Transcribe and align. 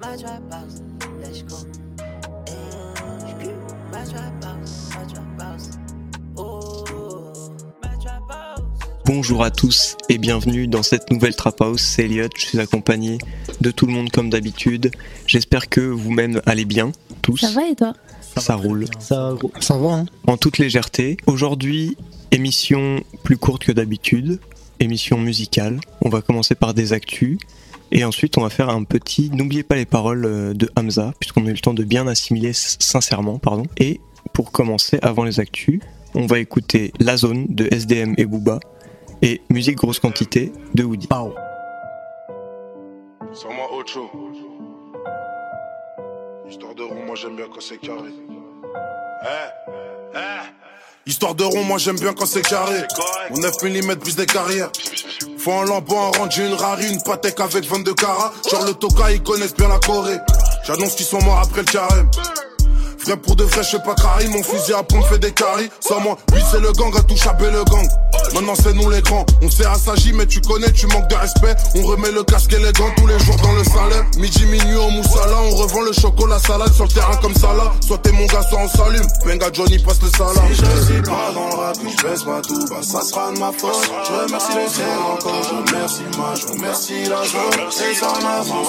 my 0.00 0.14
let's 1.20 1.42
go. 1.42 1.56
My 3.90 4.04
my 5.36 5.44
house. 5.44 5.70
Oh, 6.36 6.84
my. 7.82 7.88
Bonjour 9.04 9.42
à 9.42 9.50
tous 9.50 9.96
et 10.08 10.18
bienvenue 10.18 10.68
dans 10.68 10.82
cette 10.82 11.10
nouvelle 11.10 11.34
Trap 11.34 11.60
House, 11.62 11.82
c'est 11.82 12.04
Elliot, 12.04 12.28
je 12.36 12.46
suis 12.46 12.60
accompagné 12.60 13.18
de 13.60 13.70
tout 13.70 13.86
le 13.86 13.92
monde 13.92 14.10
comme 14.10 14.30
d'habitude. 14.30 14.90
J'espère 15.26 15.68
que 15.68 15.80
vous-même 15.80 16.42
allez 16.46 16.66
bien, 16.66 16.92
tous. 17.22 17.38
Ça 17.38 17.50
va 17.50 17.66
et 17.68 17.74
toi? 17.74 17.94
Ça 18.36 18.54
roule. 18.54 18.84
Ça, 19.00 19.34
ça 19.60 19.78
va, 19.78 19.94
hein? 19.94 20.06
En 20.26 20.36
toute 20.36 20.58
légèreté. 20.58 21.16
Aujourd'hui, 21.26 21.96
émission 22.30 23.02
plus 23.24 23.38
courte 23.38 23.64
que 23.64 23.72
d'habitude, 23.72 24.38
émission 24.78 25.18
musicale. 25.18 25.80
On 26.02 26.08
va 26.08 26.20
commencer 26.20 26.54
par 26.54 26.74
des 26.74 26.92
actus. 26.92 27.38
Et 27.90 28.04
ensuite, 28.04 28.36
on 28.38 28.42
va 28.42 28.50
faire 28.50 28.68
un 28.68 28.84
petit 28.84 29.30
N'oubliez 29.30 29.62
pas 29.62 29.76
les 29.76 29.86
paroles 29.86 30.24
euh, 30.24 30.54
de 30.54 30.70
Hamza, 30.76 31.12
puisqu'on 31.18 31.46
a 31.46 31.50
eu 31.50 31.54
le 31.54 31.58
temps 31.58 31.74
de 31.74 31.84
bien 31.84 32.06
assimiler 32.06 32.52
sincèrement. 32.52 33.38
pardon. 33.38 33.64
Et 33.78 34.00
pour 34.32 34.52
commencer, 34.52 34.98
avant 35.02 35.24
les 35.24 35.40
actus, 35.40 35.80
on 36.14 36.26
va 36.26 36.38
écouter 36.38 36.92
La 37.00 37.16
Zone 37.16 37.46
de 37.48 37.68
SDM 37.70 38.14
et 38.18 38.26
Booba 38.26 38.60
et 39.22 39.40
Musique 39.50 39.76
Grosse 39.76 40.00
Quantité 40.00 40.52
de 40.74 40.84
Woody. 40.84 41.06
Pau. 41.06 41.34
Sans 43.32 43.52
moi 43.52 43.68
Ocho. 43.76 44.10
Histoire 46.48 46.74
de 46.74 46.82
rond, 46.82 47.04
moi 47.06 47.14
j'aime 47.14 47.36
bien 47.36 47.46
quand 47.52 47.60
c'est 47.60 47.78
carré. 47.78 48.10
Eh, 49.22 50.16
eh. 50.16 50.18
Histoire 51.06 51.34
de 51.34 51.44
rond, 51.44 51.64
moi 51.64 51.78
j'aime 51.78 51.98
bien 51.98 52.14
quand 52.14 52.26
c'est 52.26 52.42
carré. 52.42 52.82
Mon 53.30 53.38
9 53.38 53.62
mm 53.62 53.96
plus 53.96 54.16
des 54.16 54.26
carrières. 54.26 54.70
Faut 55.38 55.52
un 55.52 55.64
lambeau, 55.66 55.96
un 55.96 56.18
rendu, 56.18 56.44
une 56.44 56.54
rari, 56.54 56.88
une 56.92 57.00
patek 57.00 57.38
avec 57.38 57.64
22 57.64 57.94
carats. 57.94 58.32
Genre 58.50 58.64
le 58.66 58.74
Toka, 58.74 59.12
ils 59.12 59.22
connaissent 59.22 59.54
bien 59.54 59.68
la 59.68 59.78
Corée. 59.78 60.18
J'annonce 60.66 60.96
qu'ils 60.96 61.06
sont 61.06 61.22
morts 61.22 61.40
après 61.40 61.60
le 61.60 61.72
carême. 61.72 62.10
Frère 63.08 63.22
pour 63.22 63.36
de 63.36 63.44
vrai, 63.44 63.62
je 63.62 63.70
sais 63.70 63.78
pas 63.78 63.94
carré, 63.94 64.26
mon 64.26 64.42
fusil 64.42 64.74
à 64.74 64.82
pompe 64.82 65.02
fait 65.06 65.18
des 65.18 65.32
caries. 65.32 65.70
Sans 65.80 65.98
moi, 66.00 66.18
lui 66.34 66.42
c'est 66.50 66.60
le 66.60 66.70
gang, 66.72 66.94
à 66.94 67.02
tout 67.02 67.16
chaper 67.16 67.50
le 67.50 67.64
gang. 67.64 67.88
Maintenant 68.34 68.52
c'est 68.54 68.74
nous 68.74 68.90
les 68.90 69.00
grands, 69.00 69.24
on 69.40 69.50
sert 69.50 69.70
à 69.70 69.76
s'agir, 69.76 70.14
mais 70.14 70.26
tu 70.26 70.42
connais, 70.42 70.70
tu 70.72 70.86
manques 70.88 71.08
de 71.08 71.14
respect. 71.14 71.56
On 71.76 71.86
remet 71.86 72.10
le 72.10 72.22
casque 72.22 72.52
et 72.52 72.58
les 72.58 72.70
gants 72.72 72.90
tous 72.98 73.06
les 73.06 73.18
jours 73.20 73.36
dans 73.36 73.52
le 73.52 73.64
salaire. 73.64 74.04
Midi, 74.18 74.44
minuit 74.44 74.76
au 74.76 74.90
moussala, 74.90 75.36
on 75.40 75.56
revend 75.56 75.80
le 75.80 75.92
chocolat 75.94 76.38
salade 76.38 76.74
sur 76.74 76.84
le 76.84 76.90
terrain 76.90 77.16
comme 77.22 77.34
ça 77.34 77.54
là. 77.54 77.72
Soit 77.80 77.96
t'es 77.96 78.12
mon 78.12 78.26
gars, 78.26 78.42
soit 78.42 78.60
on 78.60 78.68
s'allume. 78.68 79.06
Benga 79.24 79.46
Johnny 79.54 79.78
passe 79.78 80.02
le 80.02 80.10
salam. 80.10 80.44
Si 80.48 80.56
je 80.56 80.92
suis 80.92 81.02
pas 81.02 81.32
dans 81.32 81.48
le 81.48 81.54
rap, 81.54 81.76
je 81.80 82.02
baisse 82.06 82.22
pas 82.24 82.42
tout, 82.42 82.66
bah 82.68 82.82
ça 82.82 83.00
sera 83.00 83.32
de 83.32 83.38
ma 83.38 83.52
faute. 83.52 83.90
Je 84.06 84.22
remercie 84.22 84.52
le 84.54 84.68
ciel 84.68 84.98
encore, 85.10 85.42
je 85.44 85.72
remercie 85.72 86.02
ma, 86.18 86.34
je 86.34 86.46
remercie 86.46 87.04
la 87.04 87.24
zone. 87.24 87.90
Et 87.90 87.94
ça 87.94 88.12
m'avance. 88.22 88.68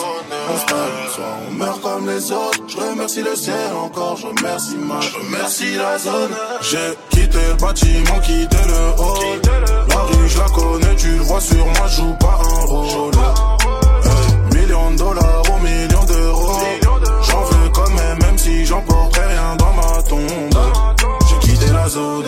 On 0.49 0.57
se 0.57 1.13
soit 1.13 1.25
on 1.49 1.53
meurt 1.55 1.81
comme 1.81 2.07
les 2.07 2.31
autres. 2.31 2.59
Je 2.67 2.77
remercie 2.77 3.21
le 3.21 3.35
ciel 3.35 3.73
encore, 3.75 4.15
je 4.15 4.28
remercie 4.29 4.77
ma, 4.77 4.99
je 5.01 5.17
remercie 5.17 5.75
la 5.75 5.97
zone. 5.97 6.35
J'ai 6.61 6.97
quitté 7.09 7.37
le 7.47 7.55
bâtiment, 7.55 8.19
quitté 8.21 8.57
le 8.67 9.01
hall. 9.01 9.41
La 9.89 10.01
rue, 10.01 10.29
je 10.29 10.37
la 10.37 10.49
connais, 10.49 10.95
tu 10.95 11.11
le 11.11 11.23
vois 11.23 11.41
sur 11.41 11.65
moi, 11.65 11.87
joue 11.87 12.13
pas 12.19 12.39
un 12.43 12.65
rôle. 12.65 13.13
Hey, 14.03 14.59
millions 14.59 14.91
de 14.91 14.97
dollars 14.97 15.43
ou 15.51 15.63
millions 15.63 16.05
d'euros. 16.05 16.59
J'en 17.29 17.43
veux 17.43 17.69
quand 17.69 17.89
même, 17.89 18.19
même 18.19 18.37
si 18.37 18.65
j'emporterai 18.65 19.27
rien 19.27 19.55
dans 19.57 19.73
ma 19.73 20.03
tombe. 20.03 20.59
J'ai 21.29 21.39
quitté 21.47 21.67
la 21.71 21.87
zone, 21.87 22.25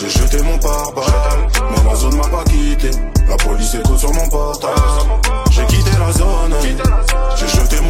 j'ai 0.00 0.08
jeté 0.08 0.42
mon 0.42 0.58
pare-balles. 0.58 1.48
Mais 1.70 1.90
la 1.90 1.96
zone 1.96 2.16
m'a 2.16 2.28
pas 2.28 2.44
quitté, 2.44 2.90
la 3.28 3.36
police 3.36 3.74
écoute 3.74 3.98
sur 3.98 4.12
mon 4.12 4.28
portable. 4.28 4.74
J'ai 5.50 5.64
quitté 5.66 5.90
la 5.98 6.12
zone, 6.12 6.54
j'ai 7.36 7.48
jeté 7.48 7.76
mon 7.80 7.85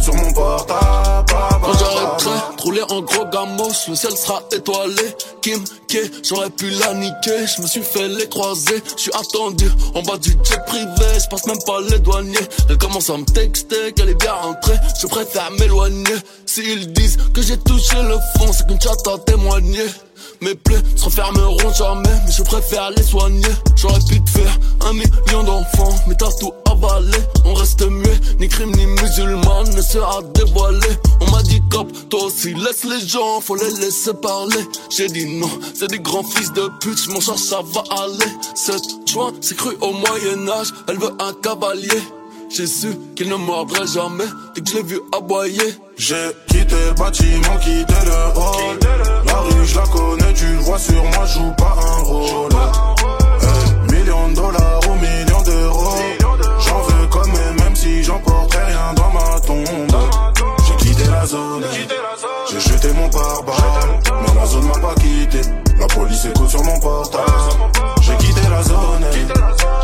sur 0.00 0.14
mon 0.14 0.32
portable. 0.32 1.32
Quand 1.62 1.78
j'arrêterai 1.78 2.56
de 2.56 2.62
rouler 2.62 2.82
en 2.88 3.02
gros 3.02 3.26
gamos, 3.26 3.72
le 3.88 3.94
ciel 3.94 4.16
sera 4.16 4.42
étoilé. 4.52 5.14
Kim 5.40 5.62
K, 5.88 5.98
j'aurais 6.22 6.50
pu 6.50 6.70
la 6.70 6.94
niquer. 6.94 7.46
Je 7.46 7.62
me 7.62 7.66
suis 7.66 7.82
fait 7.82 8.08
les 8.08 8.28
croiser. 8.28 8.82
Je 8.96 9.02
suis 9.02 9.12
attendu 9.12 9.68
en 9.94 10.02
bas 10.02 10.18
du 10.18 10.30
jet 10.30 10.60
privé. 10.66 11.06
Je 11.22 11.28
passe 11.28 11.46
même 11.46 11.62
pas 11.66 11.80
les 11.90 11.98
douaniers. 11.98 12.48
Elle 12.68 12.78
commence 12.78 13.10
à 13.10 13.16
me 13.16 13.24
texter 13.24 13.92
qu'elle 13.92 14.10
est 14.10 14.20
bien 14.20 14.32
rentrée. 14.32 14.76
Je 15.00 15.06
préfère 15.06 15.50
m'éloigner. 15.58 16.14
S'ils 16.46 16.92
disent 16.92 17.18
que 17.34 17.42
j'ai 17.42 17.58
touché 17.58 17.96
le 18.02 18.16
fond, 18.36 18.52
c'est 18.52 18.66
qu'une 18.66 18.80
chatte 18.80 19.06
a 19.08 19.18
témoigné. 19.18 19.84
Mes 20.42 20.56
plaies 20.56 20.82
se 20.96 21.04
refermeront 21.04 21.72
jamais, 21.72 22.16
mais 22.26 22.32
je 22.32 22.42
préfère 22.42 22.90
les 22.90 23.02
soigner. 23.04 23.46
J'aurais 23.76 24.00
pu 24.08 24.20
te 24.20 24.30
faire 24.30 24.58
un 24.80 24.92
million 24.92 25.44
d'enfants, 25.44 25.94
mais 26.08 26.16
t'as 26.16 26.32
tout 26.32 26.52
avalé. 26.68 27.16
On 27.44 27.54
reste 27.54 27.80
muet, 27.82 28.20
ni 28.40 28.48
crime 28.48 28.72
ni 28.72 28.86
musulman 28.86 29.62
ne 29.72 29.80
sera 29.80 30.20
dévoilé. 30.34 30.88
On 31.20 31.30
m'a 31.30 31.44
dit 31.44 31.62
cop, 31.70 31.86
toi 32.08 32.24
aussi 32.24 32.54
laisse 32.54 32.82
les 32.82 33.06
gens, 33.06 33.40
faut 33.40 33.54
les 33.54 33.70
laisser 33.70 34.14
parler. 34.14 34.66
J'ai 34.90 35.06
dit 35.06 35.38
non, 35.38 35.50
c'est 35.74 35.88
des 35.88 36.00
grands 36.00 36.24
fils 36.24 36.52
de 36.52 36.68
pute, 36.80 37.06
mon 37.10 37.20
chat 37.20 37.36
ça 37.36 37.60
va 37.62 37.84
aller. 38.02 38.32
Cette 38.56 39.08
juin, 39.08 39.32
c'est 39.40 39.56
cru 39.56 39.76
au 39.80 39.92
Moyen-Âge, 39.92 40.72
elle 40.88 40.98
veut 40.98 41.12
un 41.20 41.34
cavalier. 41.34 42.02
J'ai 42.54 42.66
su 42.66 42.88
qu'il 43.16 43.30
ne 43.30 43.36
mordrait 43.36 43.86
jamais, 43.86 44.26
dès 44.54 44.60
que 44.60 44.68
je 44.68 44.76
l'ai 44.76 44.82
vu 44.82 45.00
aboyer. 45.16 45.74
J'ai 45.96 46.32
quitté 46.48 46.74
le 46.86 46.92
bâtiment, 46.92 47.56
quitté 47.62 47.94
le 48.04 48.38
hall. 48.38 48.78
La 49.24 49.38
rue, 49.38 49.64
je 49.66 49.74
la 49.76 49.86
connais, 49.86 50.34
tu 50.34 50.46
le 50.48 50.58
vois 50.58 50.78
sur 50.78 51.02
moi, 51.02 51.24
joue 51.24 51.50
pas 51.56 51.74
un 51.80 52.02
rôle. 52.02 52.52
Hey, 53.40 53.90
millions 53.90 54.28
de 54.28 54.34
dollars 54.34 54.80
ou 54.86 54.94
millions 54.96 55.42
d'euros. 55.42 55.96
J'en 56.58 56.82
veux 56.82 57.06
quand 57.06 57.26
même, 57.26 57.56
même 57.58 57.74
si 57.74 58.02
j'emporterai 58.04 58.64
rien 58.64 58.92
dans 58.96 59.10
ma 59.10 59.40
tombe. 59.40 59.96
J'ai 60.66 60.76
quitté 60.76 61.04
la 61.10 61.24
zone, 61.24 61.64
j'ai 62.50 62.60
jeté 62.60 62.92
mon 62.92 63.08
pare-balles. 63.08 63.98
Mais 64.26 64.34
la 64.38 64.46
zone 64.46 64.66
m'a 64.66 64.78
pas 64.78 64.94
quitté, 64.96 65.40
la 65.78 65.86
police 65.86 66.26
écoute 66.26 66.50
sur 66.50 66.62
mon 66.62 66.78
portable. 66.80 67.24
J'ai 68.02 68.16
quitté 68.16 68.42
la 68.50 68.62
zone, 68.62 69.06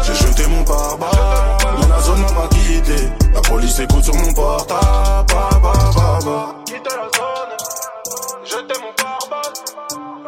j'ai 0.02 0.14
jeté 0.14 0.46
mon 0.48 0.64
pare-balles. 0.64 1.57
La 1.98 2.04
zone 2.04 2.20
m'a 2.20 2.47
quitté, 2.47 3.09
la 3.34 3.41
police 3.41 3.81
écoute 3.81 4.04
sur 4.04 4.14
mon 4.14 4.32
portable. 4.32 5.26
Ba, 5.34 5.50
ba, 5.60 5.72
ba, 5.97 6.19
ba. 6.25 6.54
Quitter 6.64 6.94
la 6.94 7.09
zone, 7.19 7.56
jeter 8.44 8.81
mon 8.81 8.92
pare-balles, 8.94 9.53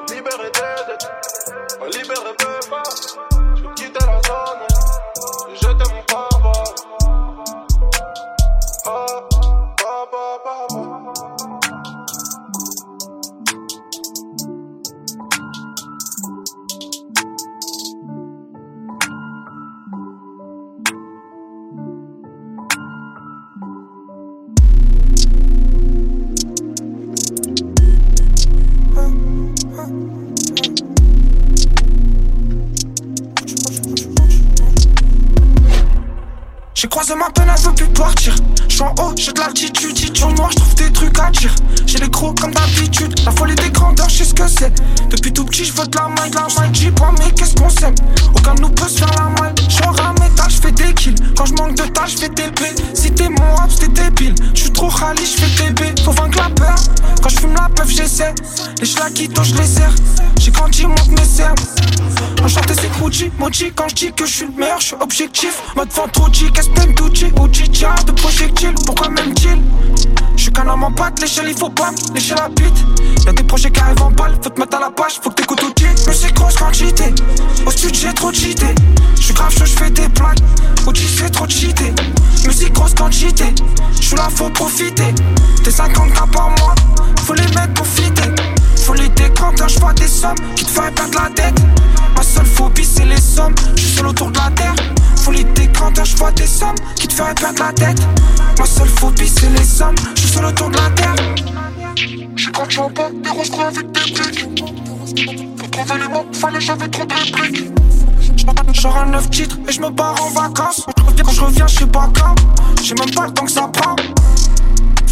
libérer 0.08 0.50
des 0.50 0.60
dettes, 0.88 2.49
J'ai 37.10 37.16
croisé 37.16 37.28
ma 37.28 37.30
peine, 37.30 37.52
elle 37.52 37.64
veut 37.64 37.74
plus 37.74 37.88
partir. 37.88 38.36
J'suis 38.68 38.82
en 38.82 38.94
haut, 39.00 39.12
j'ai 39.16 39.32
de 39.32 39.40
l'altitude. 39.40 40.16
Sur 40.16 40.28
moi, 40.34 40.48
j'trouve 40.52 40.74
des 40.76 40.92
trucs 40.92 41.18
à 41.18 41.30
dire. 41.30 41.52
J'ai 41.84 41.98
les 41.98 42.08
crocs 42.08 42.38
comme 42.40 42.52
d'habitude. 42.52 43.18
La 43.24 43.32
folie 43.32 43.56
des 43.56 43.70
grandeurs, 43.70 44.08
j'sais 44.08 44.24
ce 44.24 44.34
que 44.34 44.46
c'est. 44.46 44.72
Depuis 45.08 45.32
tout 45.32 45.44
petit, 45.44 45.64
j'veux 45.64 45.86
de 45.88 45.98
la 45.98 46.06
maille, 46.06 46.30
de 46.30 46.36
la 46.36 46.42
maille. 46.42 46.70
J'dis 46.72 46.92
pas, 46.92 47.12
mais 47.18 47.32
qu'est-ce 47.32 47.56
qu'on 47.56 47.68
s'aime. 47.68 47.96
Aucun 48.32 48.54
de 48.54 48.60
nous 48.60 48.68
peut 48.68 48.88
se 48.88 48.98
faire 48.98 49.10
la 49.16 49.42
maille. 49.42 49.54
Un 49.82 50.12
métal, 50.20 50.50
j'fais 50.50 50.70
des 50.70 50.94
kills. 50.94 51.16
Quand 51.36 51.46
j'manque 51.46 51.74
de 51.74 51.82
tâches, 51.82 52.12
j'fais 52.16 52.28
des 52.28 52.50
B. 52.50 52.60
Si 52.94 53.10
t'es 53.10 53.28
mon 53.28 53.56
rap, 53.56 53.70
t'es 53.76 53.88
débile. 53.88 54.34
J'suis 54.54 54.70
trop 54.70 54.88
rallye, 54.88 55.26
j'fais 55.26 55.64
des 55.64 55.70
B. 55.72 55.98
Faut 56.04 56.12
vaincre 56.12 56.38
la 56.38 56.50
peur. 56.50 56.76
Quand 57.20 57.28
j'fume 57.28 57.54
la 57.54 57.68
peuf, 57.74 57.88
j'essaie. 57.88 58.34
Les 58.78 58.86
schlaquitos, 58.86 59.42
j'les 59.42 59.66
serre. 59.66 59.94
J'ai 60.40 60.50
grandi, 60.52 60.86
monte 60.86 61.08
mes 61.08 61.24
cernes. 61.24 61.54
Enchanté 62.42 62.72
c'est 62.72 62.90
Gucci, 62.98 63.30
Mochi 63.38 63.72
Quand 63.76 63.88
je 63.90 63.94
dis 63.94 64.12
que 64.12 64.24
je 64.24 64.32
suis 64.32 64.46
le 64.46 64.52
meilleur, 64.58 64.80
je 64.80 64.86
suis 64.86 64.96
objectif. 64.98 65.60
Mode 65.76 65.92
Ventroji, 65.92 66.50
Caspen 66.50 66.94
Tucci 66.94 67.26
Uchi, 67.26 67.68
tiens, 67.68 67.94
de 68.06 68.12
projectiles, 68.12 68.74
pourquoi 68.86 69.10
même 69.10 69.34
deal 69.34 69.60
Je 70.36 70.44
suis 70.44 70.50
qu'un 70.50 70.66
homme 70.66 70.84
en 70.84 70.92
pâte, 70.92 71.20
l'échelle 71.20 71.48
il 71.48 71.54
faut 71.58 71.68
pas 71.68 71.90
lécher 72.14 72.34
la 72.36 72.48
bite. 72.48 73.26
Y'a 73.26 73.32
des 73.32 73.42
projets 73.42 73.70
qui 73.70 73.80
arrivent 73.80 74.02
en 74.02 74.10
balle, 74.12 74.34
faut 74.42 74.48
te 74.48 74.58
mettre 74.58 74.78
à 74.78 74.80
la 74.80 74.90
page, 74.90 75.20
faut 75.22 75.28
que 75.28 75.34
t'écoutes 75.34 75.62
Mais 76.06 76.14
c'est 76.14 76.32
grosse 76.32 76.56
quantité, 76.56 77.14
au 77.66 77.70
studio 77.70 78.00
j'ai 78.08 78.14
trop 78.14 78.32
cheaté 78.32 78.74
Je 79.16 79.22
suis 79.22 79.34
grave 79.34 79.52
chaud, 79.52 79.66
je 79.66 79.76
fais 79.76 79.90
des 79.90 80.08
blagues, 80.08 80.40
Uchi 80.88 81.06
c'est 81.06 81.30
trop 81.30 81.46
cheaté 81.46 81.92
Musique 82.46 82.72
grosse 82.72 82.94
quantité, 82.94 83.44
je 84.00 84.02
suis 84.02 84.16
là 84.16 84.28
faut 84.34 84.48
profiter. 84.48 85.14
T'es 85.62 85.70
50 85.70 86.14
cas 86.14 86.26
par 86.32 86.48
mois, 86.58 86.74
faut 87.26 87.34
les 87.34 87.42
mettre 87.42 87.74
pour 87.74 87.86
fitter 87.86 88.30
Faut 88.84 88.94
les 88.94 89.08
décompter, 89.10 89.64
je 89.68 89.78
vois 89.78 89.92
des 89.92 90.08
sommes 90.08 90.38
qui 90.56 90.64
te 90.64 90.70
feraient 90.70 90.90
perdre 90.90 91.18
la 91.22 91.30
tête 91.30 91.54
Ma 92.16 92.22
seule 92.22 92.46
phobie 92.46 92.84
c'est 92.84 93.04
les 93.04 93.20
sommes, 93.20 93.54
je 93.76 93.80
suis 93.82 93.96
seul 93.96 94.06
autour 94.06 94.30
de 94.30 94.38
la 94.38 94.50
terre 94.50 94.74
Faut 95.16 95.30
les 95.30 95.44
décompter, 95.44 96.04
je 96.04 96.16
vois 96.16 96.32
des 96.32 96.46
sommes 96.46 96.76
ferait 97.20 97.34
perdre 97.34 97.62
la 97.62 97.72
tête. 97.72 98.00
Ma 98.58 98.64
seule 98.64 98.88
phobie, 98.88 99.28
c'est 99.28 99.50
les 99.50 99.64
sommes. 99.64 99.94
Je 100.14 100.20
suis 100.20 100.30
seul 100.30 100.44
autour 100.44 100.70
de 100.70 100.76
la 100.76 100.90
terre. 100.90 101.14
J'suis 102.36 102.52
quand 102.52 102.70
j'en 102.70 102.90
bas, 102.90 103.10
des 103.10 103.30
roses 103.30 103.50
avec 103.52 103.92
des 103.92 104.12
briques. 104.12 105.56
Pour 105.56 105.70
trouver 105.70 106.00
les 106.00 106.08
mots, 106.08 106.26
fallait 106.32 106.60
j'avais 106.60 106.88
trop 106.88 107.04
de. 107.04 107.14
Genre 108.72 108.96
un 108.96 109.06
neuf 109.06 109.28
titres 109.28 109.58
et 109.68 109.72
je 109.72 109.80
me 109.80 109.90
barre 109.90 110.16
en 110.22 110.30
vacances. 110.30 110.86
Quand 111.22 111.32
je 111.32 111.40
reviens, 111.42 111.66
je 111.66 111.80
sais 111.80 111.86
pas 111.86 112.08
quand. 112.18 112.34
J'ai 112.82 112.94
même 112.94 113.10
pas 113.10 113.26
le 113.26 113.32
temps 113.32 113.44
que 113.44 113.50
ça 113.50 113.68
prend. 113.68 113.96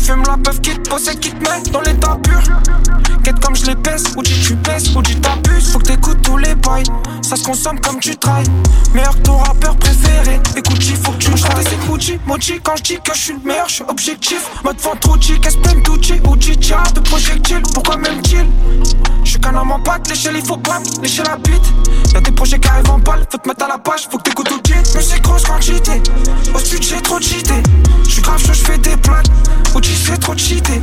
Fume 0.08 0.22
la 0.26 0.38
peuf 0.38 0.58
qui 0.62 0.70
te 0.70 0.88
possède, 0.88 1.20
qui 1.20 1.31
te 1.31 1.37
met 1.37 1.70
dans 1.70 1.82
l'état 1.82 2.16
pur. 2.22 2.40
Quête 3.22 3.38
comme 3.40 3.55
je 3.55 3.66
les 3.66 3.76
pèse, 3.76 4.05
ou 4.16 4.22
dis 4.22 4.40
tu 4.40 4.56
pèses, 4.56 4.96
ou 4.96 5.02
dis 5.02 5.20
t'abuses. 5.20 5.70
Faut 5.70 5.78
que 5.81 5.84
t'écoutes 5.84 6.22
tous 6.22 6.38
les 6.38 6.55
boys, 6.55 6.82
ça 7.20 7.37
se 7.37 7.44
consomme 7.44 7.78
comme 7.81 8.00
tu 8.00 8.16
trailles. 8.16 8.46
Meilleur 8.94 9.14
ton 9.20 9.37
rappeur 9.37 9.76
préféré, 9.76 10.40
écoute, 10.56 10.82
faut 10.82 11.12
que 11.12 11.19
tu 11.19 11.37
chantes. 11.37 11.52
C'est 11.60 11.87
Gucci, 11.87 12.19
Mochi, 12.26 12.58
quand 12.62 12.76
je 12.76 12.82
dis 12.84 12.99
que 13.05 13.12
je 13.12 13.19
suis 13.19 13.32
le 13.34 13.40
meilleur, 13.40 13.69
je 13.69 13.75
suis 13.75 13.84
objectif. 13.87 14.49
Mode 14.64 14.81
Ventrucci, 14.81 15.38
qu'est-ce 15.40 15.58
que 15.58 15.81
Tucci, 15.82 16.14
ou 16.26 16.40
Chicha, 16.40 16.82
de 16.94 17.00
projectiles, 17.00 17.62
pourquoi 17.75 17.99
même 17.99 18.25
chill 18.25 18.46
Je 19.25 19.31
suis 19.32 19.40
qu'un 19.40 19.55
homme 19.56 19.72
en 19.72 19.81
pâte, 19.81 20.08
l'échelle 20.08 20.37
il 20.37 20.46
faut 20.46 20.56
pas 20.56 20.81
lécher 21.02 21.22
la 21.25 21.37
bite. 21.37 22.14
Y'a 22.14 22.22
des 22.22 22.32
projets 22.32 22.58
qui 22.58 22.69
arrivent 22.69 22.90
en 22.90 22.99
balle, 22.99 23.26
faut 23.31 23.37
te 23.37 23.46
mettre 23.46 23.66
à 23.66 23.69
la 23.69 23.76
page, 23.78 24.08
faut 24.10 24.16
que 24.16 24.22
t'écoutes 24.22 24.49
tout 24.49 24.60
le 24.64 24.96
Musique 24.96 25.22
grosse 25.22 25.44
quantité, 25.44 26.02
au 26.55 26.58
studio 26.58 26.96
j'ai 26.96 27.02
trop 27.02 27.20
cheaté. 27.20 27.62
Je 28.05 28.10
suis 28.10 28.22
grave 28.22 28.40
chaud, 28.40 28.55
je 28.55 28.64
fais 28.64 28.78
des 28.78 28.96
plaques, 28.96 29.26
ou 29.98 30.06
c'est 30.06 30.18
trop 30.18 30.36
cheaté. 30.36 30.80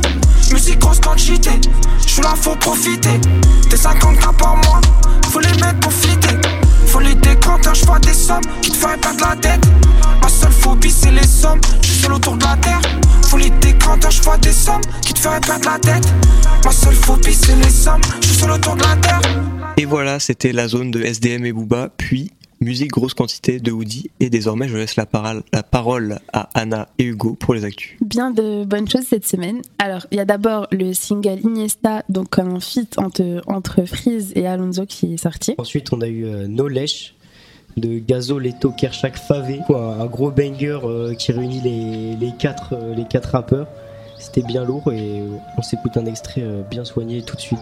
Musique 0.52 0.78
grosse 0.78 1.00
quantité, 1.00 1.50
je 2.02 2.08
suis 2.08 2.22
faut 2.36 2.56
profiter. 2.56 3.20
T'es 3.68 3.76
50 3.76 4.18
cas 4.18 4.32
par 4.32 4.56
mois, 4.56 4.80
faut 5.30 5.40
les 5.40 5.48
mettre 5.48 5.80
pour 5.80 5.92
fitter. 5.92 6.36
Faut 6.86 7.00
les 7.00 7.14
décanter, 7.14 7.70
je 7.74 7.84
vois 7.84 7.98
des 7.98 8.12
sommes 8.12 8.44
qui 8.62 8.70
te 8.70 8.76
feraient 8.76 8.96
perdre 8.96 9.24
la 9.28 9.36
tête. 9.36 9.60
Ma 10.22 10.28
seule 10.28 10.52
phobie, 10.52 10.90
c'est 10.90 11.10
les 11.10 11.26
sommes, 11.26 11.60
je 11.82 11.86
suis 11.86 12.02
seul 12.02 12.12
autour 12.12 12.36
de 12.36 12.44
la 12.44 12.56
terre. 12.56 12.80
Faut 13.22 13.36
les 13.36 13.50
décanter, 13.50 14.08
je 14.10 14.22
vois 14.22 14.38
des 14.38 14.52
sommes 14.52 14.80
qui 15.02 15.12
te 15.12 15.18
feraient 15.18 15.40
perdre 15.40 15.68
la 15.68 15.78
tête. 15.78 16.06
Ma 16.64 16.70
seule 16.70 16.94
phobie, 16.94 17.34
c'est 17.34 17.56
les 17.56 17.70
sommes, 17.70 18.00
je 18.20 18.28
suis 18.28 18.36
seul 18.36 18.50
autour 18.52 18.76
de 18.76 18.82
la 18.82 18.96
terre. 18.96 19.20
Et 19.76 19.84
voilà, 19.84 20.20
c'était 20.20 20.52
la 20.52 20.68
zone 20.68 20.90
de 20.90 21.02
SDM 21.02 21.44
et 21.44 21.52
Booba, 21.52 21.90
puis 21.96 22.32
musique 22.60 22.90
grosse 22.90 23.14
quantité 23.14 23.60
de 23.60 23.70
Woody. 23.72 24.10
Et 24.20 24.30
désormais, 24.30 24.68
je 24.68 24.76
laisse 24.76 24.96
la 24.96 25.06
parole, 25.06 25.42
la 25.52 25.62
parole 25.62 26.18
à 26.32 26.48
Anna 26.54 26.88
et 26.98 27.04
Hugo 27.04 27.34
pour 27.34 27.54
les 27.54 27.64
actus. 27.64 27.96
Bien 28.00 28.30
de 28.30 28.64
bonnes 28.64 28.88
choses 28.88 29.06
cette 29.06 29.26
semaine. 29.26 29.62
Alors, 29.78 30.06
il 30.10 30.18
y 30.18 30.20
a 30.20 30.24
d'abord 30.24 30.66
le 30.72 30.92
single 30.92 31.40
Iniesta, 31.42 32.02
donc 32.08 32.38
un 32.38 32.60
feat 32.60 32.98
entre, 32.98 33.42
entre 33.46 33.84
Freeze 33.84 34.32
et 34.34 34.46
Alonso 34.46 34.86
qui 34.86 35.14
est 35.14 35.18
sorti. 35.18 35.54
Ensuite, 35.58 35.92
on 35.92 36.00
a 36.00 36.08
eu 36.08 36.24
euh, 36.24 36.46
No 36.48 36.68
Lèche 36.68 37.14
de 37.76 37.98
Gazo, 37.98 38.38
Leto, 38.38 38.70
Kershak, 38.70 39.16
Favé. 39.16 39.60
Quoi, 39.66 39.96
un 40.00 40.06
gros 40.06 40.30
banger 40.30 40.80
euh, 40.84 41.14
qui 41.14 41.32
réunit 41.32 41.60
les, 41.60 42.16
les, 42.16 42.32
quatre, 42.36 42.74
euh, 42.74 42.94
les 42.94 43.04
quatre 43.04 43.30
rappeurs. 43.30 43.68
C'était 44.18 44.42
bien 44.42 44.64
lourd 44.64 44.90
et 44.92 45.22
on 45.58 45.62
s'écoute 45.62 45.96
un 45.96 46.06
extrait 46.06 46.40
euh, 46.42 46.62
bien 46.62 46.84
soigné 46.84 47.22
tout 47.22 47.36
de 47.36 47.40
suite. 47.40 47.58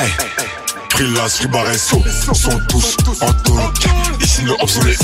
Hey, 0.00 0.12
Prilas, 0.90 1.38
Ribaresso 1.40 2.02
sont 2.32 2.60
tous 2.68 2.96
en 3.20 3.32
talk. 3.32 3.88
Ici 4.20 4.42
le 4.42 4.52
obsolète. 4.62 4.98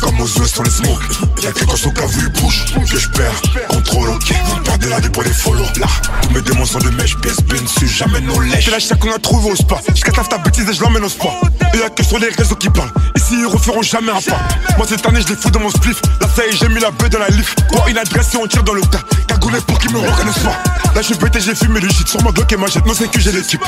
Comme 0.00 0.20
aux 0.20 0.38
ouest 0.38 0.58
on 0.58 0.62
les 0.62 0.70
smoke 0.70 1.02
Y'a 1.42 1.52
que 1.52 1.64
quand 1.64 1.76
son 1.76 1.90
vu 1.90 2.20
il 2.20 2.40
bouge 2.40 2.64
Que 2.90 2.98
je 2.98 3.08
perds 3.08 3.40
contrôle 3.68 4.10
ok. 4.10 4.32
Vous 4.46 4.62
perdez 4.62 4.88
la 4.88 5.00
vie 5.00 5.08
pour 5.08 5.22
les 5.22 5.30
follow 5.30 5.64
Là. 5.78 5.86
Tous 6.22 6.30
mes 6.30 6.42
démons 6.42 6.64
sont 6.64 6.78
de 6.78 6.90
mèche 6.90 7.16
PSB 7.16 7.60
dessus 7.60 7.88
jamais 7.88 8.20
nos 8.20 8.40
lèches. 8.40 8.64
C'est 8.64 8.70
la 8.70 8.78
chaque 8.78 8.98
qu'on 8.98 9.12
a 9.12 9.18
trouvé 9.18 9.50
au 9.50 9.56
spa. 9.56 9.76
Je 9.94 10.02
ta 10.02 10.38
bêtise 10.38 10.68
et 10.68 10.72
je 10.72 10.82
l'emmène 10.82 11.04
au 11.04 11.08
spa. 11.08 11.28
Et 11.74 11.78
y'a 11.78 11.90
que 11.90 12.04
sur 12.04 12.18
les 12.18 12.28
réseaux 12.28 12.56
qui 12.56 12.68
parlent. 12.70 12.92
Ici 13.16 13.34
ils 13.38 13.46
referont 13.46 13.82
jamais 13.82 14.12
un 14.12 14.20
pas. 14.20 14.40
Moi 14.76 14.86
cette 14.88 15.06
année 15.06 15.20
je 15.22 15.28
les 15.28 15.36
fous 15.36 15.50
dans 15.50 15.60
mon 15.60 15.70
spliff. 15.70 16.00
Là 16.20 16.28
ça 16.34 16.42
j'ai 16.50 16.68
mis 16.68 16.80
la 16.80 16.90
bœuf 16.90 17.10
dans 17.10 17.18
la 17.18 17.28
lift 17.28 17.58
Quoi 17.68 17.88
une 17.90 17.98
adresse 17.98 18.34
et 18.34 18.36
on 18.36 18.46
tire 18.46 18.62
dans 18.64 18.74
le 18.74 18.82
tas. 18.82 19.02
Cagoulé 19.26 19.58
pour 19.66 19.78
qu'ils 19.78 19.92
me 19.92 19.98
reconnaissent 19.98 20.38
pas. 20.38 20.62
Là 20.94 21.02
je 21.02 21.06
suis 21.06 21.16
pété 21.16 21.40
j'ai 21.40 21.54
fumé 21.54 21.80
le 21.80 21.88
shit. 21.88 22.08
Sur 22.08 22.22
mon 22.22 22.30
bloc 22.30 22.50
et 22.52 22.56
ma 22.56 22.66
jette. 22.66 22.86
Non 22.86 22.94
c'est 22.94 23.10
que 23.10 23.20
j'ai 23.20 23.32
l'équipe. 23.32 23.64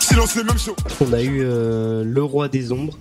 Silence 0.00 0.34
les 0.36 0.44
mêmes 0.44 0.58
shows 0.58 0.76
On 1.00 1.12
a 1.12 1.20
eu 1.20 1.40
euh, 1.42 2.02
Le 2.04 2.22
Roi 2.22 2.48
des 2.48 2.72
Ombres 2.72 2.94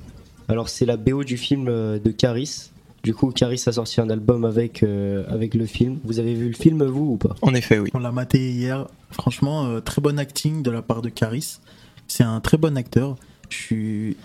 alors 0.48 0.70
c'est 0.70 0.86
la 0.86 0.98
BO 0.98 1.24
du 1.24 1.38
film 1.38 1.68
euh, 1.68 2.00
de 2.00 2.12
Caris. 2.12 2.72
Du 3.04 3.14
coup, 3.14 3.32
Caris 3.32 3.64
a 3.68 3.72
sorti 3.72 4.02
un 4.02 4.10
album 4.10 4.44
avec, 4.44 4.84
euh, 4.84 5.24
avec 5.30 5.54
le 5.54 5.66
film. 5.66 6.00
Vous 6.04 6.20
avez 6.20 6.34
vu 6.34 6.48
le 6.48 6.56
film, 6.56 6.84
vous, 6.84 7.14
ou 7.14 7.18
pas? 7.18 7.36
En 7.42 7.54
effet, 7.54 7.80
oui. 7.80 7.90
On 7.94 8.00
l'a 8.00 8.12
maté 8.12 8.52
hier. 8.52 8.88
Franchement, 9.12 9.66
euh, 9.66 9.80
très 9.80 10.02
bon 10.02 10.20
acting 10.20 10.62
de 10.62 10.72
la 10.72 10.82
part 10.82 11.02
de 11.02 11.10
Caris. 11.10 11.60
C'est 12.08 12.24
un 12.24 12.40
très 12.42 12.58
bon 12.58 12.76
acteur. 12.78 13.16
Je 13.50 13.56
suis 13.56 14.18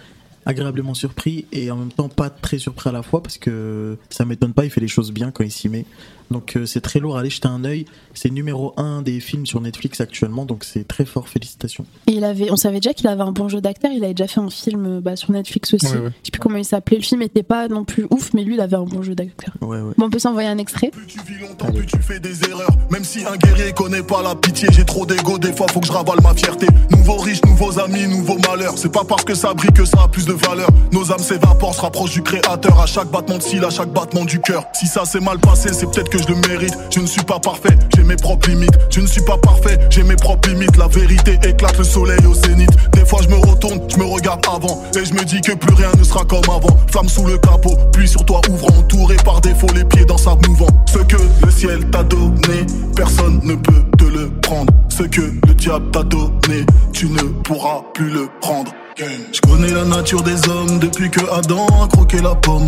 agréablement 0.44 0.94
surpris 0.94 1.46
et 1.52 1.70
en 1.70 1.76
même 1.76 1.92
temps 1.92 2.08
pas 2.08 2.28
très 2.28 2.58
surpris 2.58 2.88
à 2.88 2.92
la 2.92 3.02
fois 3.02 3.22
parce 3.22 3.38
que 3.38 3.96
ça 4.10 4.24
m'étonne 4.24 4.52
pas, 4.52 4.64
il 4.64 4.70
fait 4.70 4.80
les 4.80 4.88
choses 4.88 5.12
bien 5.12 5.30
quand 5.30 5.44
il 5.44 5.52
s'y 5.52 5.68
met. 5.68 5.84
Donc 6.32 6.56
euh, 6.56 6.66
c'est 6.66 6.80
très 6.80 6.98
lourd, 6.98 7.16
allez 7.16 7.30
jeter 7.30 7.48
un 7.48 7.64
œil. 7.64 7.84
C'est 8.14 8.30
numéro 8.30 8.74
un 8.76 9.02
des 9.02 9.20
films 9.20 9.46
sur 9.46 9.60
Netflix 9.60 10.00
actuellement, 10.00 10.44
donc 10.44 10.64
c'est 10.64 10.86
très 10.88 11.04
fort, 11.04 11.28
félicitations. 11.28 11.86
Et 12.06 12.12
il 12.12 12.24
avait, 12.24 12.50
on 12.50 12.56
savait 12.56 12.80
déjà 12.80 12.92
qu'il 12.92 13.06
avait 13.06 13.22
un 13.22 13.32
bon 13.32 13.48
jeu 13.48 13.60
d'acteur, 13.60 13.90
il 13.94 14.02
avait 14.04 14.14
déjà 14.14 14.26
fait 14.26 14.40
un 14.40 14.50
film 14.50 15.00
bah, 15.00 15.16
sur 15.16 15.30
Netflix 15.30 15.74
aussi. 15.74 15.86
Ouais, 15.86 15.98
ouais. 15.98 16.10
Je 16.22 16.26
sais 16.26 16.30
plus 16.32 16.40
comment 16.40 16.56
il 16.56 16.64
s'appelait, 16.64 16.96
le 16.96 17.02
film 17.02 17.22
était 17.22 17.42
pas 17.42 17.68
non 17.68 17.84
plus 17.84 18.06
ouf, 18.10 18.32
mais 18.34 18.42
lui 18.42 18.54
il 18.54 18.60
avait 18.60 18.76
un 18.76 18.84
bon 18.84 19.02
jeu 19.02 19.14
d'acteur. 19.14 19.54
Ouais, 19.60 19.80
ouais. 19.80 19.92
Bon, 19.96 20.06
on 20.06 20.10
peut 20.10 20.18
s'envoyer 20.18 20.48
un 20.48 20.58
extrait. 20.58 20.90
Plus 20.90 21.06
tu 21.06 21.20
vis 21.20 21.38
longtemps, 21.40 21.70
plus 21.70 21.86
tu 21.86 21.98
fais 21.98 22.18
des 22.18 22.42
erreurs. 22.48 22.70
Même 22.90 23.04
si 23.04 23.24
un 23.24 23.36
guerrier 23.36 23.72
connaît 23.72 24.02
pas 24.02 24.22
la 24.22 24.34
pitié, 24.34 24.68
j'ai 24.72 24.84
trop 24.84 25.06
d'ego, 25.06 25.38
des 25.38 25.52
fois 25.52 25.66
faut 25.68 25.80
que 25.80 25.86
je 25.86 25.92
ravale 25.92 26.20
ma 26.22 26.34
fierté. 26.34 26.66
Nouveaux 26.90 27.18
riches, 27.18 27.44
nouveaux 27.44 27.78
amis, 27.78 28.06
nouveaux 28.08 28.38
malheurs. 28.48 28.78
C'est 28.78 28.92
pas 28.92 29.04
parce 29.04 29.24
que 29.24 29.34
ça 29.34 29.52
brille 29.54 29.72
que 29.72 29.84
ça 29.84 30.04
a 30.04 30.08
plus 30.08 30.24
de 30.24 30.32
valeur. 30.32 30.68
Nos 30.92 31.12
âmes 31.12 31.18
s'évaporent, 31.18 31.74
se 31.74 31.80
rapprochent 31.80 32.12
du 32.12 32.22
créateur. 32.22 32.78
À 32.80 32.86
chaque 32.86 33.10
battement 33.10 33.38
de 33.38 33.42
cils, 33.42 33.64
à 33.64 33.70
chaque 33.70 33.92
battement 33.92 34.24
du 34.24 34.40
cœur. 34.40 34.64
Si 34.72 34.86
ça 34.86 35.04
s'est 35.04 35.20
mal 35.20 35.38
passé, 35.38 35.72
c'est 35.72 35.86
peut-être 35.86 36.10
que 36.10 36.21
je 36.22 36.32
le 36.32 36.48
mérite. 36.48 36.74
Je 36.90 37.00
ne 37.00 37.06
suis 37.06 37.22
pas 37.22 37.38
parfait, 37.38 37.76
j'ai 37.94 38.04
mes 38.04 38.16
propres 38.16 38.48
limites. 38.48 38.78
Je 38.90 39.00
ne 39.00 39.06
suis 39.06 39.22
pas 39.22 39.36
parfait, 39.38 39.78
j'ai 39.90 40.02
mes 40.02 40.16
propres 40.16 40.48
limites. 40.48 40.76
La 40.76 40.88
vérité 40.88 41.38
éclate 41.44 41.78
le 41.78 41.84
soleil 41.84 42.24
au 42.26 42.34
zénith. 42.34 42.70
Des 42.92 43.04
fois 43.04 43.20
je 43.22 43.28
me 43.28 43.36
retourne, 43.36 43.80
je 43.88 43.96
me 43.96 44.04
regarde 44.04 44.44
avant. 44.46 44.82
Et 44.96 45.04
je 45.04 45.14
me 45.14 45.24
dis 45.24 45.40
que 45.40 45.52
plus 45.52 45.74
rien 45.74 45.90
ne 45.98 46.04
sera 46.04 46.24
comme 46.24 46.44
avant. 46.44 46.76
Flamme 46.90 47.08
sous 47.08 47.26
le 47.26 47.38
capot, 47.38 47.76
puis 47.92 48.08
sur 48.08 48.24
toi 48.24 48.40
ouvrant, 48.50 48.78
entouré 48.78 49.16
par 49.24 49.40
défaut, 49.40 49.68
les 49.74 49.84
pieds 49.84 50.04
dans 50.04 50.18
sa 50.18 50.36
mouvant. 50.46 50.68
Ce 50.86 50.98
que 50.98 51.16
le 51.44 51.50
ciel 51.50 51.90
t'a 51.90 52.02
donné, 52.02 52.66
personne 52.94 53.40
ne 53.42 53.54
peut 53.54 53.84
te 53.98 54.04
le 54.04 54.30
prendre. 54.42 54.72
Ce 54.88 55.02
que 55.04 55.22
le 55.46 55.54
diable 55.54 55.90
t'a 55.90 56.02
donné, 56.02 56.66
tu 56.92 57.06
ne 57.06 57.22
pourras 57.44 57.82
plus 57.94 58.10
le 58.10 58.28
prendre. 58.40 58.72
Je 58.96 59.40
connais 59.40 59.70
la 59.70 59.84
nature 59.84 60.22
des 60.22 60.48
hommes 60.48 60.78
depuis 60.78 61.10
que 61.10 61.20
Adam 61.32 61.66
a 61.82 61.88
croqué 61.88 62.20
la 62.20 62.34
pomme. 62.34 62.66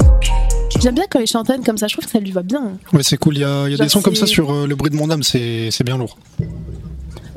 J'aime 0.84 0.94
bien 0.96 1.04
quand 1.10 1.18
il 1.18 1.26
chantonne 1.26 1.64
comme 1.64 1.78
ça, 1.78 1.86
je 1.88 1.94
trouve 1.94 2.04
que 2.04 2.10
ça 2.10 2.20
lui 2.20 2.30
va 2.30 2.42
bien. 2.42 2.76
Ouais, 2.92 3.02
c'est 3.02 3.16
cool. 3.16 3.36
Il 3.38 3.40
y 3.40 3.44
a, 3.44 3.68
y 3.70 3.74
des 3.76 3.88
sons 3.88 4.02
comme 4.02 4.14
ça 4.14 4.26
sur 4.26 4.52
euh, 4.52 4.66
le 4.66 4.74
bruit 4.76 4.90
de 4.90 4.96
mon 4.96 5.08
âme, 5.10 5.22
c'est 5.22 5.70
c'est 5.70 5.82
bien 5.82 5.96
lourd. 5.96 6.18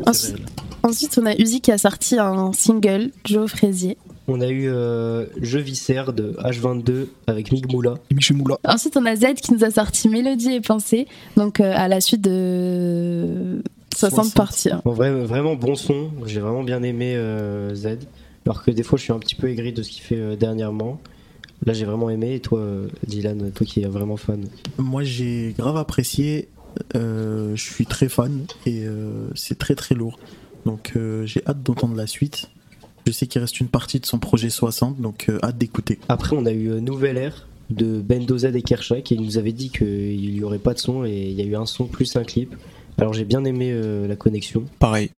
Ensuite, 0.05 0.35
ensuite, 0.83 1.17
on 1.21 1.25
a 1.25 1.33
Uzi 1.35 1.61
qui 1.61 1.71
a 1.71 1.77
sorti 1.77 2.19
un 2.19 2.51
single, 2.53 3.11
Joe 3.25 3.49
Frazier. 3.49 3.97
On 4.27 4.41
a 4.41 4.47
eu 4.49 4.67
euh, 4.67 5.25
Je 5.41 5.57
Viscère 5.59 6.11
de 6.11 6.35
H22 6.43 7.07
avec 7.27 7.53
Mig 7.53 7.71
Moula. 7.71 7.93
Et 8.11 8.15
Michel 8.15 8.35
Moula. 8.35 8.57
Ensuite, 8.65 8.97
on 8.97 9.05
a 9.05 9.15
Z 9.15 9.35
qui 9.41 9.53
nous 9.53 9.63
a 9.63 9.71
sorti 9.71 10.09
Mélodie 10.09 10.51
et 10.51 10.59
Pensée, 10.59 11.07
donc 11.37 11.61
euh, 11.61 11.71
à 11.73 11.87
la 11.87 12.01
suite 12.01 12.19
de 12.21 13.61
60 13.95 14.15
60. 14.25 14.33
parties. 14.35 14.69
hein. 14.71 14.81
Bon, 14.83 14.91
vrai- 14.91 15.11
vraiment 15.23 15.55
bon 15.55 15.75
son. 15.75 16.11
J'ai 16.25 16.41
vraiment 16.41 16.63
bien 16.63 16.83
aimé 16.83 17.13
euh, 17.15 17.73
Z. 17.73 17.99
Alors 18.45 18.63
que 18.63 18.71
des 18.71 18.83
fois, 18.83 18.97
je 18.97 19.03
suis 19.03 19.13
un 19.13 19.19
petit 19.19 19.35
peu 19.35 19.49
aigri 19.49 19.71
de 19.71 19.81
ce 19.83 19.89
qu'il 19.89 20.01
fait 20.03 20.15
euh, 20.17 20.35
dernièrement. 20.35 20.99
Là, 21.65 21.73
j'ai 21.73 21.85
vraiment 21.85 22.09
aimé. 22.09 22.35
Et 22.35 22.39
toi, 22.39 22.65
Dylan, 23.05 23.51
toi 23.51 23.65
qui 23.65 23.81
es 23.81 23.87
vraiment 23.87 24.17
fan. 24.17 24.45
Moi 24.77 25.03
j'ai 25.03 25.53
grave 25.57 25.77
apprécié. 25.77 26.49
Euh, 26.95 27.55
je 27.55 27.63
suis 27.63 27.87
très 27.87 28.07
fan 28.07 28.45
et 28.67 28.85
euh, 28.85 29.29
c'est 29.33 29.57
très 29.57 29.73
très 29.73 29.95
lourd. 29.95 30.19
Donc 30.65 30.93
euh, 30.95 31.25
j'ai 31.25 31.41
hâte 31.47 31.63
d'entendre 31.63 31.95
la 31.95 32.07
suite. 32.07 32.49
Je 33.07 33.11
sais 33.11 33.25
qu'il 33.25 33.41
reste 33.41 33.59
une 33.59 33.69
partie 33.69 33.99
de 33.99 34.05
son 34.05 34.19
projet 34.19 34.49
60, 34.49 34.99
donc 34.99 35.29
euh, 35.29 35.39
hâte 35.41 35.57
d'écouter. 35.57 35.97
Après, 36.09 36.35
on 36.35 36.45
a 36.45 36.51
eu 36.51 36.81
Nouvelle 36.81 37.17
Air 37.17 37.47
de 37.69 38.01
Bendo 38.01 38.37
Z 38.37 38.45
et 38.45 38.61
Kershak. 38.61 39.11
Et 39.11 39.15
il 39.15 39.21
nous 39.21 39.37
avait 39.37 39.51
dit 39.51 39.69
qu'il 39.69 40.33
n'y 40.33 40.43
aurait 40.43 40.59
pas 40.59 40.73
de 40.73 40.79
son. 40.79 41.05
Et 41.05 41.29
il 41.29 41.33
y 41.33 41.41
a 41.41 41.45
eu 41.45 41.55
un 41.55 41.65
son 41.65 41.85
plus 41.85 42.15
un 42.15 42.23
clip. 42.23 42.55
Alors, 42.97 43.13
j'ai 43.13 43.25
bien 43.25 43.45
aimé 43.45 43.69
euh, 43.71 44.07
la 44.07 44.15
connexion. 44.15 44.65
Pareil. 44.79 45.11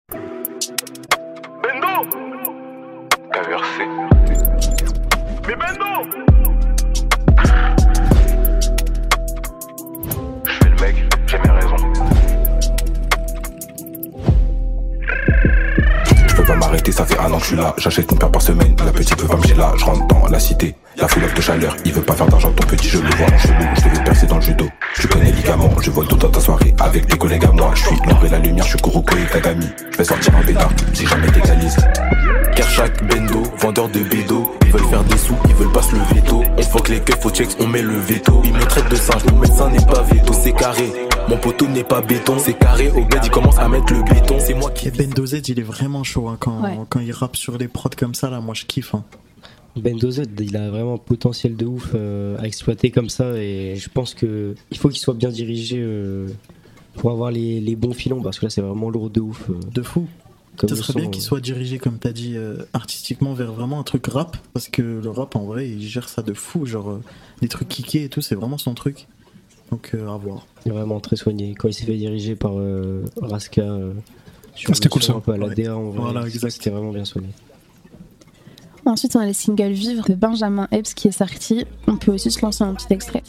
Là. 17.58 17.74
J'achète 17.78 18.10
une 18.12 18.18
paire 18.18 18.32
par 18.32 18.42
semaine, 18.42 18.76
la 18.86 18.92
petite 18.92 19.20
veut 19.22 19.28
pas 19.28 19.36
me 19.36 19.58
là. 19.58 19.74
Je 19.78 19.84
rentre 19.84 20.08
dans 20.08 20.28
la 20.28 20.40
cité, 20.40 20.76
la 20.96 21.08
foule 21.08 21.24
de 21.36 21.42
chaleur. 21.42 21.76
Il 21.84 21.94
veut 21.94 22.02
pas 22.02 22.14
faire 22.14 22.28
d'argent, 22.28 22.52
ton 22.52 22.66
petit, 22.66 22.88
je 22.88 23.00
le 23.00 23.10
vois 23.16 23.28
en 23.28 23.38
chelou. 23.38 23.66
Je 23.76 23.90
devais 23.90 24.04
percer 24.04 24.28
dans 24.28 24.36
le 24.36 24.42
judo. 24.42 24.66
Je 24.94 25.08
connais 25.08 25.32
les 25.32 25.42
gamins, 25.42 25.70
je 25.82 25.92
vole 25.92 26.08
tout 26.08 26.16
dans 26.16 26.30
ta 26.30 26.40
soirée 26.40 26.74
avec 26.80 27.06
des 27.08 27.18
collègues 27.18 27.46
à 27.46 27.52
moi. 27.52 27.72
Je 27.76 27.88
suis 27.88 27.96
l'ombre 28.08 28.26
et 28.26 28.30
la 28.30 28.40
lumière, 28.40 28.64
je 28.64 28.70
suis 28.70 28.80
Kuroko 28.80 29.16
et 29.18 29.32
Kagami. 29.32 29.68
Je 29.92 29.98
vais 29.98 30.04
sortir 30.04 30.36
un 30.36 30.44
bêta 30.44 30.70
si 30.94 31.06
jamais 31.06 31.28
t'égalise. 31.28 31.78
Kershak, 32.56 33.04
Bendo, 33.08 33.44
vendeur 33.60 33.90
de 33.90 34.00
bédo. 34.00 34.52
Ils 34.66 34.72
veulent 34.72 34.90
faire 34.90 35.04
des 35.04 35.18
sous, 35.18 35.38
ils 35.50 35.56
veulent 35.56 35.72
pas 35.72 35.82
se 35.82 35.96
lever 35.96 36.22
tôt. 36.22 36.44
On 36.58 36.62
fuck 36.62 36.90
les 36.90 37.00
keufs, 37.00 37.20
faut 37.22 37.30
check, 37.30 37.50
on 37.60 37.68
met 37.68 37.82
le 37.82 37.98
veto. 38.00 38.42
Ils 38.44 38.54
me 38.54 38.66
traitent 38.66 38.90
de 38.90 38.96
singe, 38.96 39.24
mon 39.32 39.40
médecin 39.40 39.70
n'est 39.70 39.86
pas 39.86 40.02
veto, 40.02 40.34
c'est 40.34 40.54
carré. 40.54 40.92
Mon 41.29 41.38
poteau 41.38 41.67
n'est 41.67 41.84
pas 41.84 42.01
béton, 42.01 42.38
c'est 42.39 42.53
carré. 42.57 42.89
Au 42.89 43.03
bed, 43.03 43.19
il 43.24 43.29
commence 43.29 43.57
à 43.60 43.67
mettre 43.67 43.93
le 43.93 44.01
béton. 44.03 44.38
C'est 44.39 44.53
moi 44.53 44.72
qui. 44.72 44.88
Et 44.88 44.91
Bendo 44.91 45.25
Z, 45.25 45.41
il 45.50 45.60
est 45.60 45.63
vraiment 45.63 46.03
chaud 46.03 46.29
hein, 46.29 46.38
quand, 46.39 46.63
Ouais. 46.63 46.77
quand 46.89 47.00
il 47.01 47.12
rappe 47.12 47.36
sur 47.36 47.57
des 47.57 47.67
prods 47.67 47.89
comme 47.98 48.13
ça. 48.15 48.29
Là, 48.29 48.39
moi, 48.39 48.53
je 48.55 48.65
kiffe. 48.65 48.96
hein. 48.96 49.03
Bendo 49.75 50.10
Z, 50.10 50.24
il 50.39 50.55
a 50.57 50.69
vraiment 50.69 50.96
un 50.96 51.00
potentiel 51.00 51.55
de 51.55 51.65
ouf 51.65 51.91
euh, 51.93 52.38
à 52.39 52.48
exploiter 52.48 52.89
comme 52.91 53.10
ça 53.10 53.34
et 53.38 53.75
je 53.75 53.89
pense 53.89 54.15
que 54.15 54.55
il 54.72 54.77
faut 54.77 54.89
qu'il 54.89 54.98
soit 55.00 55.13
bien 55.13 55.29
dirigé 55.29 55.77
euh, 55.79 56.27
pour 56.96 57.12
avoir 57.12 57.29
les, 57.29 57.60
les 57.60 57.75
bons 57.75 57.93
filons 57.93 58.24
parce 58.24 58.39
que 58.39 58.48
là 58.48 58.50
c'est 58.50 58.62
vraiment 58.62 58.89
lourd 58.89 59.12
de 59.12 59.19
ouf. 59.22 59.51
euh, 59.51 59.53
De 59.72 59.84
fou. 59.84 60.07
comme 60.55 60.67
Ça 60.69 60.75
serait 60.77 61.01
bien 61.01 61.12
qu'il 61.12 61.22
soit 61.22 61.41
dirigé, 61.41 61.77
comme 61.77 62.00
t'as 62.00 62.12
dit, 62.12 62.34
euh, 62.38 62.57
artistiquement 62.74 63.36
vers 63.36 63.51
vraiment 63.51 63.79
un 63.79 63.84
truc 63.84 64.07
rap. 64.07 64.38
Parce 64.53 64.67
que 64.67 64.81
le 64.81 65.10
rap, 65.12 65.36
en 65.36 65.43
vrai, 65.46 65.69
il 65.69 65.88
gère 65.88 66.10
ça 66.10 66.24
de 66.24 66.34
fou. 66.34 66.65
Genre, 66.65 66.89
euh, 66.89 67.01
des 67.43 67.48
trucs 67.48 67.67
kickés 67.67 68.05
et 68.05 68.10
tout, 68.10 68.22
c'est 68.22 68.34
vraiment 68.34 68.57
son 68.57 68.74
truc. 68.74 69.05
Donc, 69.71 69.91
euh, 69.93 70.07
à 70.09 70.17
voir. 70.17 70.45
Il 70.65 70.71
est 70.71 70.75
vraiment 70.75 71.00
très 71.00 71.15
soigné. 71.15 71.53
Quand 71.57 71.67
il 71.67 71.74
s'est 71.74 71.86
fait 71.86 71.95
diriger 71.97 72.36
par 72.36 72.53
euh, 72.57 73.03
Raska 73.21 73.62
euh, 73.62 73.93
sur 74.55 74.71
Ah, 74.71 74.74
c'était 74.75 74.89
cool, 74.89 75.03
ça. 75.03 75.13
un 75.13 75.19
peu 75.19 75.33
à 75.33 75.38
la 75.38 75.47
Ouais. 75.47 75.55
DA 75.55 75.75
en 75.75 75.89
vrai, 75.89 76.00
Voilà, 76.00 76.21
c'était- 76.24 76.36
exact. 76.36 76.50
c'était 76.51 76.69
vraiment 76.69 76.91
bien 76.91 77.05
soigné. 77.05 77.29
Ensuite, 78.86 79.15
on 79.17 79.19
a 79.19 79.25
le 79.25 79.33
single 79.33 79.71
Vivre 79.71 80.05
de 80.07 80.15
Benjamin 80.15 80.67
Epps 80.71 80.93
qui 80.93 81.09
est 81.09 81.12
sorti. 81.12 81.65
On 81.88 81.97
peut 81.97 82.13
aussi 82.13 82.31
se 82.31 82.41
lancer 82.41 82.63
un 82.63 82.74
petit 82.74 82.91
extrait. 82.93 83.21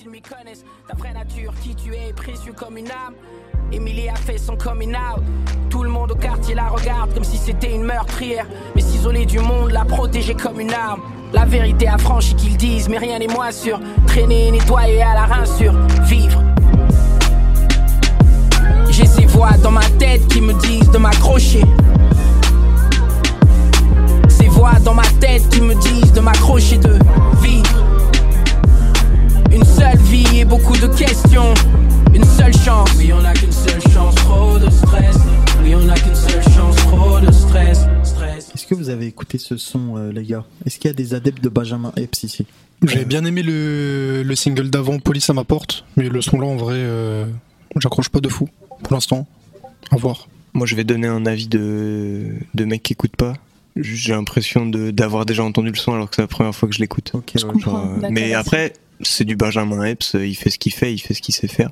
Ta 0.89 0.95
vraie 0.95 1.13
nature, 1.13 1.53
qui 1.63 1.75
tu 1.75 1.95
es, 1.95 2.15
précieux 2.15 2.55
comme 2.57 2.79
une 2.79 2.91
âme. 2.91 3.13
Emily 3.71 4.09
a 4.09 4.15
fait 4.15 4.39
son 4.39 4.57
coming 4.57 4.95
out. 4.95 5.23
Tout 5.69 5.83
le 5.83 5.91
monde 5.91 6.13
au 6.13 6.15
quartier 6.15 6.55
la 6.55 6.69
regarde 6.69 7.13
comme 7.13 7.25
si 7.25 7.37
c'était 7.37 7.75
une 7.75 7.83
meurtrière. 7.83 8.47
Mais 8.75 8.81
s'isoler 8.81 9.27
du 9.27 9.39
monde, 9.39 9.71
la 9.71 9.85
protéger 9.85 10.35
comme 10.35 10.59
une 10.61 10.73
arme. 10.73 11.03
La 11.35 11.45
vérité 11.45 11.89
affranchie 11.89 12.35
qu'ils 12.37 12.57
disent, 12.57 12.89
mais 12.89 12.97
rien 12.97 13.19
n'est 13.19 13.27
moins 13.29 13.53
sûr. 13.53 13.79
Traîner, 14.07 14.51
nettoyer 14.51 15.03
à 15.03 15.13
la 15.13 15.27
rinsure, 15.27 15.75
vivre. 16.05 16.43
J'ai 18.89 19.05
ces 19.05 19.27
voix 19.27 19.59
dans 19.63 19.73
ma 19.73 19.85
tête 19.99 20.27
qui 20.29 20.41
me 20.41 20.55
disent 20.55 20.91
de 20.91 20.97
m'accrocher. 20.97 21.65
Ces 24.31 24.49
voix 24.49 24.79
dans 24.83 24.95
ma 24.95 25.07
tête 25.21 25.47
qui 25.51 25.61
me 25.61 25.75
disent 25.75 26.15
de 26.15 26.21
m'accrocher, 26.21 26.79
de 26.79 26.99
vivre. 27.43 27.88
Une 29.59 29.65
seule 29.65 29.99
vie 29.99 30.39
et 30.39 30.45
beaucoup 30.45 30.77
de 30.77 30.87
questions. 30.87 31.53
Une 32.15 32.23
seule 32.25 32.55
chance. 32.59 32.89
Oui, 32.97 33.11
on 33.13 33.25
a 33.25 33.33
qu'une 33.33 33.51
seule 33.51 33.81
chance, 33.93 34.15
trop 34.15 34.57
de 34.57 34.71
stress. 34.71 35.17
Oui, 35.65 35.75
on 35.75 35.89
a 35.89 35.95
qu'une 35.95 36.15
seule 36.15 36.43
chance, 36.55 36.77
trop 36.77 37.19
de 37.19 37.33
stress. 37.33 37.81
Stress. 38.05 38.53
Est-ce 38.55 38.69
que 38.69 38.77
vous 38.77 38.89
avez 38.89 39.07
écouté 39.07 39.39
ce 39.39 39.57
son, 39.57 39.97
euh, 39.97 40.13
les 40.13 40.23
gars? 40.23 40.45
Est-ce 40.65 40.79
qu'il 40.79 40.89
y 40.89 40.93
a 40.93 40.95
des 40.95 41.13
adeptes 41.13 41.43
de 41.43 41.49
Benjamin 41.49 41.93
Epps 41.97 42.23
ici? 42.23 42.47
J'ai 42.87 43.05
bien 43.05 43.25
aimé 43.25 43.43
le, 43.43 44.23
le 44.25 44.37
single 44.37 44.71
d'avant, 44.71 45.01
Police 45.01 45.29
à 45.29 45.33
ma 45.33 45.43
porte, 45.43 45.85
mais 45.97 46.09
le 46.09 46.23
son 46.23 46.39
là 46.39 46.47
en 46.47 46.55
vrai, 46.57 46.77
euh, 46.77 47.25
j'accroche 47.81 48.11
pas 48.11 48.21
de 48.21 48.29
fou 48.29 48.49
pour 48.85 48.93
l'instant. 48.95 49.27
À 49.91 49.97
voir. 49.97 50.29
Moi, 50.55 50.69
je 50.69 50.77
vais 50.77 50.85
donner 50.85 51.09
un 51.09 51.27
avis 51.27 51.49
de, 51.49 52.27
de 52.55 52.65
mec 52.65 52.85
qui 52.85 52.93
écoute 52.93 53.17
pas. 53.17 53.33
J'ai 53.75 54.13
l'impression 54.13 54.67
de- 54.67 54.93
d'avoir 54.93 55.27
déjà 55.27 55.43
entendu 55.43 55.71
le 55.71 55.77
son 55.77 55.95
alors 55.95 56.09
que 56.11 56.15
c'est 56.15 56.23
la 56.23 56.29
première 56.29 56.55
fois 56.55 56.69
que 56.69 56.75
je 56.77 56.81
l'écoute. 56.81 57.13
Ouais. 57.15 57.43
euh, 57.67 58.09
mais 58.11 58.35
après, 58.35 58.73
c'est 59.03 59.25
du 59.25 59.37
Benjamin 59.37 59.85
Epps, 59.85 60.15
il 60.15 60.35
fait 60.35 60.51
ce 60.51 60.59
qu'il 60.59 60.73
fait, 60.73 60.93
il 60.93 60.99
fait 60.99 61.15
ce 61.15 61.23
qu'il 61.23 61.35
sait 61.35 61.49
faire. 61.49 61.71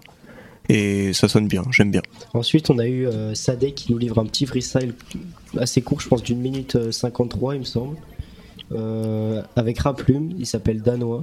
Et 0.68 1.12
ça 1.12 1.28
sonne 1.28 1.46
bien, 1.46 1.62
j'aime 1.70 1.90
bien. 1.92 2.02
Ensuite, 2.34 2.70
on 2.70 2.78
a 2.78 2.86
eu 2.86 3.06
euh, 3.06 3.34
Sadek 3.34 3.74
qui 3.76 3.92
nous 3.92 3.98
livre 3.98 4.18
un 4.18 4.26
petit 4.26 4.46
freestyle 4.46 4.94
assez 5.56 5.80
court, 5.80 6.00
je 6.00 6.08
pense 6.08 6.22
d'une 6.24 6.40
minute 6.40 6.74
euh, 6.74 6.90
53, 6.90 7.54
il 7.54 7.60
me 7.60 7.64
semble. 7.64 7.96
Euh, 8.72 9.42
avec 9.54 9.78
Raplume, 9.78 10.32
il 10.38 10.46
s'appelle 10.46 10.82
Danois. 10.82 11.22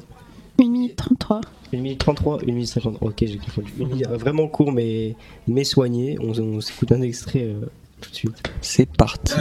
1 0.61 0.69
minute 0.69 0.95
33. 0.95 1.41
1 1.73 1.77
minute 1.77 1.99
33, 1.99 2.43
1 2.43 2.45
minute 2.45 2.67
50. 2.67 2.97
Ok, 3.01 3.15
j'ai 3.19 3.37
confondu. 3.37 3.73
Une 3.79 3.87
minute- 3.89 4.07
euh, 4.07 4.15
vraiment 4.17 4.47
court, 4.47 4.71
mais, 4.71 5.15
mais 5.47 5.65
soigné. 5.65 6.15
On, 6.21 6.29
on 6.39 6.61
s'écoute 6.61 6.91
un 6.93 7.01
extrait 7.01 7.43
euh, 7.43 7.65
tout 7.99 8.11
de 8.11 8.15
suite. 8.15 8.43
C'est 8.61 8.89
parti. 8.89 9.33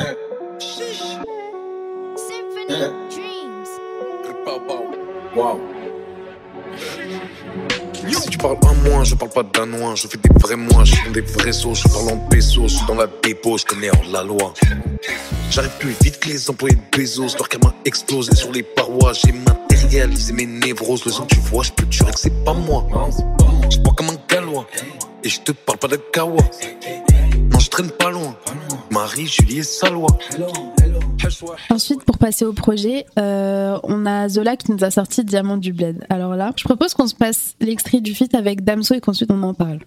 Symphony 2.16 2.78
Dreams. 3.10 3.66
Wow. 5.36 5.60
Si 8.12 8.28
tu 8.28 8.38
parles 8.38 8.58
à 8.62 8.72
moi, 8.88 9.04
je 9.04 9.14
parle 9.14 9.30
pas 9.30 9.42
danois, 9.42 9.94
je 9.94 10.06
fais 10.06 10.18
des 10.18 10.28
vrais 10.38 10.56
mois, 10.56 10.84
je 10.84 10.94
suis 10.94 11.04
dans 11.06 11.12
des 11.12 11.20
vrais 11.22 11.52
sauts, 11.52 11.74
je 11.74 11.88
parle 11.88 12.10
en 12.10 12.16
pesos, 12.28 12.68
je 12.68 12.76
suis 12.76 12.86
dans 12.86 12.94
la 12.94 13.06
dépo, 13.22 13.58
je 13.58 13.64
connais 13.64 13.90
hors 13.90 14.04
la 14.12 14.22
loi. 14.22 14.52
J'arrive 15.50 15.72
plus 15.78 15.94
vite 16.02 16.18
que 16.18 16.28
les 16.28 16.48
employés 16.48 16.76
de 16.76 16.96
Bezos, 16.96 17.36
leur 17.38 17.48
karma 17.48 17.74
explose 17.84 18.30
sur 18.32 18.52
les 18.52 18.62
parois, 18.62 19.12
j'ai 19.12 19.32
matérialisé 19.32 20.32
mes 20.32 20.46
névroses, 20.46 21.04
le 21.04 21.12
que 21.12 21.34
tu 21.34 21.40
vois, 21.40 21.62
je 21.62 21.72
peux 21.72 21.84
te 21.84 21.92
jurer 21.92 22.12
que 22.12 22.20
c'est 22.20 22.44
pas 22.44 22.54
moi. 22.54 22.86
Je 23.70 23.78
bois 23.78 23.94
comme 23.94 24.08
un 24.08 24.18
gallois, 24.28 24.66
et 25.22 25.28
je 25.28 25.40
te 25.40 25.52
parle 25.52 25.78
pas 25.78 25.88
de 25.88 25.96
kawa. 25.96 26.42
Non, 27.50 27.58
je 27.58 27.68
traîne 27.68 27.90
pas 27.90 28.10
loin, 28.10 28.34
Marie, 28.92 29.26
Julie 29.26 29.58
et 29.58 29.62
Salois. 29.62 30.16
Ensuite, 31.70 32.04
pour 32.04 32.18
passer 32.18 32.44
au 32.44 32.52
projet, 32.52 33.06
euh, 33.18 33.78
on 33.84 34.04
a 34.06 34.28
Zola 34.28 34.56
qui 34.56 34.70
nous 34.70 34.84
a 34.84 34.90
sorti 34.90 35.24
Diamant 35.24 35.56
du 35.56 35.72
Bled. 35.72 36.04
Alors 36.10 36.36
là, 36.36 36.52
je 36.56 36.64
propose 36.64 36.92
qu'on 36.94 37.06
se 37.06 37.14
passe 37.14 37.54
l'extrait 37.60 38.00
du 38.00 38.14
feat 38.14 38.34
avec 38.34 38.62
Damso 38.64 38.94
et 38.94 39.00
qu'ensuite 39.00 39.30
on 39.30 39.42
en 39.42 39.54
parle. 39.54 39.78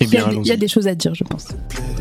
Eh 0.00 0.04
Il 0.04 0.08
y, 0.14 0.16
a, 0.16 0.24
des- 0.24 0.34
il 0.36 0.46
y 0.46 0.50
a 0.50 0.52
allons-y. 0.54 0.56
des 0.58 0.68
choses 0.68 0.86
à 0.88 0.94
dire, 0.94 1.14
je 1.14 1.24
pense. 1.24 1.48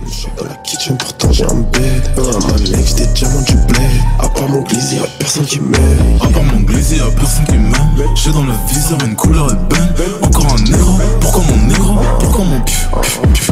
Je 0.06 0.12
suis 0.12 0.28
dans 0.38 0.46
la 0.46 0.56
kitchen, 0.56 0.98
pourtant 0.98 1.32
j'ai 1.32 1.44
un 1.46 1.54
bed. 1.62 2.04
Un 2.18 2.22
ma 2.48 2.54
mec, 2.78 2.96
des 2.96 3.08
diamants 3.14 3.42
du 3.42 3.56
blé. 3.68 3.73
Plaisir, 4.68 5.02
y'a 5.02 5.08
personne 5.20 5.46
qui 5.46 5.60
m'aime. 5.60 6.18
À 6.22 6.28
part 6.28 6.44
mon 6.44 6.62
glaisé, 6.62 6.98
y'a 6.98 7.06
personne 7.18 7.46
qui 7.46 7.58
m'aime. 7.58 7.74
J'ai 8.16 8.32
dans 8.32 8.44
le 8.44 8.54
viseur 8.68 8.98
une 9.06 9.16
couleur 9.16 9.48
ébène. 9.52 9.94
Encore 10.22 10.48
un 10.54 10.62
négro, 10.64 11.00
pourquoi 11.20 11.44
mon 11.50 11.68
négro? 11.68 12.00
Pourquoi 12.20 12.46
mon 12.46 12.62
pif, 12.62 12.90
pif, 13.02 13.20
pif, 13.34 13.52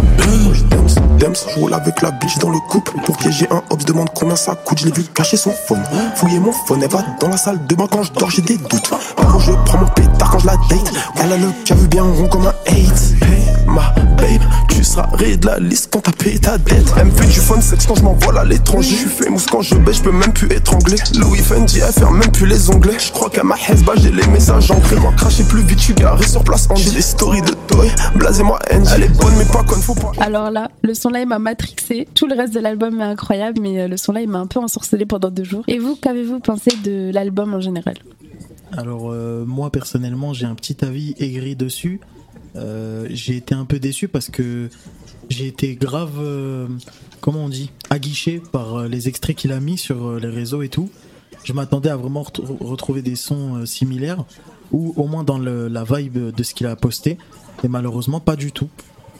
Dems, 1.19 1.35
je 1.35 1.59
roule 1.59 1.73
avec 1.73 2.01
la 2.01 2.11
bitch 2.11 2.37
dans 2.39 2.49
le 2.49 2.57
couple. 2.69 2.93
Pour 3.05 3.15
piéger 3.17 3.47
un 3.51 3.61
hop, 3.69 3.83
demande 3.85 4.09
combien 4.15 4.35
ça 4.35 4.55
coûte. 4.55 4.79
Je 4.79 4.85
l'ai 4.85 4.91
vu 4.91 5.03
cacher 5.03 5.37
son 5.37 5.51
phone. 5.67 5.83
Fouiller 6.15 6.39
mon 6.39 6.51
phone, 6.51 6.81
elle 6.81 6.89
va 6.89 7.03
dans 7.19 7.27
la 7.27 7.37
salle 7.37 7.59
de 7.67 7.75
bain 7.75 7.87
quand 7.91 8.03
je 8.03 8.11
dors, 8.13 8.31
j'ai 8.31 8.41
des 8.41 8.57
doutes. 8.57 8.89
Contre, 9.15 9.39
je 9.39 9.51
prends 9.65 9.77
mon 9.79 9.87
pétard 9.87 10.31
quand 10.31 10.39
je 10.39 10.47
la 10.47 10.55
date. 10.69 10.91
Elle 11.23 11.33
a 11.33 11.37
le 11.37 11.47
vu 11.47 11.87
bien 11.87 12.03
rond 12.03 12.27
comme 12.27 12.47
un 12.47 12.55
hate. 12.65 13.13
Hey, 13.21 13.43
ma 13.67 13.93
babe, 14.17 14.41
tu 14.69 14.83
seras 14.83 15.07
ré 15.13 15.37
de 15.37 15.45
la 15.45 15.59
liste 15.59 15.89
quand 15.91 16.01
t'as 16.01 16.11
payé 16.11 16.39
ta 16.39 16.57
dette. 16.57 16.91
Elle 16.97 17.05
me 17.05 17.11
fait 17.11 17.27
du 17.27 17.39
fun 17.39 17.61
sexe 17.61 17.85
quand 17.85 17.95
je 17.95 18.03
m'envole 18.03 18.39
à 18.39 18.43
l'étranger. 18.43 18.89
Je 18.89 19.07
suis 19.07 19.23
famous 19.23 19.41
quand 19.49 19.61
je 19.61 19.75
baisse, 19.75 19.97
je 19.97 20.01
peux 20.03 20.11
même 20.11 20.33
plus 20.33 20.51
étrangler. 20.51 20.97
Louis 21.19 21.39
Fendi, 21.39 21.79
elle 21.79 21.93
ferme 21.93 22.19
même 22.19 22.31
plus 22.31 22.45
les 22.45 22.69
onglets. 22.69 22.99
Je 22.99 23.11
crois 23.11 23.29
qu'à 23.29 23.43
ma 23.43 23.55
Hezba, 23.55 23.93
j'ai 23.97 24.11
les 24.11 24.25
messages 24.27 24.71
ancrés. 24.71 24.97
Moi, 24.97 25.13
cracher 25.17 25.43
plus 25.43 25.61
vite, 25.63 25.79
je 25.79 25.83
suis 25.85 25.93
garé 25.93 26.25
sur 26.25 26.43
place. 26.43 26.67
J'ai 26.75 26.91
des 26.91 27.01
stories 27.01 27.41
de 27.41 27.53
Toy. 27.67 27.89
Blasez-moi, 28.15 28.59
NG. 28.71 28.87
Elle 28.95 29.03
est 29.03 29.17
bonne, 29.17 29.35
mais 29.37 29.45
pas 29.45 29.63
conne, 29.63 29.81
faut 29.81 29.95
pas. 29.95 30.11
Alors 30.19 30.51
là, 30.51 30.69
le 30.81 30.93
son 30.93 31.09
là, 31.09 31.21
il 31.21 31.27
m'a 31.27 31.39
matrixé. 31.39 32.07
Tout 32.13 32.27
le 32.27 32.35
reste 32.35 32.53
de 32.53 32.59
l'album 32.59 32.99
est 32.99 33.03
incroyable, 33.03 33.59
mais 33.61 33.81
euh, 33.81 33.87
le 33.87 33.97
son 33.97 34.13
là, 34.13 34.21
il 34.21 34.29
m'a 34.29 34.39
un 34.39 34.47
peu 34.47 34.59
ensorcelé 34.59 35.05
pendant 35.05 35.29
deux 35.29 35.43
jours. 35.43 35.63
Et 35.67 35.79
vous, 35.79 35.95
qu'avez-vous 35.95 36.39
pensé 36.39 36.71
de 36.83 37.11
l'album 37.13 37.53
en 37.53 37.59
général? 37.59 37.95
Alors 38.77 39.11
euh, 39.11 39.43
moi 39.45 39.69
personnellement 39.69 40.33
j'ai 40.33 40.45
un 40.45 40.55
petit 40.55 40.83
avis 40.85 41.13
aigri 41.19 41.55
dessus. 41.55 41.99
Euh, 42.55 43.07
j'ai 43.09 43.37
été 43.37 43.55
un 43.55 43.65
peu 43.65 43.79
déçu 43.79 44.07
parce 44.07 44.29
que 44.29 44.69
j'ai 45.29 45.47
été 45.47 45.75
grave, 45.75 46.19
euh, 46.19 46.67
comment 47.21 47.45
on 47.45 47.49
dit, 47.49 47.71
aguiché 47.89 48.41
par 48.51 48.75
euh, 48.75 48.87
les 48.87 49.07
extraits 49.07 49.35
qu'il 49.35 49.51
a 49.51 49.59
mis 49.59 49.77
sur 49.77 50.05
euh, 50.07 50.19
les 50.19 50.27
réseaux 50.29 50.61
et 50.61 50.69
tout. 50.69 50.89
Je 51.43 51.53
m'attendais 51.53 51.89
à 51.89 51.95
vraiment 51.95 52.23
retrou- 52.23 52.57
retrouver 52.63 53.01
des 53.01 53.15
sons 53.15 53.55
euh, 53.57 53.65
similaires 53.65 54.25
ou 54.71 54.93
au 54.97 55.07
moins 55.07 55.23
dans 55.23 55.37
le- 55.39 55.67
la 55.67 55.83
vibe 55.83 56.33
de 56.35 56.43
ce 56.43 56.53
qu'il 56.53 56.67
a 56.67 56.75
posté. 56.75 57.17
Et 57.63 57.67
malheureusement 57.67 58.19
pas 58.19 58.35
du 58.35 58.51
tout. 58.51 58.69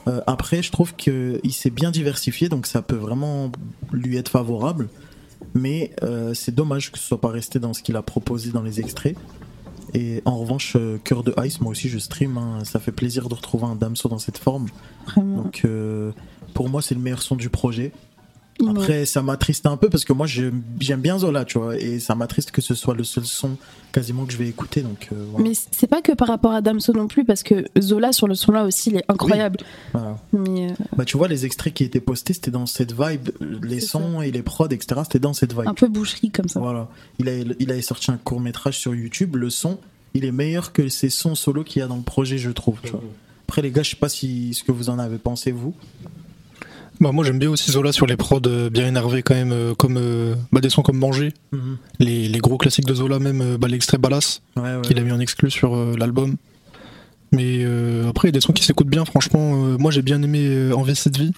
Euh, 0.08 0.20
après 0.28 0.64
je 0.64 0.72
trouve 0.72 0.96
qu'il 0.96 1.40
s'est 1.54 1.70
bien 1.70 1.92
diversifié 1.92 2.50
donc 2.50 2.66
ça 2.66 2.82
peut 2.82 2.96
vraiment 2.96 3.52
lui 3.92 4.18
être 4.18 4.30
favorable. 4.30 4.90
Mais 5.54 5.92
euh, 6.04 6.34
c'est 6.34 6.54
dommage 6.56 6.92
que 6.92 6.98
ce 7.00 7.06
soit 7.08 7.20
pas 7.22 7.30
resté 7.30 7.60
dans 7.60 7.74
ce 7.74 7.84
qu'il 7.84 7.96
a 7.96 8.02
proposé 8.02 8.52
dans 8.52 8.62
les 8.62 8.80
extraits. 8.80 9.18
Et 9.94 10.22
en 10.24 10.38
revanche, 10.38 10.78
euh, 10.78 10.98
Cœur 11.04 11.22
de 11.24 11.34
Ice, 11.46 11.60
moi 11.60 11.72
aussi 11.72 11.90
je 11.90 11.98
stream, 12.00 12.38
hein. 12.38 12.64
ça 12.64 12.80
fait 12.80 12.94
plaisir 12.94 13.28
de 13.28 13.34
retrouver 13.36 13.66
un 13.66 13.76
Damso 13.76 14.08
dans 14.08 14.20
cette 14.20 14.38
forme. 14.38 14.68
Vraiment. 15.08 15.38
Donc 15.44 15.64
pour 16.54 16.70
moi, 16.70 16.82
c'est 16.82 16.96
le 16.96 17.02
meilleur 17.02 17.22
son 17.22 17.36
du 17.36 17.50
projet. 17.50 17.92
Après, 18.70 19.06
ça 19.06 19.24
m'attriste 19.24 19.66
un 19.66 19.76
peu 19.76 19.90
parce 19.90 20.06
que 20.06 20.14
moi, 20.14 20.28
j'aime 20.28 20.62
bien 21.00 21.18
Zola, 21.18 21.46
tu 21.46 21.58
vois, 21.58 21.78
et 21.78 22.00
ça 22.00 22.14
m'attriste 22.14 22.52
que 22.52 22.62
ce 22.62 22.76
soit 22.76 22.94
le 22.94 23.04
seul 23.04 23.26
son 23.26 23.58
quasiment 23.92 24.24
que 24.26 24.34
je 24.34 24.38
vais 24.38 24.48
écouter. 24.48 24.82
Donc, 24.82 25.08
euh, 25.12 25.26
voilà. 25.32 25.50
Mais 25.50 25.56
c'est 25.72 25.88
pas 25.88 26.02
que 26.04 26.12
par 26.12 26.28
rapport 26.28 26.52
à 26.52 26.62
Damso 26.62 26.94
non 26.94 27.08
plus, 27.08 27.26
parce 27.26 27.42
que 27.42 27.66
Zola 27.80 28.12
sur 28.14 28.28
le 28.28 28.36
son 28.36 28.52
là 28.52 28.64
aussi, 28.66 28.92
il 28.92 28.98
est 28.98 29.06
incroyable. 29.08 29.58
Voilà. 29.94 30.20
Mais 30.32 30.70
euh, 30.70 30.76
Bah, 30.96 31.06
tu 31.06 31.18
vois, 31.18 31.28
les 31.28 31.46
extraits 31.48 31.74
qui 31.74 31.84
étaient 31.84 32.02
postés, 32.02 32.34
c'était 32.34 32.52
dans 32.52 32.68
cette 32.68 32.92
vibe. 32.94 33.30
Les 33.64 33.80
sons 33.80 34.22
et 34.22 34.30
les 34.30 34.44
prods, 34.44 34.68
etc., 34.70 35.02
c'était 35.06 35.18
dans 35.18 35.34
cette 35.34 35.54
vibe. 35.54 35.68
un 35.68 35.74
peu 35.74 35.88
boucherie 35.88 36.30
comme 36.30 36.48
ça. 36.48 36.60
Voilà. 36.60 36.88
Il, 37.18 37.30
a, 37.30 37.34
il 37.60 37.72
avait 37.72 37.82
sorti 37.82 38.12
un 38.12 38.18
court 38.18 38.42
métrage 38.42 38.78
sur 38.78 38.94
YouTube. 38.94 39.38
Le 39.38 39.50
son, 39.50 39.80
il 40.14 40.24
est 40.24 40.32
meilleur 40.32 40.72
que 40.72 40.88
ces 40.88 41.10
sons 41.10 41.34
solo 41.34 41.64
qu'il 41.64 41.80
y 41.80 41.84
a 41.84 41.88
dans 41.88 41.98
le 41.98 42.04
projet, 42.04 42.38
je 42.38 42.52
trouve. 42.52 42.78
tu 42.84 42.92
vois. 42.92 43.02
Après, 43.48 43.64
les 43.64 43.72
gars, 43.72 43.82
je 43.82 43.92
sais 43.92 43.96
pas 43.96 44.10
si, 44.10 44.54
ce 44.54 44.64
que 44.64 44.72
vous 44.72 44.90
en 44.90 45.00
avez 45.00 45.18
pensé, 45.18 45.52
vous. 45.52 45.74
Bah, 47.02 47.12
moi 47.12 47.26
j'aime 47.26 47.40
bien 47.40 47.50
aussi 47.50 47.72
Zola 47.72 47.92
sur 47.92 48.06
les 48.06 48.16
prods 48.16 48.40
euh, 48.46 48.70
bien 48.70 48.88
énervés 48.88 49.24
quand 49.24 49.34
même, 49.34 49.52
euh, 49.52 49.74
comme 49.74 49.98
euh, 49.98 50.36
bah, 50.52 50.62
des 50.62 50.70
sons 50.70 50.84
comme 50.84 50.98
Manger, 50.98 51.34
Mhm. 51.52 51.78
les, 52.00 52.28
les 52.30 52.40
gros 52.40 52.58
classiques 52.58 52.86
de 52.86 52.94
Zola, 52.94 53.18
même 53.20 53.58
bah, 53.58 53.68
l'extrait 53.68 53.98
Ballas, 53.98 54.42
Ouais, 54.56 54.62
ouais. 54.76 54.82
qu'il 54.84 54.98
a 55.00 55.02
mis 55.02 55.12
en 55.12 55.20
exclu 55.20 55.50
sur 55.50 55.76
l'album. 55.98 56.38
Mais 57.32 57.64
euh, 57.64 58.08
après, 58.10 58.28
il 58.28 58.30
y 58.30 58.34
a 58.34 58.38
des 58.40 58.42
sons 58.42 58.54
qui 58.54 58.64
s'écoutent 58.64 58.88
bien, 58.90 59.04
franchement. 59.06 59.66
euh, 59.66 59.78
moi 59.78 59.90
j'ai 59.92 60.02
bien 60.04 60.22
aimé 60.22 60.72
Envie 60.74 60.96
cette 60.96 61.18
vie, 61.18 61.32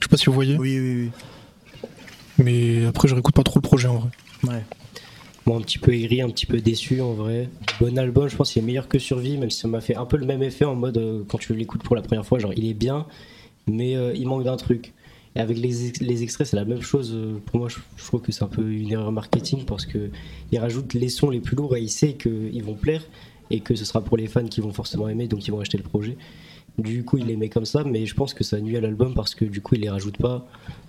je 0.00 0.04
sais 0.04 0.08
pas 0.10 0.16
si 0.18 0.26
vous 0.26 0.32
voyez. 0.32 0.56
Oui, 0.58 0.78
oui, 0.78 0.94
oui. 1.04 1.10
Mais 2.38 2.84
après, 2.86 3.08
je 3.08 3.14
réécoute 3.14 3.34
pas 3.34 3.42
trop 3.44 3.58
le 3.58 3.62
projet 3.62 3.88
en 3.88 3.96
vrai. 3.98 4.10
Ouais. 4.46 4.64
Moi, 5.46 5.56
un 5.56 5.60
petit 5.62 5.78
peu 5.78 5.94
aigri, 5.94 6.20
un 6.20 6.28
petit 6.28 6.44
peu 6.44 6.60
déçu 6.60 7.00
en 7.00 7.12
vrai. 7.12 7.48
Bon 7.80 7.96
album, 7.98 8.28
je 8.28 8.36
pense 8.36 8.52
qu'il 8.52 8.62
est 8.62 8.66
meilleur 8.66 8.88
que 8.88 8.98
Survie, 8.98 9.38
même 9.38 9.48
si 9.48 9.60
ça 9.60 9.68
m'a 9.68 9.80
fait 9.80 9.94
un 9.96 10.04
peu 10.04 10.16
le 10.18 10.26
même 10.26 10.42
effet 10.42 10.64
en 10.66 10.74
mode 10.74 10.98
euh, 10.98 11.22
quand 11.28 11.38
tu 11.38 11.54
l'écoutes 11.54 11.82
pour 11.84 11.96
la 11.96 12.02
première 12.02 12.26
fois, 12.26 12.38
genre 12.38 12.52
il 12.54 12.68
est 12.68 12.74
bien, 12.74 13.06
mais 13.68 13.96
euh, 13.96 14.12
il 14.14 14.26
manque 14.26 14.44
d'un 14.44 14.56
truc. 14.58 14.92
Et 15.36 15.40
avec 15.40 15.58
les, 15.58 15.92
les 16.00 16.22
extraits, 16.22 16.46
c'est 16.46 16.56
la 16.56 16.64
même 16.64 16.82
chose. 16.82 17.16
Pour 17.46 17.60
moi, 17.60 17.68
je, 17.68 17.76
je 17.96 18.04
trouve 18.04 18.22
que 18.22 18.32
c'est 18.32 18.42
un 18.42 18.48
peu 18.48 18.68
une 18.68 18.90
erreur 18.90 19.12
marketing 19.12 19.64
parce 19.64 19.86
que 19.86 20.10
il 20.50 20.58
rajoute 20.58 20.94
les 20.94 21.08
sons 21.08 21.30
les 21.30 21.40
plus 21.40 21.56
lourds 21.56 21.76
et 21.76 21.80
il 21.80 21.90
sait 21.90 22.14
qu'ils 22.14 22.62
vont 22.64 22.74
plaire 22.74 23.02
et 23.50 23.60
que 23.60 23.74
ce 23.74 23.84
sera 23.84 24.02
pour 24.02 24.16
les 24.16 24.26
fans 24.26 24.46
qui 24.46 24.60
vont 24.60 24.72
forcément 24.72 25.08
aimer, 25.08 25.28
donc 25.28 25.46
ils 25.46 25.50
vont 25.50 25.60
acheter 25.60 25.78
le 25.78 25.84
projet. 25.84 26.16
Du 26.78 27.04
coup, 27.04 27.18
il 27.18 27.26
les 27.26 27.36
met 27.36 27.48
comme 27.48 27.64
ça, 27.64 27.84
mais 27.84 28.04
je 28.04 28.14
pense 28.14 28.34
que 28.34 28.44
ça 28.44 28.60
nuit 28.60 28.76
à 28.76 28.80
l'album 28.80 29.14
parce 29.14 29.34
que 29.34 29.44
du 29.44 29.60
coup, 29.60 29.76
il 29.76 29.82
les 29.82 29.90
rajoute 29.90 30.18
pas 30.18 30.46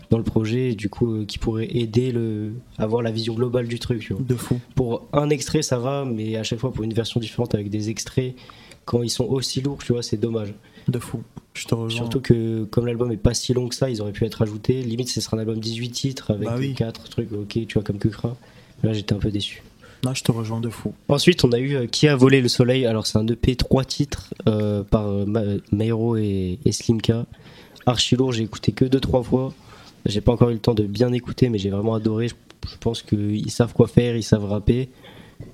dans 0.10 0.18
le 0.18 0.24
projet, 0.24 0.72
et 0.72 0.76
du 0.76 0.90
coup, 0.90 1.16
euh, 1.16 1.26
qui 1.26 1.38
pourrait 1.38 1.68
aider 1.70 2.12
le, 2.12 2.54
à 2.78 2.84
avoir 2.84 3.02
la 3.02 3.12
vision 3.12 3.34
globale 3.34 3.68
du 3.68 3.78
truc. 3.78 4.00
tu 4.00 4.14
vois. 4.14 4.24
De 4.24 4.36
fou. 4.36 4.60
Pour 4.74 5.08
un 5.12 5.30
extrait, 5.30 5.62
ça 5.62 5.78
va, 5.80 6.06
mais 6.06 6.38
à 6.38 6.44
chaque 6.44 6.60
fois 6.60 6.72
pour 6.72 6.84
une 6.86 6.94
version 6.94 7.20
différente 7.20 7.54
avec 7.56 7.70
des 7.70 7.90
extraits, 7.90 8.34
quand 8.86 9.04
ils 9.04 9.10
sont 9.10 9.26
aussi 9.26 9.62
lourds, 9.62 9.80
tu 9.84 9.92
vois, 9.92 10.02
c'est 10.02 10.18
dommage. 10.18 10.54
De 10.88 11.00
fou. 11.00 11.22
Je 11.54 11.66
te 11.66 11.76
rejoins. 11.76 11.98
Surtout 11.98 12.22
que 12.22 12.64
comme 12.66 12.86
l'album 12.86 13.12
est 13.12 13.18
pas 13.18 13.34
si 13.34 13.54
long 13.54 13.68
que 13.68 13.76
ça, 13.76 13.90
ils 13.90 14.02
auraient 14.02 14.12
pu 14.12 14.26
être 14.26 14.42
ajoutés. 14.42 14.82
Limite, 14.84 15.10
ce 15.10 15.20
sera 15.22 15.38
un 15.38 15.40
album 15.40 15.60
18 15.60 15.90
titres 15.90 16.32
avec 16.32 16.48
Bah 16.48 16.56
oui. 16.58 16.74
4 16.76 17.10
trucs, 17.10 17.32
ok, 17.32 17.48
tu 17.68 17.74
vois, 17.74 17.84
comme 17.84 17.98
Kukra. 17.98 18.36
Là, 18.84 18.94
j'étais 18.94 19.14
un 19.14 19.18
peu 19.20 19.32
déçu. 19.32 19.64
Là, 20.04 20.14
je 20.14 20.22
te 20.24 20.32
rejoins 20.32 20.62
de 20.62 20.70
fou. 20.70 20.94
Ensuite, 21.10 21.44
on 21.44 21.52
a 21.52 21.58
eu 21.60 21.76
euh, 21.76 21.88
Qui 21.88 22.08
a 22.08 22.16
volé 22.16 22.40
le 22.42 22.48
soleil? 22.48 22.86
Alors, 22.86 23.08
c'est 23.08 23.18
un 23.18 23.26
EP 23.28 23.56
3 23.56 23.84
titres 23.86 24.34
euh, 24.48 24.84
par 24.84 25.08
euh, 25.08 25.26
Ma- 25.26 25.42
Mairo 25.72 26.16
et, 26.18 26.60
et 26.64 26.72
Slimka. 26.72 27.26
Archi 27.88 28.16
lourd, 28.16 28.32
j'ai 28.34 28.44
écouté 28.44 28.72
que 28.72 28.86
2-3 28.86 29.24
fois. 29.24 29.54
J'ai 30.06 30.22
pas 30.22 30.32
encore 30.32 30.50
eu 30.52 30.54
le 30.54 30.60
temps 30.60 30.76
de 30.76 30.84
bien 30.84 31.12
écouter, 31.12 31.50
mais 31.50 31.58
j'ai 31.58 31.72
vraiment 31.72 31.96
adoré. 31.96 32.28
Je, 32.28 32.36
je 32.70 32.78
pense 32.80 33.02
qu'ils 33.02 33.50
savent 33.52 33.74
quoi 33.74 33.88
faire, 33.88 34.16
ils 34.16 34.24
savent 34.24 34.46
rapper. 34.46 34.90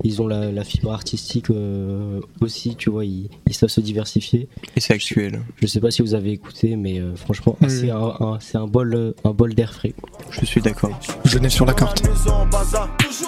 Ils 0.03 0.21
ont 0.21 0.27
la, 0.27 0.51
la 0.51 0.63
fibre 0.63 0.91
artistique 0.91 1.49
euh, 1.49 2.19
aussi, 2.41 2.75
tu 2.75 2.89
vois, 2.89 3.05
ils, 3.05 3.29
ils 3.47 3.53
savent 3.53 3.69
se 3.69 3.81
diversifier. 3.81 4.47
Et 4.75 4.79
c'est 4.81 4.93
actuel. 4.93 5.41
Je 5.61 5.67
sais 5.67 5.79
pas 5.79 5.91
si 5.91 6.01
vous 6.01 6.13
avez 6.13 6.31
écouté, 6.31 6.75
mais 6.75 6.99
euh, 6.99 7.15
franchement, 7.15 7.55
Oui. 7.61 7.69
c'est 7.69 7.89
un, 7.91 8.13
un- 8.19 8.37
c'est 8.39 8.57
un 8.57 8.67
bol, 8.67 8.93
euh, 8.93 9.11
un 9.23 9.31
bol 9.31 9.53
d'air 9.53 9.73
frais. 9.73 9.93
Je 10.29 10.45
suis 10.45 10.61
d'accord. 10.61 10.91
Genève 11.25 11.51
sur 11.51 11.65
la 11.65 11.73
carte. 11.73 12.03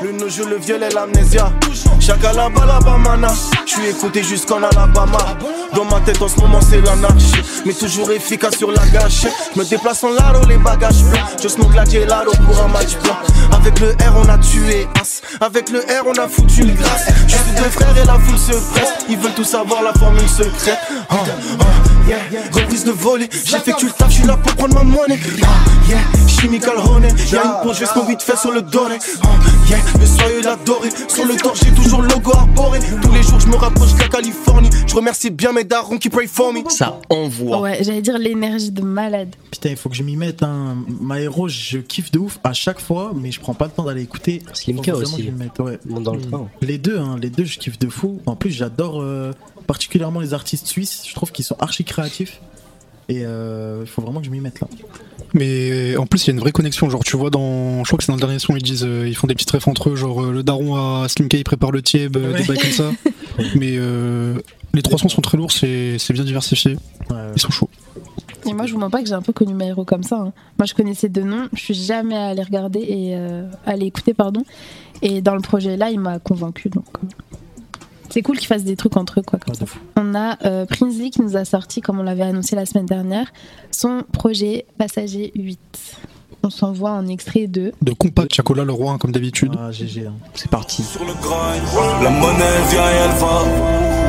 Le 0.01 0.29
jeu, 0.29 0.49
le 0.49 0.57
violet, 0.57 0.89
l'amnésia. 0.93 1.51
Chacun 1.99 2.33
la 2.33 2.49
balabamana. 2.49 3.29
Je 3.65 3.71
suis 3.71 3.87
écouté 3.87 4.23
jusqu'en 4.23 4.61
Alabama. 4.63 5.17
Dans 5.73 5.85
ma 5.85 5.99
tête 6.01 6.21
en 6.21 6.27
ce 6.27 6.39
moment 6.39 6.61
c'est 6.61 6.81
l'anarchie. 6.81 7.35
Mais 7.65 7.73
toujours 7.73 8.11
efficace 8.11 8.57
sur 8.57 8.71
la 8.71 8.85
gâchette. 8.87 9.33
Je 9.53 9.59
me 9.59 9.65
déplace 9.69 10.03
en 10.03 10.11
laro, 10.13 10.45
les 10.47 10.57
bagages 10.57 11.03
pleins. 11.11 11.25
Je 11.41 11.47
smoke 11.47 11.75
la 11.75 11.85
gelato 11.85 12.31
pour 12.45 12.59
un 12.61 12.67
match 12.69 12.97
blanc. 13.03 13.15
Avec 13.51 13.79
le 13.79 13.89
R 13.91 14.15
on 14.17 14.29
a 14.29 14.37
tué 14.37 14.87
As. 14.99 15.21
Avec 15.41 15.69
le 15.69 15.79
R 15.79 16.05
on 16.07 16.13
a 16.13 16.27
foutu 16.27 16.44
une 16.57 16.73
grâce. 16.73 17.07
Je 17.27 17.33
suis 17.35 17.51
deux 17.55 17.69
frères 17.69 17.97
et 17.97 18.05
la 18.05 18.19
foule 18.19 18.37
se 18.37 18.51
presse. 18.71 18.93
Ils 19.09 19.17
veulent 19.17 19.33
tous 19.33 19.43
savoir 19.43 19.83
la 19.83 19.93
formule 19.93 20.27
secrète. 20.27 20.77
Ah, 21.09 21.15
ah, 21.59 22.07
yeah. 22.07 22.19
Reprise 22.51 22.83
de 22.83 22.91
voler. 22.91 23.29
J'effectue 23.31 23.87
le 23.87 23.91
taf, 23.91 24.09
je 24.09 24.15
suis 24.15 24.27
là 24.27 24.37
pour 24.37 24.55
prendre 24.55 24.75
ma 24.75 24.83
monnaie. 24.83 25.19
Ah, 25.43 25.47
yeah. 25.89 25.99
Chemical 26.27 26.77
honey. 26.77 27.07
Y'a 27.31 27.43
une 27.43 27.63
pause, 27.63 27.77
je 27.79 27.85
smoke 27.85 28.07
vite 28.07 28.21
fait 28.21 28.37
sur 28.37 28.51
le 28.51 28.61
doré. 28.61 28.97
Ah, 29.23 29.27
yeah. 29.69 29.77
Le 29.99 30.05
soyeux 30.05 30.41
l'adoré. 30.41 30.89
Sur 31.07 31.25
le 31.25 31.35
torse, 31.35 31.61
j'ai 31.63 31.71
toujours 31.71 32.01
le 32.01 32.09
logo 32.09 32.31
arboré. 32.33 32.79
Tous 33.01 33.11
les 33.11 33.23
jours, 33.23 33.39
je 33.39 33.47
me 33.47 33.55
rapproche 33.55 33.93
de 33.93 33.99
la 33.99 34.07
Californie. 34.07 34.69
Je 34.87 34.95
remercie 34.95 35.29
bien 35.29 35.51
mes 35.51 35.63
darons 35.63 35.97
qui 35.97 36.09
pray 36.09 36.27
for 36.27 36.53
me. 36.53 36.61
Ça 36.69 36.99
envoie. 37.09 37.61
Ouais, 37.61 37.79
j'allais 37.81 38.01
dire 38.01 38.17
l'énergie 38.17 38.71
de 38.71 38.81
malade. 38.81 39.35
Putain, 39.51 39.69
il 39.69 39.77
faut 39.77 39.89
que 39.89 39.95
je 39.95 40.03
m'y 40.03 40.15
mette. 40.15 40.43
Hein. 40.43 40.77
Maero, 41.01 41.47
je 41.47 41.77
kiffe 41.77 42.11
de 42.11 42.19
ouf 42.19 42.39
à 42.43 42.53
chaque 42.53 42.79
fois, 42.79 43.11
mais 43.15 43.31
je 43.31 43.39
prends 43.39 43.53
pas 43.53 43.65
le 43.65 43.71
temps 43.71 43.83
d'aller 43.83 44.01
écouter. 44.01 44.41
Slimka 44.53 44.95
aussi. 44.95 45.31
mette, 45.31 45.59
ouais. 45.59 45.79
Dans 45.85 46.13
le 46.13 46.21
Les 46.61 46.77
deux, 46.77 46.97
hein, 46.99 47.17
les 47.21 47.29
deux, 47.29 47.45
je 47.45 47.57
kiffe 47.59 47.79
de 47.79 47.89
fou. 47.89 48.21
En 48.25 48.35
plus, 48.35 48.51
j'adore 48.51 49.01
euh, 49.01 49.31
particulièrement 49.67 50.19
les 50.19 50.33
artistes 50.33 50.67
suisses. 50.67 51.03
Je 51.07 51.13
trouve 51.15 51.31
qu'ils 51.31 51.45
sont 51.45 51.55
archi 51.59 51.83
créatifs. 51.83 52.41
Et 53.07 53.21
euh, 53.23 53.81
il 53.81 53.87
faut 53.87 54.01
vraiment 54.01 54.19
que 54.19 54.25
je 54.25 54.31
m'y 54.31 54.39
mette 54.39 54.59
là. 54.61 54.67
Mais 55.35 55.95
en 55.97 56.07
plus, 56.07 56.23
il 56.23 56.27
y 56.27 56.29
a 56.31 56.33
une 56.33 56.39
vraie 56.39 56.51
connexion. 56.51 56.89
Genre, 56.89 57.03
tu 57.03 57.17
vois, 57.17 57.29
dans, 57.29 57.83
je 57.83 57.89
crois 57.89 57.97
que 57.97 58.03
c'est 58.03 58.11
dans 58.11 58.15
le 58.15 58.21
dernier 58.21 58.39
son, 58.39 58.55
ils 58.55 58.63
disent, 58.63 58.83
euh, 58.87 59.07
ils 59.07 59.15
font 59.15 59.27
des 59.27 59.35
petits 59.35 59.45
refs 59.51 59.67
entre 59.67 59.89
eux. 59.91 59.95
Genre, 59.95 60.23
euh, 60.23 60.31
le 60.31 60.41
daron 60.43 60.75
à 60.75 61.07
Slim 61.07 61.27
K, 61.29 61.35
il 61.35 61.43
prépare 61.43 61.71
le 61.71 61.81
tieb, 61.83 62.17
euh, 62.17 62.31
Ouais. 62.33 62.41
des 62.41 62.47
bails 62.47 62.57
comme 62.57 62.71
ça. 62.71 62.91
Mais 63.55 63.73
euh, 63.77 64.35
les 64.73 64.81
trois 64.81 64.97
sons 64.97 65.09
sont 65.09 65.21
très 65.21 65.37
lourds, 65.37 65.51
c'est 65.51 65.97
c'est 65.99 66.13
bien 66.13 66.23
diversifié. 66.23 66.77
Ouais, 67.09 67.15
ouais. 67.15 67.31
Ils 67.35 67.41
sont 67.41 67.51
chauds. 67.51 67.69
Et 68.47 68.53
moi, 68.53 68.65
je 68.65 68.73
vous 68.73 68.79
mens 68.79 68.89
pas 68.89 69.01
que 69.01 69.07
j'ai 69.07 69.13
un 69.13 69.21
peu 69.21 69.33
connu 69.33 69.55
héros 69.63 69.85
comme 69.85 70.03
ça. 70.03 70.17
hein. 70.17 70.33
Moi, 70.59 70.65
je 70.65 70.73
connaissais 70.73 71.09
deux 71.09 71.23
noms, 71.23 71.47
je 71.53 71.59
suis 71.61 71.73
jamais 71.73 72.15
allée 72.15 72.43
regarder 72.43 72.79
et 72.79 73.15
euh, 73.15 73.47
aller 73.65 73.85
écouter, 73.87 74.13
pardon. 74.13 74.43
Et 75.01 75.21
dans 75.21 75.35
le 75.35 75.41
projet 75.41 75.77
là, 75.77 75.89
il 75.89 75.99
m'a 75.99 76.19
convaincu. 76.19 76.69
Donc, 76.69 76.85
euh, 77.03 77.07
c'est 78.09 78.21
cool 78.21 78.37
qu'ils 78.37 78.47
fassent 78.47 78.63
des 78.63 78.75
trucs 78.75 78.95
entre 78.97 79.19
eux, 79.19 79.23
quoi. 79.23 79.39
Comme 79.39 79.55
ça. 79.55 79.65
On 79.97 80.13
a 80.15 80.37
euh, 80.45 80.65
Prince 80.65 80.95
Lee 80.97 81.09
qui 81.09 81.21
nous 81.21 81.35
a 81.37 81.43
sorti, 81.45 81.81
comme 81.81 81.99
on 81.99 82.03
l'avait 82.03 82.23
annoncé 82.23 82.55
la 82.55 82.65
semaine 82.65 82.85
dernière, 82.85 83.27
son 83.71 84.03
projet 84.13 84.65
Passager 84.77 85.31
8. 85.35 85.59
On 86.43 86.49
s'envoie 86.51 86.91
un 86.91 87.07
extrait 87.07 87.47
de. 87.47 87.73
De 87.81 87.91
compact, 87.93 88.33
Chacola, 88.33 88.63
le 88.63 88.71
roi, 88.71 88.91
hein, 88.93 88.97
comme 88.99 89.11
d'habitude. 89.11 89.53
Ah, 89.59 89.71
GG. 89.71 90.05
hein. 90.05 90.13
C'est 90.35 90.49
parti. 90.51 90.83
Sur 90.83 91.03
le 91.03 91.13
grind, 91.13 92.03
la 92.03 92.09
monnaie 92.11 92.69
vient 92.69 92.87
et 92.91 92.95
elle 93.05 93.17
va. 93.19 94.04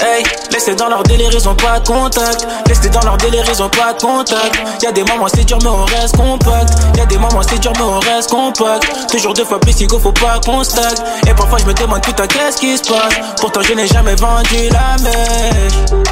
Hey, 0.00 0.24
laissez 0.52 0.74
dans 0.74 0.88
leur 0.88 1.02
délire, 1.04 1.30
ils 1.32 1.48
ont 1.48 1.54
pas 1.54 1.78
de 1.78 1.86
contact. 1.86 2.46
Laissez 2.66 2.88
dans 2.90 3.00
leur 3.02 3.16
délire, 3.16 3.44
ils 3.48 3.62
ont 3.62 3.68
pas 3.68 3.92
de 3.92 4.02
contact. 4.02 4.82
Y'a 4.82 4.92
des 4.92 5.04
moments 5.04 5.28
c'est 5.28 5.44
dur, 5.44 5.58
mais 5.62 5.68
on 5.68 5.84
reste 5.84 6.16
compact. 6.16 6.70
Y'a 6.96 7.06
des 7.06 7.16
moments 7.16 7.42
c'est 7.42 7.58
dur, 7.58 7.72
mais 7.76 7.82
on 7.82 8.00
reste 8.00 8.30
compact. 8.30 8.84
Toujours 9.10 9.34
deux 9.34 9.44
fois 9.44 9.60
plus, 9.60 9.80
Igo, 9.80 9.98
faut 9.98 10.12
pas 10.12 10.40
qu'on 10.44 10.64
stack. 10.64 10.98
Et 11.26 11.34
parfois 11.34 11.58
je 11.58 11.64
me 11.64 11.74
demande 11.74 12.02
putain, 12.02 12.26
qu'est-ce 12.26 12.58
qui 12.58 12.76
se 12.76 12.82
passe. 12.82 13.14
Pourtant 13.40 13.60
je 13.62 13.72
n'ai 13.72 13.86
jamais 13.86 14.16
vendu 14.16 14.68
la 14.70 14.96
mèche. 15.02 16.02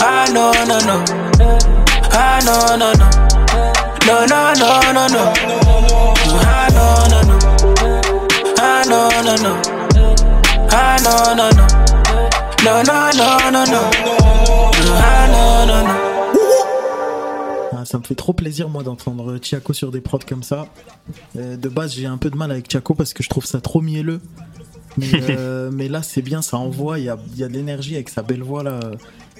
Ah 0.00 0.30
non, 0.32 0.52
non, 0.68 0.78
non. 0.86 1.04
Ah 2.12 2.38
non, 2.44 2.76
non, 2.78 2.92
non. 2.98 3.08
Non, 4.06 4.26
non, 4.28 4.52
non, 4.58 4.92
non, 4.94 5.06
non. 5.10 5.32
Ah 6.44 6.68
non, 6.72 7.08
non, 7.10 7.22
non. 7.26 7.38
Ah 8.60 8.82
non, 8.86 9.08
non, 9.24 9.36
non. 9.42 9.56
Ah 10.70 10.96
non, 11.02 11.34
non, 11.36 11.50
non. 11.56 11.97
Non, 12.64 12.82
non, 12.86 13.10
non, 13.16 13.52
non, 13.52 13.64
non. 13.72 13.90
Ah 14.96 15.26
non, 15.28 15.66
non, 15.66 15.82
non. 15.86 15.94
Ah, 17.72 17.84
ça 17.84 17.98
me 17.98 18.02
fait 18.02 18.14
trop 18.14 18.32
plaisir, 18.32 18.68
moi, 18.68 18.82
d'entendre 18.82 19.38
Tiako 19.38 19.72
sur 19.72 19.90
des 19.92 20.00
prods 20.00 20.18
comme 20.28 20.42
ça. 20.42 20.66
Euh, 21.36 21.56
de 21.56 21.68
base, 21.68 21.94
j'ai 21.94 22.06
un 22.06 22.18
peu 22.18 22.30
de 22.30 22.36
mal 22.36 22.50
avec 22.50 22.68
Tiako 22.68 22.94
parce 22.94 23.14
que 23.14 23.22
je 23.22 23.28
trouve 23.28 23.46
ça 23.46 23.60
trop 23.60 23.80
mielleux. 23.80 24.20
Mais, 24.96 25.06
euh, 25.30 25.70
mais 25.72 25.88
là, 25.88 26.02
c'est 26.02 26.22
bien, 26.22 26.42
ça 26.42 26.56
envoie. 26.58 26.98
Il 26.98 27.04
y 27.04 27.08
a, 27.08 27.16
il 27.32 27.38
y 27.38 27.44
a 27.44 27.48
de 27.48 27.52
l'énergie 27.54 27.94
avec 27.94 28.08
sa 28.08 28.22
belle 28.22 28.42
voix 28.42 28.62
là. 28.62 28.80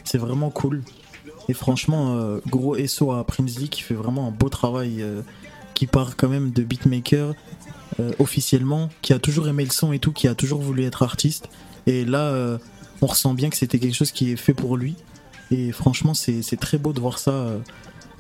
C'est 0.05 0.19
vraiment 0.19 0.51
cool. 0.51 0.83
Et 1.49 1.55
franchement, 1.55 2.17
euh, 2.17 2.41
gros 2.47 2.77
SO 2.87 3.13
à 3.13 3.25
Prince 3.25 3.59
Lee 3.59 3.69
qui 3.69 3.83
fait 3.83 3.95
vraiment 3.95 4.29
un 4.29 4.31
beau 4.31 4.49
travail. 4.49 5.03
euh, 5.03 5.23
qui 5.79 5.87
part 5.87 6.17
quand 6.17 6.29
même 6.29 6.51
de 6.51 6.65
beatmaker 6.65 7.35
euh, 8.01 8.11
officiellement, 8.19 8.89
qui 9.01 9.13
a 9.13 9.21
toujours 9.21 9.47
aimé 9.47 9.65
le 9.65 9.71
son 9.71 9.93
et 9.93 10.01
tout, 10.01 10.11
qui 10.11 10.27
a 10.27 10.35
toujours 10.35 10.61
voulu 10.61 10.83
être 10.85 11.05
artiste. 11.05 11.49
Et 11.87 12.05
là, 12.05 12.19
euh, 12.19 12.59
on 13.03 13.07
ressent 13.07 13.35
bien 13.35 13.51
que 13.51 13.57
c'était 13.57 13.79
quelque 13.79 13.95
chose 13.95 14.13
qui 14.13 14.33
est 14.33 14.37
fait 14.37 14.55
pour 14.55 14.77
lui. 14.77 14.97
Et 15.51 15.73
franchement, 15.73 16.15
c'est 16.15 16.43
c'est 16.43 16.57
très 16.57 16.79
beau 16.79 16.93
de 16.93 17.01
voir 17.01 17.19
ça 17.19 17.31
euh, 17.31 17.59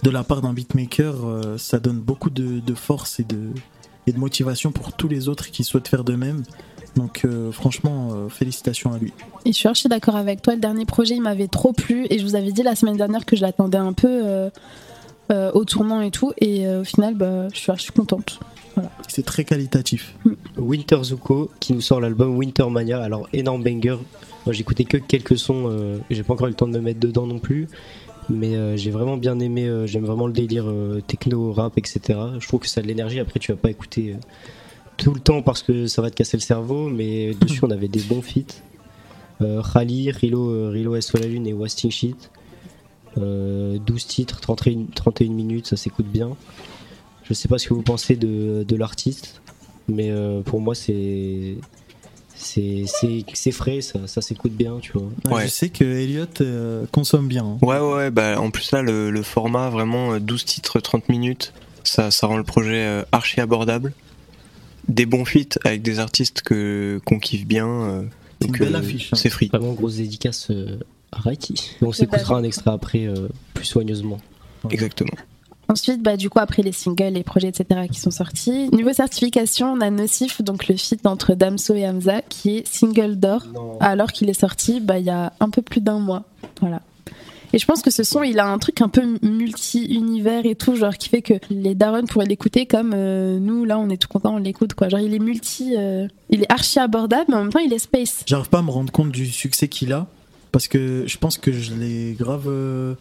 de 0.02 0.10
la 0.10 0.24
part 0.24 0.40
d'un 0.40 0.52
beatmaker. 0.52 1.14
euh, 1.26 1.58
ça 1.58 1.78
donne 1.78 1.98
beaucoup 1.98 2.30
de, 2.30 2.60
de 2.60 2.74
force 2.74 3.20
et 3.20 3.24
de, 3.24 3.50
et 4.06 4.12
de 4.12 4.18
motivation 4.18 4.72
pour 4.72 4.92
tous 4.92 5.08
les 5.08 5.28
autres 5.28 5.50
qui 5.50 5.64
souhaitent 5.64 5.88
faire 5.88 6.04
de 6.04 6.14
même. 6.14 6.42
Donc 6.96 7.24
euh, 7.24 7.52
franchement, 7.52 8.08
euh, 8.12 8.28
félicitations 8.28 8.92
à 8.92 8.98
lui. 8.98 9.12
Et 9.44 9.52
je 9.52 9.58
suis 9.58 9.68
archi 9.68 9.88
d'accord 9.88 10.16
avec 10.16 10.42
toi. 10.42 10.54
Le 10.54 10.60
dernier 10.60 10.86
projet, 10.86 11.14
il 11.14 11.22
m'avait 11.22 11.48
trop 11.48 11.72
plu. 11.72 12.06
Et 12.10 12.18
je 12.18 12.24
vous 12.24 12.34
avais 12.34 12.52
dit 12.52 12.62
la 12.62 12.74
semaine 12.74 12.96
dernière 12.96 13.24
que 13.26 13.36
je 13.36 13.42
l'attendais 13.42 13.78
un 13.78 13.92
peu. 13.92 14.08
euh, 14.26 14.50
euh, 15.30 15.50
au 15.52 15.66
tournant 15.66 16.00
et 16.00 16.10
tout. 16.10 16.32
Et 16.38 16.66
euh, 16.66 16.80
au 16.80 16.84
final, 16.84 17.14
bah, 17.14 17.48
je 17.52 17.58
suis 17.58 17.70
archi 17.70 17.92
contente. 17.92 18.40
Voilà. 18.74 18.90
C'est 19.08 19.24
très 19.26 19.44
qualitatif. 19.44 20.14
Winter 20.56 21.00
Zuko 21.02 21.50
qui 21.60 21.74
nous 21.74 21.82
sort 21.82 22.00
l'album 22.00 22.34
Winter 22.34 22.66
Mania. 22.70 23.02
Alors, 23.02 23.28
énorme 23.34 23.62
banger. 23.62 23.98
Moi, 24.46 24.52
j'ai 24.52 24.60
écouté 24.62 24.84
que 24.84 24.96
quelques 24.96 25.36
sons. 25.38 25.68
euh, 25.70 25.98
j'ai 26.10 26.22
pas 26.22 26.34
encore 26.34 26.46
eu 26.46 26.50
le 26.50 26.56
temps 26.56 26.68
de 26.68 26.72
me 26.72 26.80
mettre 26.80 27.00
dedans 27.00 27.26
non 27.26 27.38
plus. 27.38 27.68
Mais 28.30 28.56
euh, 28.56 28.76
j'ai 28.76 28.90
vraiment 28.90 29.16
bien 29.16 29.38
aimé. 29.40 29.66
euh, 29.66 29.86
J'aime 29.86 30.04
vraiment 30.04 30.26
le 30.26 30.32
délire 30.32 30.72
techno, 31.06 31.52
rap, 31.52 31.76
etc. 31.78 32.00
Je 32.38 32.46
trouve 32.46 32.60
que 32.60 32.68
ça 32.68 32.80
a 32.80 32.82
de 32.82 32.88
l'énergie. 32.88 33.20
Après, 33.20 33.40
tu 33.40 33.52
vas 33.52 33.58
pas 33.58 33.70
écouter 33.70 34.16
tout 34.96 35.12
le 35.14 35.20
temps 35.20 35.42
parce 35.42 35.62
que 35.62 35.86
ça 35.86 36.02
va 36.02 36.10
te 36.10 36.16
casser 36.16 36.36
le 36.36 36.42
cerveau. 36.42 36.88
Mais 36.88 37.34
dessus, 37.40 37.60
on 37.62 37.70
avait 37.70 37.88
des 37.88 38.00
bons 38.00 38.22
feats. 38.22 38.62
Khali, 39.72 40.10
Rilo, 40.10 40.70
Rilo 40.70 41.00
SO 41.00 41.16
la 41.18 41.26
Lune 41.26 41.46
et 41.46 41.52
Wasting 41.52 41.90
Shit. 41.90 42.30
Euh, 43.16 43.78
12 43.78 44.06
titres, 44.06 44.40
31, 44.40 44.86
31 44.94 45.30
minutes, 45.32 45.66
ça 45.66 45.76
s'écoute 45.76 46.06
bien. 46.06 46.36
Je 47.24 47.34
sais 47.34 47.48
pas 47.48 47.58
ce 47.58 47.68
que 47.68 47.74
vous 47.74 47.82
pensez 47.82 48.16
de, 48.16 48.64
de 48.66 48.76
l'artiste, 48.76 49.40
mais 49.88 50.10
euh, 50.10 50.40
pour 50.42 50.60
moi 50.60 50.74
c'est 50.74 51.56
c'est 52.38 53.50
frais, 53.52 53.80
ça, 53.80 54.06
ça 54.06 54.20
s'écoute 54.22 54.52
bien, 54.52 54.78
tu 54.80 54.92
vois. 54.92 55.08
Ouais, 55.36 55.44
Je 55.44 55.48
sais 55.48 55.68
que 55.68 55.84
Elliot 55.84 56.26
euh, 56.40 56.86
consomme 56.92 57.28
bien. 57.28 57.44
hein. 57.44 57.58
Ouais, 57.62 57.78
ouais, 57.78 57.94
ouais, 57.94 58.10
bah, 58.10 58.40
en 58.40 58.50
plus 58.50 58.70
là, 58.72 58.82
le, 58.82 59.10
le 59.10 59.22
format, 59.22 59.70
vraiment 59.70 60.12
euh, 60.14 60.20
12 60.20 60.44
titres, 60.44 60.80
30 60.80 61.08
minutes, 61.08 61.52
ça, 61.84 62.10
ça 62.10 62.26
rend 62.26 62.36
le 62.36 62.44
projet 62.44 62.84
euh, 62.84 63.02
archi 63.12 63.40
abordable. 63.40 63.92
Des 64.88 65.04
bons 65.04 65.24
feats 65.24 65.58
avec 65.64 65.82
des 65.82 65.98
artistes 65.98 66.40
que 66.42 67.00
qu'on 67.04 67.18
kiffe 67.18 67.46
bien. 67.46 67.66
euh, 67.68 68.02
C'est 68.40 68.46
une 68.46 68.52
donc, 68.52 68.60
belle 68.60 68.74
euh, 68.74 68.78
affiche, 68.78 69.12
hein. 69.12 69.16
C'est 69.16 69.28
free. 69.30 69.48
Vraiment 69.48 69.74
grosse 69.74 69.96
dédicace 69.96 70.46
euh, 70.50 70.78
à 71.12 71.20
Raiki. 71.20 71.72
On 71.82 71.92
s'écoutera 71.92 72.36
un 72.36 72.42
extrait 72.42 72.70
après 72.70 73.06
euh, 73.06 73.28
plus 73.54 73.66
soigneusement. 73.66 74.18
Exactement. 74.70 75.12
Ensuite, 75.70 76.02
bah, 76.02 76.16
du 76.16 76.30
coup, 76.30 76.38
après 76.38 76.62
les 76.62 76.72
singles, 76.72 77.12
les 77.12 77.22
projets, 77.22 77.48
etc., 77.48 77.80
qui 77.92 78.00
sont 78.00 78.10
sortis. 78.10 78.70
Niveau 78.72 78.92
certification, 78.92 79.72
on 79.74 79.80
a 79.82 79.90
Nocif, 79.90 80.40
donc 80.42 80.66
le 80.66 80.76
feat 80.76 81.06
entre 81.06 81.34
Damso 81.34 81.74
et 81.74 81.86
Hamza, 81.86 82.22
qui 82.22 82.56
est 82.58 82.66
single 82.66 83.16
d'or, 83.16 83.44
alors 83.80 84.12
qu'il 84.12 84.30
est 84.30 84.40
sorti 84.40 84.80
bah, 84.80 84.98
il 84.98 85.04
y 85.04 85.10
a 85.10 85.32
un 85.40 85.50
peu 85.50 85.60
plus 85.60 85.80
d'un 85.82 85.98
mois. 85.98 86.24
Voilà. 86.60 86.80
Et 87.52 87.58
je 87.58 87.64
pense 87.66 87.80
que 87.82 87.90
ce 87.90 88.02
son, 88.02 88.22
il 88.22 88.38
a 88.40 88.46
un 88.46 88.58
truc 88.58 88.80
un 88.82 88.88
peu 88.88 89.02
multi-univers 89.22 90.44
et 90.46 90.54
tout, 90.54 90.74
genre 90.76 90.96
qui 90.96 91.08
fait 91.08 91.22
que 91.22 91.34
les 91.50 91.74
darons 91.74 92.04
pourraient 92.04 92.26
l'écouter 92.26 92.66
comme 92.66 92.92
euh, 92.94 93.38
nous, 93.38 93.64
là, 93.64 93.78
on 93.78 93.88
est 93.88 93.96
tout 93.96 94.08
content, 94.08 94.34
on 94.34 94.38
l'écoute, 94.38 94.74
quoi. 94.74 94.88
Genre, 94.88 95.00
il 95.00 95.14
est 95.14 95.18
multi. 95.18 95.74
euh, 95.76 96.06
il 96.30 96.42
est 96.42 96.52
archi 96.52 96.78
abordable, 96.78 97.24
mais 97.28 97.34
en 97.36 97.42
même 97.44 97.52
temps, 97.52 97.58
il 97.58 97.72
est 97.72 97.78
space. 97.78 98.22
J'arrive 98.26 98.48
pas 98.50 98.58
à 98.58 98.62
me 98.62 98.70
rendre 98.70 98.92
compte 98.92 99.10
du 99.12 99.26
succès 99.26 99.68
qu'il 99.68 99.92
a 99.92 100.06
parce 100.52 100.68
que 100.68 101.04
je 101.06 101.18
pense 101.18 101.36
que 101.38 101.52
je 101.52 101.74
l'ai 101.74 102.14
grave. 102.18 102.44
euh, 102.48 102.94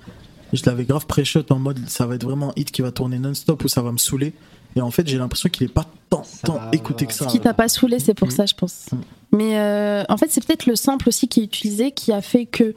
je 0.53 0.63
l'avais 0.65 0.85
grave 0.85 1.05
pré-shot 1.05 1.43
en 1.49 1.59
mode 1.59 1.79
ça 1.87 2.05
va 2.05 2.15
être 2.15 2.23
vraiment 2.23 2.49
un 2.49 2.53
hit 2.55 2.71
qui 2.71 2.81
va 2.81 2.91
tourner 2.91 3.19
non-stop 3.19 3.63
ou 3.63 3.67
ça 3.67 3.81
va 3.81 3.91
me 3.91 3.97
saouler. 3.97 4.33
Et 4.75 4.81
en 4.81 4.91
fait, 4.91 5.07
j'ai 5.07 5.17
l'impression 5.17 5.49
qu'il 5.49 5.65
est 5.65 5.73
pas 5.73 5.85
tant, 6.09 6.23
tant 6.43 6.71
écouté 6.71 7.07
que 7.07 7.13
ça. 7.13 7.25
Ce 7.25 7.31
qui 7.31 7.39
t'a 7.39 7.53
pas 7.53 7.67
saoulé, 7.67 7.99
c'est 7.99 8.13
pour 8.13 8.31
ça, 8.31 8.45
je 8.45 8.53
pense. 8.53 8.89
Mais 9.31 9.57
euh, 9.59 10.03
en 10.07 10.17
fait, 10.17 10.27
c'est 10.29 10.45
peut-être 10.45 10.67
le 10.67 10.75
sample 10.75 11.09
aussi 11.09 11.27
qui 11.27 11.39
est 11.41 11.43
utilisé 11.43 11.91
qui 11.91 12.11
a 12.11 12.21
fait 12.21 12.45
que, 12.45 12.75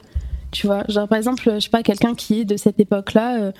tu 0.51 0.65
vois, 0.67 0.83
genre 0.89 1.07
par 1.07 1.17
exemple, 1.17 1.43
je 1.55 1.59
sais 1.59 1.69
pas, 1.69 1.83
quelqu'un 1.83 2.15
qui 2.15 2.41
est 2.41 2.45
de 2.45 2.57
cette 2.57 2.79
époque-là, 2.79 3.41
euh, 3.41 3.51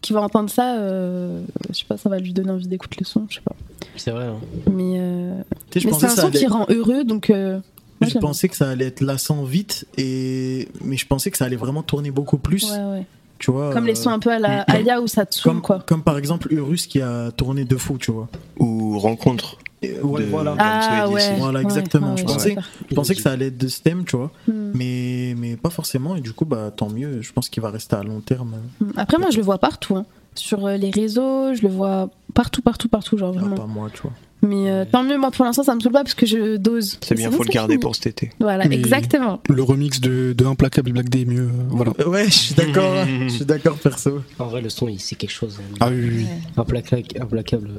qui 0.00 0.12
va 0.12 0.20
entendre 0.22 0.48
ça, 0.48 0.76
euh, 0.78 1.42
je 1.70 1.78
sais 1.78 1.84
pas, 1.88 1.96
ça 1.96 2.08
va 2.08 2.18
lui 2.20 2.32
donner 2.32 2.52
envie 2.52 2.68
d'écouter 2.68 2.98
le 3.00 3.04
son, 3.04 3.26
je 3.28 3.36
sais 3.36 3.40
pas. 3.40 3.56
C'est 3.96 4.12
vrai. 4.12 4.26
hein. 4.26 4.38
Mais, 4.70 4.94
euh, 4.98 5.34
mais 5.74 5.80
c'est 5.92 6.04
un 6.06 6.08
son 6.10 6.30
qui 6.30 6.46
rend 6.46 6.66
heureux, 6.68 7.02
donc. 7.02 7.30
euh, 7.30 7.58
moi, 8.00 8.08
Je 8.08 8.18
pensais 8.18 8.48
que 8.48 8.54
ça 8.54 8.70
allait 8.70 8.86
être 8.86 9.00
lassant 9.00 9.42
vite, 9.42 9.86
et... 9.96 10.68
mais 10.82 10.96
je 10.96 11.06
pensais 11.06 11.32
que 11.32 11.36
ça 11.36 11.46
allait 11.46 11.56
vraiment 11.56 11.82
tourner 11.82 12.12
beaucoup 12.12 12.38
plus. 12.38 12.70
Ouais, 12.70 12.78
ouais. 12.78 13.06
Tu 13.38 13.50
vois, 13.52 13.72
Comme 13.72 13.86
les 13.86 13.92
euh, 13.92 14.02
sons 14.02 14.10
un 14.10 14.18
peu 14.18 14.30
à 14.30 14.38
la 14.38 14.62
Aya 14.62 15.00
où 15.00 15.06
ça 15.06 15.24
te 15.24 15.34
saoule, 15.34 15.52
comme, 15.52 15.62
quoi. 15.62 15.78
comme 15.86 16.02
par 16.02 16.18
exemple 16.18 16.52
Urus 16.52 16.86
qui 16.86 17.00
a 17.00 17.30
tourné 17.30 17.64
de 17.64 17.76
fou, 17.76 17.96
tu 17.98 18.10
vois. 18.10 18.28
Ou 18.58 18.98
Rencontre. 18.98 19.58
ouais, 19.82 19.92
de 20.24 20.26
voilà. 20.28 20.56
Ah, 20.58 21.04
et 21.08 21.12
ouais. 21.12 21.36
Voilà, 21.38 21.60
Ouais, 21.60 21.64
exactement. 21.64 22.10
ouais, 22.14 22.16
je 22.16 22.22
ouais, 22.26 22.32
pensais, 22.32 22.56
je 22.90 22.94
pensais 22.96 23.14
que 23.14 23.20
ça 23.22 23.30
allait 23.30 23.46
être 23.46 23.58
de 23.58 23.68
ce 23.68 23.80
thème, 23.80 24.04
tu 24.04 24.16
vois. 24.16 24.32
Hmm. 24.48 24.72
Mais, 24.74 25.34
mais 25.38 25.56
pas 25.56 25.70
forcément, 25.70 26.16
et 26.16 26.20
du 26.20 26.32
coup, 26.32 26.44
bah, 26.46 26.72
tant 26.74 26.88
mieux. 26.90 27.22
Je 27.22 27.32
pense 27.32 27.48
qu'il 27.48 27.62
va 27.62 27.70
rester 27.70 27.94
à 27.94 28.02
long 28.02 28.20
terme. 28.20 28.54
Après, 28.96 29.18
moi, 29.18 29.30
je 29.30 29.36
le 29.36 29.44
vois 29.44 29.58
partout. 29.58 29.96
hein. 29.96 30.04
Sur 30.34 30.66
euh, 30.66 30.76
les 30.76 30.90
réseaux, 30.90 31.54
je 31.54 31.62
le 31.62 31.68
vois 31.68 32.10
partout, 32.34 32.60
partout, 32.62 32.88
partout, 32.88 33.18
genre 33.18 33.34
Ah, 33.40 33.54
pas 33.54 33.66
moi, 33.66 33.88
tu 33.92 34.02
vois. 34.02 34.12
Mais 34.40 34.70
euh, 34.70 34.84
tant 34.90 35.02
mieux, 35.02 35.18
moi 35.18 35.30
pour 35.32 35.44
l'instant, 35.44 35.64
ça 35.64 35.74
me 35.74 35.80
saoule 35.80 35.92
pas 35.92 36.04
parce 36.04 36.14
que 36.14 36.24
je 36.26 36.56
dose. 36.56 36.98
C'est 37.02 37.14
bien, 37.16 37.30
faut 37.30 37.42
le 37.42 37.48
garder 37.50 37.74
fini. 37.74 37.80
pour 37.82 37.96
cet 37.96 38.06
été. 38.06 38.30
Voilà, 38.38 38.66
Mais- 38.68 38.76
exactement. 38.76 39.40
Le 39.48 39.62
remix 39.62 40.00
de, 40.00 40.32
de 40.32 40.44
Implacable 40.46 40.92
Black 40.92 41.08
Day 41.08 41.22
est 41.22 41.24
mieux. 41.24 41.48
euh, 41.48 41.66
voilà. 41.70 41.92
Ouais, 42.08 42.26
je 42.26 42.30
suis 42.30 42.54
d'accord. 42.54 42.94
je 43.22 43.28
suis 43.28 43.44
d'accord, 43.44 43.76
perso. 43.78 44.20
En 44.38 44.46
vrai, 44.46 44.60
le 44.60 44.68
son, 44.70 44.86
il- 44.88 45.00
c'est 45.00 45.16
quelque 45.16 45.32
chose. 45.32 45.58
hein. 45.60 45.74
Ah 45.80 45.88
oui, 45.90 45.96
oui, 46.00 46.10
oui. 46.18 46.26
Implacable, 46.56 47.02
implacable. 47.20 47.70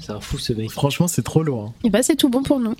C'est 0.00 0.10
un 0.12 0.20
fou 0.20 0.38
ce 0.38 0.52
mec. 0.52 0.70
Franchement, 0.72 1.06
c'est 1.06 1.22
trop 1.22 1.42
lourd. 1.44 1.64
hein. 1.68 1.74
Et 1.84 1.90
bah, 1.90 2.02
c'est 2.02 2.16
tout 2.16 2.28
bon 2.28 2.42
pour 2.42 2.58
nous. 2.58 2.74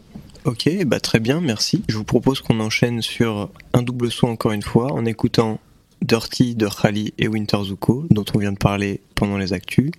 Ok, 0.45 0.69
bah 0.87 0.99
très 1.01 1.21
bien, 1.21 1.41
merci. 1.41 1.83
Je 1.89 1.97
vous 1.97 2.05
propose 2.05 2.41
qu'on 2.41 2.59
enchaîne 2.61 3.03
sur 3.03 3.51
un 3.73 3.83
double 3.83 4.11
son 4.11 4.29
encore 4.29 4.53
une 4.53 4.63
fois 4.63 4.93
en 4.93 5.05
écoutant 5.05 5.59
Dirty 6.03 6.55
de 6.55 6.67
Khali 6.69 7.13
et 7.19 7.29
Winter 7.29 7.59
Zuko, 7.65 8.07
dont 8.11 8.25
on 8.35 8.39
vient 8.39 8.53
de 8.53 8.57
parler 8.59 9.01
pendant 9.15 9.37
les 9.37 9.53
actus, 9.53 9.91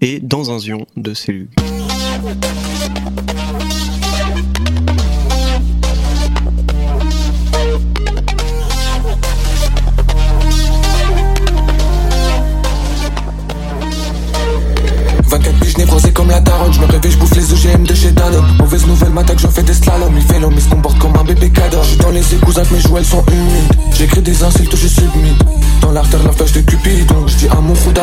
et 0.00 0.20
Dans 0.20 0.50
un 0.52 0.58
zion 0.58 0.86
de 0.96 1.12
Celu. 1.12 1.50
Thank 2.12 3.84
you. 3.84 3.89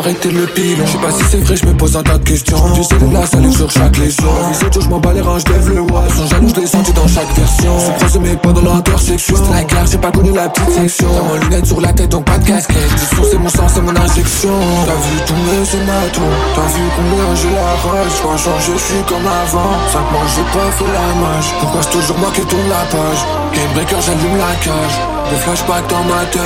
D'arrêter 0.07 0.31
le 0.31 0.47
Je 0.85 0.91
sais 0.91 0.97
pas 0.97 1.11
si 1.11 1.23
c'est 1.29 1.37
vrai, 1.37 1.55
je 1.55 1.65
me 1.65 1.73
pose 1.73 1.95
un 1.97 2.03
tas 2.03 2.17
de 2.17 2.23
questions. 2.23 2.57
Tu 2.73 2.83
sais, 2.83 2.97
de 2.97 3.13
la 3.13 3.25
salle 3.25 3.51
sur 3.51 3.69
chaque 3.69 3.97
lésion. 3.97 4.27
Les 4.49 4.65
autres, 4.65 4.81
je 4.81 4.89
m'en 4.89 4.99
bats 4.99 5.13
les 5.13 5.21
reins, 5.21 5.37
je 5.39 5.69
le 5.69 5.81
oise 5.81 6.13
Sans 6.15 6.27
jaloux, 6.27 6.49
je 6.55 6.61
l'ai 6.61 6.67
senti 6.67 6.93
dans 6.93 7.07
chaque 7.07 7.31
version. 7.35 7.79
Se 7.79 7.91
croise 7.91 8.19
mais 8.21 8.35
pas 8.35 8.51
dans 8.51 8.61
l'intersection 8.61 9.35
C'est 9.35 9.75
la 9.75 9.85
j'ai 9.85 9.97
pas 9.97 10.11
connu 10.11 10.31
la 10.33 10.49
petite 10.49 10.71
section. 10.71 11.07
T'as 11.13 11.23
mon 11.23 11.35
lunette 11.35 11.65
sur 11.65 11.81
la 11.81 11.93
tête, 11.93 12.09
donc 12.09 12.25
pas 12.25 12.37
de 12.37 12.45
casquette. 12.45 12.77
Du 12.77 13.29
c'est 13.29 13.37
mon 13.37 13.49
sang, 13.49 13.67
c'est 13.67 13.81
mon 13.81 13.95
injection. 13.95 14.55
T'as 14.85 14.93
vu 14.93 15.25
tourner, 15.25 15.65
c'est 15.65 15.85
ma 15.85 16.07
tour. 16.13 16.23
T'as 16.55 16.67
vu 16.73 16.83
combien 16.95 17.35
j'ai 17.35 17.51
la 17.51 17.71
rage. 17.83 18.15
Pas 18.23 18.37
changé, 18.37 18.71
je 18.75 18.79
suis 18.79 19.03
comme 19.07 19.27
avant. 19.27 19.75
Cinq 19.91 20.11
mois, 20.11 20.27
j'ai 20.35 20.57
pas 20.57 20.71
fait 20.71 20.91
la 20.91 21.07
mage. 21.19 21.53
Pourquoi 21.59 21.81
c'est 21.83 21.91
toujours 21.91 22.17
moi 22.17 22.31
qui 22.33 22.41
tourne 22.41 22.69
la 22.69 22.83
page? 22.91 23.21
Game 23.53 23.73
breaker, 23.73 24.01
j'allume 24.05 24.37
la 24.37 24.55
cage. 24.63 24.97
Des 25.29 25.37
flashbacks 25.37 25.89
dans 25.89 26.03
ma 26.03 26.23
tête. 26.25 26.41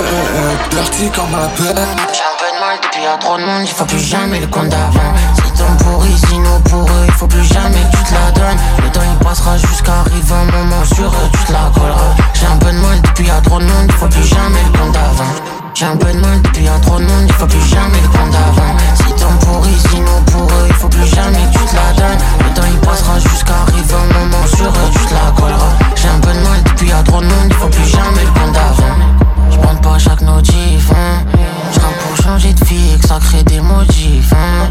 Dirty 0.71 1.09
comme 1.11 1.29
ma 1.29 1.47
peur 1.55 2.40
Depuis 2.71 3.03
y'a 3.03 3.17
trop 3.17 3.37
de 3.37 3.43
monde, 3.43 3.63
il 3.63 3.67
faut 3.67 3.83
plus 3.83 3.99
jamais 3.99 4.39
le 4.39 4.47
compte 4.47 4.69
d'avant. 4.69 5.11
C'est 5.35 5.53
ton 5.59 5.75
pourri, 5.83 6.15
sinon 6.29 6.57
pour 6.69 6.87
eux, 6.87 7.05
il 7.05 7.13
faut 7.13 7.27
plus 7.27 7.43
jamais 7.43 7.81
que 7.91 7.97
tu 7.97 8.03
te 8.03 8.13
la 8.13 8.31
donnes. 8.31 8.57
Le 8.81 8.89
temps 8.91 9.01
il 9.11 9.25
passera 9.25 9.57
jusqu'à 9.57 9.99
arriver 9.99 10.33
un 10.33 10.45
moment 10.45 10.85
sur 10.85 11.07
eux, 11.07 11.29
tu 11.33 11.39
te 11.39 11.51
la 11.51 11.69
colleras. 11.75 12.15
J'ai 12.33 12.45
un 12.45 12.55
peu 12.55 12.71
de 12.71 12.79
mal 12.79 13.01
depuis 13.01 13.27
y'a 13.27 13.41
trop 13.41 13.59
de 13.59 13.65
monde, 13.65 13.87
il 13.89 13.93
faut 13.95 14.07
plus 14.07 14.23
jamais 14.23 14.63
le 14.63 14.79
compte 14.79 14.93
d'avant. 14.93 15.33
J'ai 15.73 15.85
un 15.85 15.97
peu 15.97 16.13
de 16.13 16.19
mal 16.19 16.41
depuis 16.41 16.63
y'a 16.63 16.79
trop 16.79 16.97
de 16.97 17.03
monde, 17.03 17.25
il 17.27 17.33
faut 17.33 17.47
plus 17.47 17.67
jamais 17.67 18.01
le 18.01 18.07
compte 18.07 18.31
d'avant. 18.31 18.73
C'est 18.95 19.15
ton 19.19 19.33
pourri, 19.45 19.75
sinon 19.89 20.21
pour 20.31 20.47
eux, 20.47 20.67
il 20.69 20.75
faut 20.75 20.89
plus 20.89 21.07
jamais 21.07 21.43
que 21.51 21.59
tu 21.59 21.65
te 21.65 21.75
la 21.75 21.91
donnes. 21.99 22.21
Le 22.39 22.53
temps 22.55 22.67
il 22.71 22.79
passera 22.87 23.19
jusqu'à 23.19 23.53
arriver 23.67 23.95
un 23.99 24.13
moment 24.17 24.47
sur 24.47 24.71
eux, 24.71 24.91
tu 24.93 25.05
te 25.07 25.13
la 25.13 25.31
colleras. 25.35 25.75
J'ai 25.95 26.07
un 26.07 26.19
peu 26.21 26.31
de 26.31 26.39
mal 26.39 26.63
depuis 26.63 26.87
y'a 26.87 27.03
trop 27.03 27.19
de 27.19 27.25
monde, 27.25 27.49
il 27.49 27.55
faut 27.55 27.67
plus 27.67 27.89
jamais 27.89 28.23
le 28.23 28.31
compte 28.39 28.53
d'avant. 28.53 28.95
Je 29.51 29.57
pas 29.81 29.97
chaque 29.97 30.21
notif, 30.21 30.89
hein. 30.91 31.25
Pour 32.13 32.25
changer 32.25 32.51
de 32.51 32.65
vie 32.65 32.93
et 32.93 32.99
que 32.99 33.07
ça 33.07 33.19
crée 33.21 33.41
des 33.43 33.61
motifs, 33.61 34.33
hein. 34.33 34.69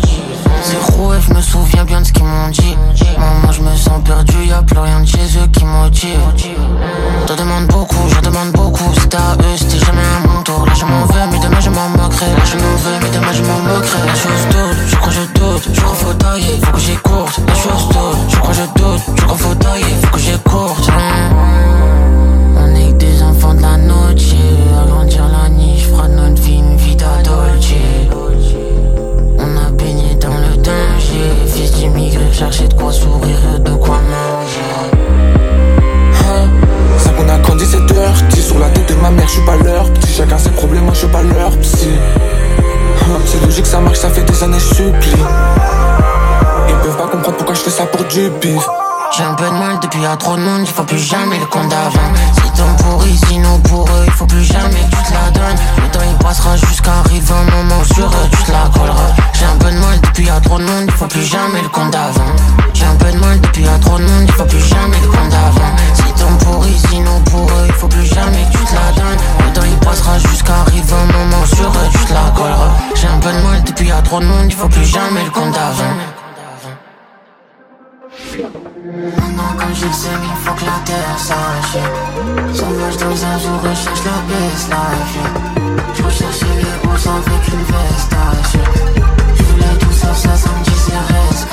Zéro 0.63 1.15
et 1.15 1.21
je 1.27 1.33
me 1.33 1.41
souviens 1.41 1.87
bien 1.87 2.03
de 2.03 2.07
ce 2.07 2.13
qu'ils 2.13 2.25
m'ont 2.25 2.49
dit. 2.51 2.77
Maman, 3.19 3.51
je 3.51 3.63
me 3.63 3.75
sens 3.77 4.05
perdu, 4.05 4.45
y'a 4.45 4.61
plus 4.61 4.79
rien 4.79 5.01
de 5.01 5.07
chez 5.07 5.25
eux 5.39 5.47
qui 5.51 5.65
motive. 5.65 6.21
Je 6.37 7.33
te 7.33 7.39
demande 7.39 7.67
beaucoup, 7.69 8.07
je 8.15 8.21
demande 8.21 8.53
beaucoup. 8.53 8.93
C'était 9.01 9.17
à 9.17 9.37
eux, 9.41 9.57
c'était 9.57 9.79
jamais 9.79 10.03
à 10.03 10.29
mon 10.29 10.43
tour. 10.43 10.67
Là 10.67 10.73
je 10.79 10.85
m'en 10.85 11.07
veux, 11.07 11.31
mais 11.33 11.39
demain 11.39 11.61
je 11.61 11.71
m'en 11.71 11.89
moquerai. 11.89 12.27
Là 12.27 12.45
je 12.45 12.57
m'en 12.59 12.77
veux, 12.77 12.99
mais 13.01 13.09
demain 13.09 13.33
je 13.33 13.43
m'en 13.43 13.59
moquerai. 13.59 14.07
La 14.07 14.15
chose 14.15 14.47
doute, 14.51 14.79
je 14.87 14.97
crois 14.97 15.09
que 15.09 15.15
je 15.15 15.41
doute. 15.41 15.69
Je 15.73 15.81
crois 15.81 15.95
faut 15.95 16.13
tailler, 16.13 16.61
faut 16.63 16.73
que 16.73 16.79
j'écoute. 16.79 17.41
La 17.49 17.55
chose 17.55 17.89
je 18.29 18.37
crois 18.37 18.51
que 18.51 18.57
je 18.57 18.83
doute. 18.83 19.03
Je 19.17 19.23
crois 19.23 19.39
faut 19.39 19.55
tailler, 19.55 19.95
faut 20.03 20.11
que 20.13 20.19
j'écoute. 20.19 20.91
J'ai 48.43 49.23
un 49.23 49.35
peu 49.35 49.45
de 49.45 49.51
mal 49.51 49.79
depuis 49.83 50.01
y'a 50.01 50.17
trop 50.17 50.35
de 50.35 50.41
monde, 50.41 50.63
il 50.63 50.73
faut 50.73 50.85
plus 50.85 50.99
jamais 50.99 51.39
le 51.39 51.45
compte 51.45 51.69
d'avant. 51.69 52.11
C'est 52.37 52.55
temps 52.55 52.75
pourri, 52.79 53.15
sinon 53.29 53.59
pour 53.61 53.85
eux, 53.85 54.05
il 54.07 54.13
faut 54.13 54.25
plus 54.25 54.45
jamais 54.45 54.81
que 54.91 54.97
tu 54.97 55.03
te 55.03 55.13
la 55.13 55.31
donnes. 55.31 55.59
Le 55.77 55.91
temps 55.91 56.07
il 56.09 56.17
passera 56.25 56.57
jusqu'à 56.57 56.93
arriver 57.01 57.35
un 57.35 57.51
moment 57.51 57.85
sur 57.85 58.07
eux, 58.07 58.29
tu 58.33 58.43
te 58.45 58.51
la 58.51 58.71
colleras. 58.73 59.13
J'ai 59.35 59.45
un 59.45 59.57
peu 59.59 59.71
de 59.71 59.79
mal 59.79 60.01
depuis 60.01 60.25
y'a 60.25 60.41
trop 60.41 60.59
de 60.59 60.65
monde, 60.65 60.85
il 60.87 60.93
faut 60.93 61.07
plus 61.07 61.23
jamais 61.23 61.61
le 61.61 61.69
compte 61.69 61.91
d'avant. 61.91 62.33
J'ai 62.73 62.87
un 62.87 62.95
peu 62.95 63.13
de 63.13 63.19
mal 63.19 63.41
depuis 63.43 63.65
y'a 63.65 63.79
trop 63.79 63.99
de 63.99 64.05
monde, 64.05 64.25
il 64.27 64.33
faut 64.33 64.47
plus 64.47 64.67
jamais 64.67 65.01
le 65.03 65.09
compte 65.09 65.29
d'avant. 65.29 65.73
C'est 65.95 66.15
temps 66.15 66.37
pourri, 66.39 66.75
sinon 66.89 67.21
pour 67.31 67.45
eux, 67.45 67.67
il 67.67 67.75
faut 67.75 67.89
plus 67.89 68.07
jamais 68.07 68.47
que 68.51 68.57
tu 68.57 68.65
te 68.65 68.75
la 68.75 68.93
donnes. 68.97 69.21
Le 69.45 69.53
temps 69.53 69.67
il 69.71 69.77
passera 69.87 70.19
jusqu'à 70.19 70.61
arriver 70.61 70.95
un 70.95 71.13
moment 71.13 71.45
sur 71.45 71.69
eux, 71.69 71.89
tu 71.93 72.05
te 72.07 72.15
la 72.15 72.31
colleras. 72.35 72.71
J'ai 72.95 73.09
un 73.09 73.19
peu 73.19 73.33
de 73.33 73.43
mal 73.47 73.63
depuis 73.65 73.89
y'a 73.89 74.01
trop 74.01 74.21
de 74.21 74.25
monde, 74.25 74.47
il 74.49 74.57
faut 74.57 74.69
plus 74.69 74.87
jamais 74.87 75.25
le 75.25 75.31
compte 75.31 75.53
d'avant. 75.53 76.20
Maintenant 78.43 79.53
quand 79.59 79.75
j'ai 79.75 79.87
le 79.87 79.93
seum, 79.93 80.21
il 80.23 80.37
faut 80.43 80.55
que 80.55 80.65
la 80.65 80.81
terre 80.85 81.19
sache 81.19 81.77
Sauvage 82.55 82.97
dans 82.97 83.25
un 83.25 83.39
jour, 83.39 83.61
recherche 83.63 84.01
la 84.05 84.19
best 84.29 84.69
life 84.71 85.19
Je 85.95 86.03
recherchais 86.03 86.47
les 86.57 86.89
roses 86.89 87.07
avec 87.07 87.49
une 87.49 87.65
veste 87.65 88.15
Je 89.35 89.43
voulais 89.43 89.79
tout 89.79 89.93
ça, 89.93 90.15
ça, 90.15 90.37
ça 90.37 90.49
me 90.51 90.65
disait 90.65 90.97
reste 91.09 91.50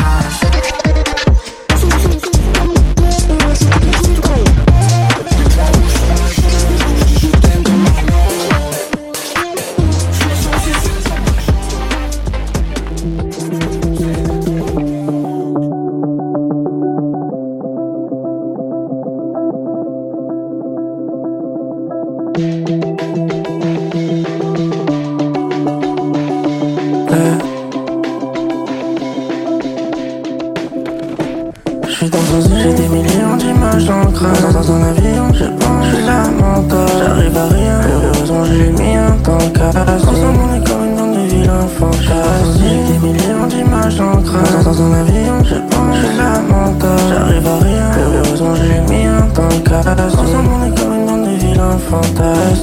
mis 49.57 49.63
un 49.63 50.71
comme 50.75 50.93
une 50.93 51.07
une 51.41 51.79
pour 51.89 52.01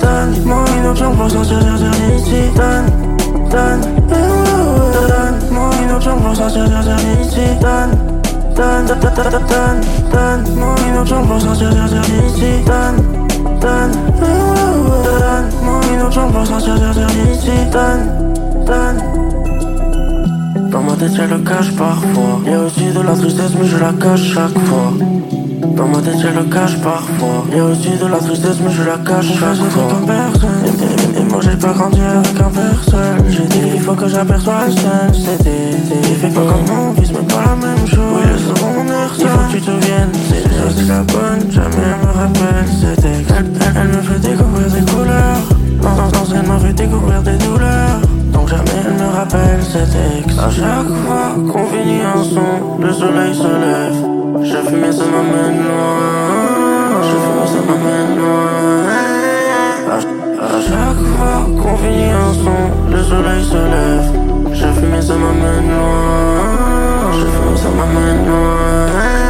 donne-moi 0.00 0.64
une 0.76 0.86
pour 0.92 1.28
donne-moi 15.20 15.80
une 15.92 16.00
pour 16.00 16.06
option 16.06 16.30
pour 16.30 16.44
Dans 20.70 20.96
tête 20.96 21.16
y'a 21.16 21.26
le 21.26 21.38
cache 21.38 21.72
parfois. 21.76 22.40
Y'a 22.46 22.60
aussi 22.60 22.92
de 22.92 23.00
la 23.00 23.14
tristesse 23.14 23.52
mais 23.58 23.66
je 23.66 23.76
la 23.78 23.92
cache 23.92 24.32
chaque 24.34 24.58
fois 24.58 24.92
dans 25.76 25.88
ma 25.88 25.98
tête 26.00 26.20
y'a 26.22 26.30
le 26.30 26.44
cache 26.44 26.78
parfois. 26.80 27.44
Y'a 27.54 27.64
aussi 27.64 27.90
de 27.90 28.06
la 28.06 28.18
tristesse 28.18 28.58
mais 28.64 28.70
je 28.72 28.82
la 28.84 28.98
cache 28.98 29.26
chaque 29.38 29.56
fois. 29.70 29.82
comme 29.90 30.06
personne. 30.06 30.50
Et, 31.18 31.22
moi 31.24 31.40
j'ai 31.42 31.56
pas 31.56 31.72
grandi 31.72 32.00
avec 32.00 32.40
un 32.40 32.90
seul. 32.90 33.24
J'ai 33.28 33.42
dit 33.46 33.60
il 33.74 33.80
faut 33.80 33.94
que 33.94 34.08
j'aperçois 34.08 34.66
le 34.66 34.72
seul. 34.72 35.10
C'était 35.12 35.70
J'ai 36.06 36.14
fait 36.14 36.28
pas 36.28 36.40
comme 36.40 36.76
mon 36.76 36.94
fils 36.94 37.10
mais 37.12 37.26
pas 37.26 37.42
la 37.46 37.56
même 37.66 37.86
chose. 37.86 37.98
Oui 38.14 38.22
le 38.24 38.92
air 38.92 39.10
Il 39.18 39.26
faut 39.26 39.38
que 39.38 39.52
tu 39.52 39.60
te 39.62 39.70
viennes. 39.86 40.12
C'est 40.28 40.48
déjà 40.48 40.70
c'est 40.76 40.88
la 40.88 41.02
bonne 41.02 41.50
Jamais 41.50 41.84
elle 41.84 42.06
me 42.06 42.12
rappelle 42.12 42.66
C'était 42.80 43.08
elle, 43.36 43.46
elle, 43.60 43.72
elle 43.82 43.88
me 43.88 44.02
fait 44.02 44.20
découvrir 44.28 44.68
des 44.70 44.92
couleurs. 44.92 45.42
Dans 45.82 45.94
dans- 45.96 46.10
dans 46.10 46.34
elle 46.34 46.46
m'a 46.48 46.58
fait 46.58 46.72
découvrir 46.72 47.22
des 47.22 47.36
douleurs. 47.36 48.00
Donc 48.32 48.48
jamais 48.48 48.78
elle 48.86 48.94
me 48.94 49.10
rappelle 49.14 49.60
cet 49.62 49.90
ex. 49.94 50.38
À 50.38 50.50
chaque 50.50 50.88
fois 51.04 51.34
qu'on 51.52 51.66
finit 51.66 52.00
un 52.02 52.22
son 52.22 52.80
Le 52.80 52.92
soleil 52.92 53.34
se 53.34 53.42
lève 53.42 54.13
Je 54.44 54.56
fume 54.56 54.84
et 54.84 54.92
ça 54.92 55.04
m'amène 55.04 55.64
loin 55.64 57.02
Je 57.02 57.16
fume 57.22 57.40
et 57.42 57.48
ça 57.48 57.60
m'amène 57.66 58.18
loin 58.18 58.84
à, 59.90 60.60
chaque 60.60 61.02
fois 61.16 61.46
qu'on 61.62 61.76
finit 61.78 62.10
un 62.10 62.32
son 62.34 62.90
Le 62.90 63.02
soleil 63.02 63.42
se 63.42 63.54
lève. 63.54 64.12
Je 64.52 64.66
fume 64.66 64.94
et 64.94 65.02
ça 65.02 65.14
m'amène 65.14 65.70
loin 65.70 67.12
Je 67.12 67.24
fume 67.24 67.54
et 67.54 67.58
ça 67.58 67.68
m'amène 67.70 68.26
loin 68.26 69.23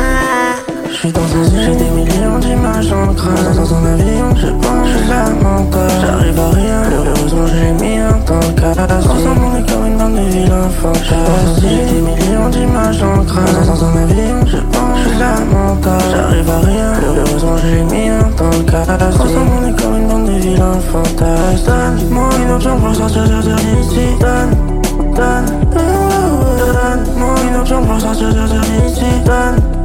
suis 1.04 1.12
dans 1.12 1.20
un 1.20 1.44
j'ai 1.60 1.76
des 1.76 1.90
millions 1.90 2.38
d'images 2.38 2.88
le 2.88 3.14
crâne 3.14 3.56
Dans 3.56 3.74
un 3.74 3.84
avion, 3.92 4.36
je 4.36 4.46
pense, 4.46 4.88
je 4.88 4.98
suis 4.98 5.08
lamentable 5.08 5.92
J'arrive 6.00 6.40
à 6.40 6.50
rien, 6.50 6.82
heureusement 6.96 7.46
j'ai 7.46 7.72
mis 7.72 7.98
un 7.98 8.12
temps 8.20 8.52
casse 8.56 8.78
Ensemble 8.78 9.40
on 9.44 9.58
est 9.58 9.70
comme 9.70 9.86
une 9.86 9.98
bande 9.98 10.14
de 10.14 10.30
vilains 10.30 10.70
fantasmes 10.80 11.60
J'ai 11.60 11.92
des 11.92 12.00
millions 12.00 12.48
d'images 12.48 13.00
le 13.02 13.24
crâne 13.24 13.66
Dans 13.66 13.84
un 13.84 13.96
avion, 14.02 14.46
je 14.46 14.56
pense, 14.56 14.98
je 15.02 15.08
suis 15.08 15.18
lamentable 15.18 16.04
J'arrive 16.10 16.50
à 16.50 16.60
rien, 16.60 16.92
heureusement 17.06 17.56
j'ai 17.58 17.82
mis 17.82 18.08
un 18.08 18.22
temps 18.38 18.64
casse 18.70 19.20
Ensemble 19.20 19.50
on 19.60 19.68
est 19.68 19.82
comme 19.82 19.96
une 19.96 20.08
bande 20.08 20.26
de 20.26 20.38
vilains 20.40 20.80
fantasmes 20.90 21.66
Donne-moi 21.66 22.28
une 22.42 22.52
option 22.52 22.80
pour 22.80 22.94
sortir 22.94 23.24
d'ici 23.24 24.06
Donne, 24.20 24.80
donne, 25.14 25.46
donne-moi 25.70 27.34
une 27.50 27.56
option 27.60 27.84
pour 27.84 28.00
sortir 28.00 28.28
Donne 28.32 29.83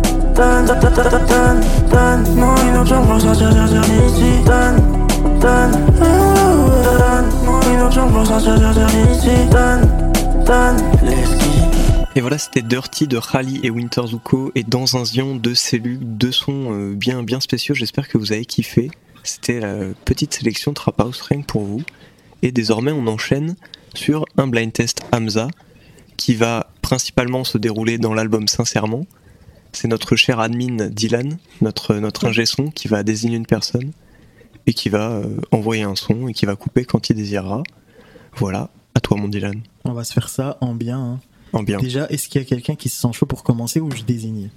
Et 12.15 12.21
voilà, 12.21 12.37
c'était 12.37 12.61
Dirty 12.61 13.07
de 13.07 13.17
Rally 13.17 13.59
et 13.63 13.69
Winter 13.69 14.03
Zuko 14.07 14.53
et 14.55 14.63
dans 14.63 14.95
un 14.95 15.03
zion 15.03 15.35
de 15.35 15.53
cellules, 15.53 15.99
deux 16.01 16.31
sons 16.31 16.71
euh, 16.71 16.93
bien 16.95 17.21
bien 17.23 17.41
spéciaux. 17.41 17.75
J'espère 17.75 18.07
que 18.07 18.17
vous 18.17 18.31
avez 18.31 18.45
kiffé. 18.45 18.91
C'était 19.23 19.59
la 19.59 19.75
petite 20.05 20.33
sélection 20.33 20.71
Trap 20.71 21.01
House 21.01 21.19
que 21.19 21.43
pour 21.43 21.63
vous. 21.63 21.81
Et 22.43 22.53
désormais, 22.53 22.93
on 22.93 23.07
enchaîne 23.07 23.57
sur 23.93 24.23
un 24.37 24.47
blind 24.47 24.71
test 24.71 25.01
Hamza 25.11 25.49
qui 26.15 26.35
va 26.35 26.67
principalement 26.81 27.43
se 27.43 27.57
dérouler 27.57 27.97
dans 27.97 28.13
l'album 28.13 28.47
Sincèrement. 28.47 29.05
C'est 29.71 29.87
notre 29.87 30.15
cher 30.15 30.39
admin 30.39 30.87
Dylan, 30.89 31.37
notre 31.61 31.95
notre 31.95 32.25
ingé 32.25 32.45
son, 32.45 32.69
qui 32.69 32.87
va 32.87 33.03
désigner 33.03 33.37
une 33.37 33.45
personne 33.45 33.91
et 34.65 34.73
qui 34.73 34.89
va 34.89 35.11
euh, 35.11 35.37
envoyer 35.51 35.83
un 35.83 35.95
son 35.95 36.27
et 36.27 36.33
qui 36.33 36.45
va 36.45 36.55
couper 36.55 36.85
quand 36.85 37.09
il 37.09 37.15
désirera. 37.15 37.63
Voilà, 38.35 38.69
à 38.95 38.99
toi 38.99 39.17
mon 39.17 39.27
Dylan. 39.27 39.61
On 39.85 39.93
va 39.93 40.03
se 40.03 40.13
faire 40.13 40.29
ça 40.29 40.57
en 40.61 40.73
bien. 40.73 40.99
hein. 40.99 41.19
En 41.53 41.63
bien. 41.63 41.79
Déjà, 41.79 42.07
est-ce 42.09 42.29
qu'il 42.29 42.41
y 42.41 42.43
a 42.43 42.47
quelqu'un 42.47 42.75
qui 42.75 42.89
se 42.89 42.99
sent 43.01 43.11
chaud 43.13 43.25
pour 43.25 43.43
commencer 43.43 43.79
ou 43.79 43.89
je 43.91 44.03
désigne? 44.03 44.49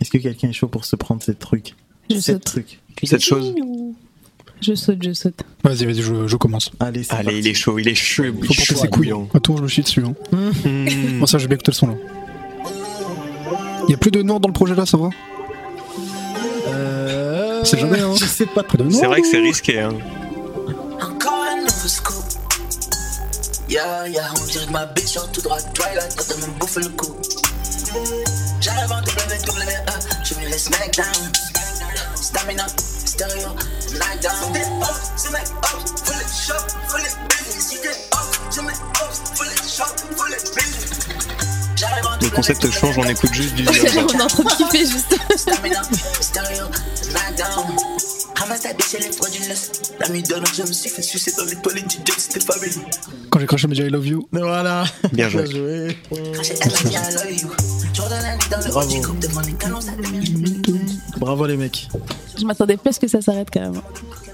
Est-ce 0.00 0.10
que 0.10 0.18
quelqu'un 0.18 0.48
est 0.48 0.52
chaud 0.52 0.68
pour 0.68 0.84
se 0.84 0.96
prendre 0.96 1.22
cette 1.22 1.38
truc? 1.38 1.74
Je 2.10 2.16
Cette 2.16 2.24
saute. 2.36 2.44
truc. 2.44 2.80
Cette 3.04 3.22
chose. 3.24 3.54
Je 4.60 4.74
saute, 4.74 4.98
je 5.02 5.12
saute. 5.12 5.40
Vas-y, 5.62 5.84
vas-y, 5.84 6.02
je, 6.02 6.26
je 6.26 6.36
commence. 6.36 6.72
Allez, 6.80 7.04
c'est 7.04 7.12
Allez, 7.14 7.38
il 7.38 7.46
est 7.46 7.54
chaud, 7.54 7.78
il 7.78 7.86
est 7.86 7.94
chaud, 7.94 8.24
il 8.24 8.32
Faut 8.32 8.54
porter 8.54 8.74
ses 8.74 8.88
couilles. 8.88 9.12
hein. 9.12 9.28
Attends, 9.34 9.56
je 9.56 9.62
me 9.62 9.68
chie 9.68 9.82
dessus. 9.82 10.02
Hein. 10.04 10.14
Mmh. 10.32 11.18
Moi, 11.18 11.26
ça, 11.28 11.38
j'ai 11.38 11.46
bien 11.46 11.54
écouté 11.56 11.70
le 11.70 11.76
son 11.76 11.86
là. 11.88 11.94
Il 13.86 13.90
y 13.92 13.94
a 13.94 13.96
plus 13.96 14.10
de 14.10 14.22
noir 14.22 14.40
dans 14.40 14.48
le 14.48 14.52
projet 14.54 14.74
là, 14.74 14.84
ça 14.86 14.96
va 14.96 15.10
Euh... 16.68 17.62
C'est 17.64 17.78
jamais, 17.78 18.00
hein. 18.00 18.14
Je 18.18 18.24
sais 18.24 18.46
pas 18.46 18.62
Plus 18.62 18.78
de 18.78 18.84
noir 18.84 18.98
C'est 19.00 19.06
vrai 19.06 19.20
que 19.22 19.28
c'est 19.28 19.38
risqué. 19.38 19.80
Hein. 19.80 19.94
Encore 21.00 21.44
un 21.50 21.60
nouveau 21.62 21.88
scoop. 21.88 22.24
Yeah, 23.68 24.08
yeah, 24.08 24.30
on 24.40 24.44
dirait 24.46 24.66
que 24.66 24.72
ma 24.72 24.86
bitch 24.86 25.16
en 25.18 25.26
tout 25.28 25.42
droit 25.42 25.58
Twilight, 25.74 26.16
t'as 26.16 26.36
même 26.36 26.54
bouffé 26.58 26.80
le 26.80 26.88
coup. 26.88 27.14
J'arrive 28.60 28.92
en 28.92 29.00
WWE, 29.00 29.38
je 30.24 30.34
me 30.34 30.48
laisse 30.50 30.70
mec 30.70 30.96
down. 30.96 31.32
Stamina, 32.14 32.66
stéréo, 33.04 33.48
night 33.92 34.22
down. 34.22 34.32
C'était 34.54 34.66
off, 34.80 35.12
c'est 35.16 35.30
mec 35.32 35.42
off, 35.62 35.84
full 36.04 36.16
it 36.16 36.28
shop, 36.28 36.64
full 36.88 37.00
it 37.00 37.16
busy. 37.28 37.60
C'était 37.60 37.96
off, 38.12 38.40
c'est 38.50 38.62
mec 38.62 38.76
off, 39.02 39.20
full 39.34 39.46
it 39.46 39.62
shop, 39.68 39.94
full 40.16 40.32
it 40.32 40.54
busy 40.56 41.37
le 42.22 42.30
concept 42.30 42.70
change, 42.70 42.98
on 42.98 43.04
écoute 43.04 43.32
juste 43.32 43.54
du. 43.54 43.66
on 43.68 43.72
est 43.72 44.22
en 44.22 44.26
train 44.26 44.44
de 44.44 44.48
kiffer 44.50 44.86
juste. 44.86 45.16
Quand 53.30 53.40
j'ai 53.40 53.46
craché 53.46 53.66
mes 53.68 53.76
I 53.76 53.88
Love 53.90 54.06
You. 54.06 54.28
Mais 54.32 54.40
Voilà. 54.40 54.84
Bien 55.12 55.28
joué. 55.28 55.44
Bien 56.84 57.10
joué. 57.10 57.36
Bravo. 58.70 58.90
Bravo 61.18 61.46
les 61.46 61.56
mecs. 61.56 61.88
Je 62.38 62.44
m'attendais 62.44 62.76
plus 62.76 62.90
à 62.90 62.92
ce 62.92 63.00
que 63.00 63.08
ça 63.08 63.20
s'arrête 63.20 63.48
quand 63.52 63.60
même. 63.60 63.80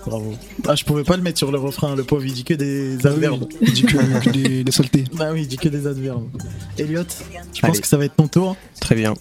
Bravo. 0.07 0.35
Ah, 0.66 0.75
je 0.75 0.85
pouvais 0.85 1.03
pas 1.05 1.16
le 1.16 1.23
mettre 1.23 1.38
sur 1.38 1.51
le 1.51 1.59
refrain, 1.59 1.97
le 1.97 2.05
pauvre, 2.05 2.25
il 2.27 2.33
dit 2.35 2.44
que 2.44 2.55
des 2.55 3.07
adverbes. 3.07 3.47
Il 3.62 3.73
dit 3.73 3.83
que, 3.85 4.20
que 4.25 4.31
des, 4.31 4.64
des 4.64 4.73
saletés. 4.73 5.05
Bah 5.14 5.31
oui, 5.33 5.42
il 5.42 5.49
dit 5.49 5.57
que 5.57 5.68
des 5.68 5.87
adverbes. 5.87 6.29
Elliot, 6.79 7.03
je 7.55 7.61
pense 7.61 7.70
Allez. 7.70 7.81
que 7.81 7.87
ça 7.87 7.97
va 7.97 8.05
être 8.05 8.16
ton 8.16 8.29
tour. 8.29 8.57
Très 8.81 8.94
bien. 8.94 9.14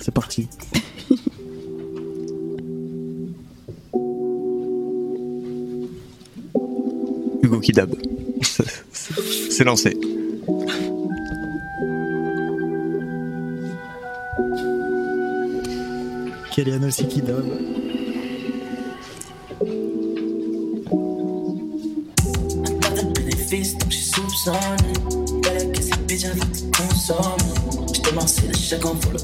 C'est 0.00 0.12
parti. 0.14 0.48
Hugo 7.42 7.60
Kidab. 7.60 7.94
C'est 9.50 9.64
lancé. 9.64 9.96
Kélian 16.54 16.84
aussi 16.84 17.08
qui 17.08 17.20
donne. 17.20 17.48
donc 23.74 23.90
je 23.90 23.96
soupçonné. 23.96 24.92
Que. 25.42 25.82
Je 27.94 28.50
te 28.50 28.56
chacun 28.56 28.94
pour 28.94 29.12
le. 29.12 29.18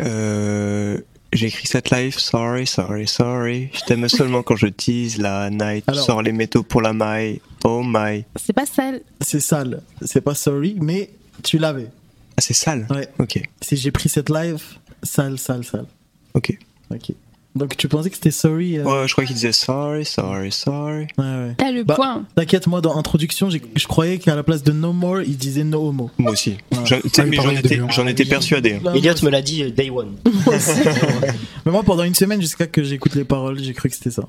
Euh, 0.00 0.98
J'ai 1.32 1.46
écrit 1.46 1.66
cette 1.66 1.90
life, 1.90 2.18
sorry, 2.18 2.66
sorry, 2.66 3.06
sorry. 3.08 3.70
Je 3.72 3.80
t'aime 3.86 4.08
seulement 4.08 4.42
quand 4.42 4.56
je 4.56 4.66
tease 4.66 5.18
la 5.18 5.48
night. 5.50 5.84
Alors- 5.86 6.04
Sors 6.04 6.22
les 6.22 6.32
métaux 6.32 6.62
pour 6.62 6.82
la 6.82 6.92
maille. 6.92 7.40
Oh 7.64 7.82
my. 7.84 8.24
C'est 8.36 8.52
pas 8.52 8.66
sale. 8.66 9.00
C'est 9.20 9.40
sale. 9.40 9.82
C'est 10.04 10.20
pas 10.20 10.34
sorry, 10.34 10.76
mais 10.80 11.10
tu 11.42 11.56
l'avais. 11.58 11.88
Ah, 12.36 12.40
c'est 12.40 12.54
sale 12.54 12.86
Ouais. 12.90 13.08
Ok. 13.18 13.40
Si 13.60 13.76
j'ai 13.76 13.90
pris 13.90 14.08
cette 14.08 14.28
live, 14.30 14.62
sale, 15.02 15.38
sale, 15.38 15.64
sale. 15.64 15.86
Ok. 16.34 16.56
Ok. 16.90 17.12
Donc 17.56 17.76
tu 17.76 17.86
pensais 17.86 18.10
que 18.10 18.16
c'était 18.16 18.32
sorry 18.32 18.78
euh, 18.78 18.82
Ouais, 18.82 19.06
je 19.06 19.12
crois 19.12 19.24
qu'il 19.24 19.36
disait 19.36 19.52
sorry, 19.52 20.04
sorry, 20.04 20.50
sorry. 20.50 21.06
Ouais, 21.16 21.24
ouais. 21.24 21.54
Ah, 21.62 21.70
le 21.70 21.84
Bah, 21.84 21.94
point. 21.94 22.24
T'inquiète, 22.34 22.66
moi 22.66 22.80
dans 22.80 22.96
introduction, 22.98 23.48
je 23.48 23.86
croyais 23.86 24.18
qu'à 24.18 24.34
la 24.34 24.42
place 24.42 24.64
de 24.64 24.72
no 24.72 24.92
more, 24.92 25.20
il 25.22 25.36
disait 25.36 25.62
no 25.62 25.86
homo. 25.86 26.10
Moi 26.18 26.32
aussi. 26.32 26.56
Ouais. 26.72 26.78
J'en- 26.84 27.00
tu 27.00 27.08
sais, 27.10 27.22
Ah, 27.22 27.26
mais 27.26 27.36
j'en 27.36 27.50
étais, 27.50 27.78
hein. 27.78 27.86
j'en 27.90 28.08
étais 28.08 28.24
persuadé. 28.24 28.80
hein. 28.84 28.92
Elliot 28.96 29.14
me 29.22 29.30
l'a 29.30 29.40
dit 29.40 29.62
euh, 29.62 29.70
day 29.70 29.88
one. 29.88 30.16
Mais 31.64 31.70
moi, 31.72 31.82
pendant 31.84 32.02
une 32.02 32.14
semaine, 32.14 32.40
jusqu'à 32.40 32.66
que 32.66 32.82
j'écoute 32.82 33.14
les 33.14 33.24
paroles, 33.24 33.58
j'ai 33.62 33.72
cru 33.72 33.88
que 33.88 33.94
c'était 33.94 34.10
ça. 34.10 34.24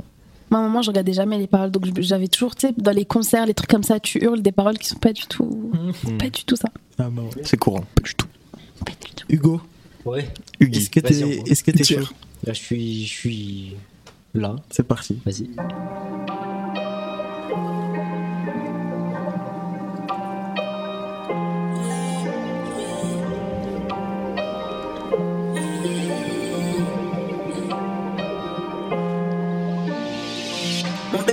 Moi, 0.51 0.61
maman, 0.61 0.81
je 0.81 0.89
regardais 0.91 1.13
jamais 1.13 1.37
les 1.37 1.47
paroles, 1.47 1.71
donc 1.71 1.85
j'avais 1.99 2.27
toujours, 2.27 2.55
tu 2.55 2.67
sais, 2.67 2.73
dans 2.77 2.91
les 2.91 3.05
concerts, 3.05 3.45
les 3.45 3.53
trucs 3.53 3.69
comme 3.69 3.83
ça, 3.83 3.99
tu 3.99 4.23
hurles 4.23 4.41
des 4.41 4.51
paroles 4.51 4.77
qui 4.77 4.87
sont 4.87 4.97
pas 4.99 5.11
du 5.13 5.23
tout, 5.27 5.71
Mhm. 6.03 6.17
pas 6.17 6.29
du 6.29 6.43
tout 6.45 6.55
ça. 6.55 6.69
Ah, 6.99 7.09
bah 7.11 7.23
ouais. 7.23 7.41
C'est 7.43 7.57
courant. 7.57 7.83
Pas 7.95 8.03
du 8.03 8.13
tout. 8.13 8.27
Hugo, 9.29 9.59
Ouais. 10.05 10.27
Hugues. 10.59 10.77
est-ce 10.77 10.89
que 10.91 10.99
Vas-y, 10.99 11.11
t'es 11.17 11.23
on 11.23 11.27
voit. 11.41 11.49
est-ce 11.51 11.63
que 11.63 11.71
t'es 11.71 11.95
Là, 12.45 12.53
je 12.53 12.59
suis, 12.59 13.05
je 13.05 13.11
suis 13.13 13.75
là. 14.35 14.55
C'est 14.69 14.87
parti. 14.87 15.17
Vas-y. 15.25 15.49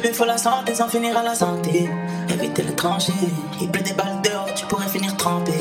Bébé 0.02 0.14
faut 0.14 0.24
la 0.24 0.38
santé 0.38 0.74
sans 0.74 0.88
finir 0.88 1.16
à 1.16 1.22
la 1.22 1.34
santé. 1.34 1.88
Éviter 2.32 2.62
le 2.62 2.74
trancher. 2.74 3.12
Il 3.60 3.68
pleut 3.70 3.82
des 3.82 3.92
balles 3.92 4.20
dehors, 4.24 4.48
tu 4.54 4.66
pourrais 4.66 4.88
finir 4.88 5.16
trempé. 5.16 5.52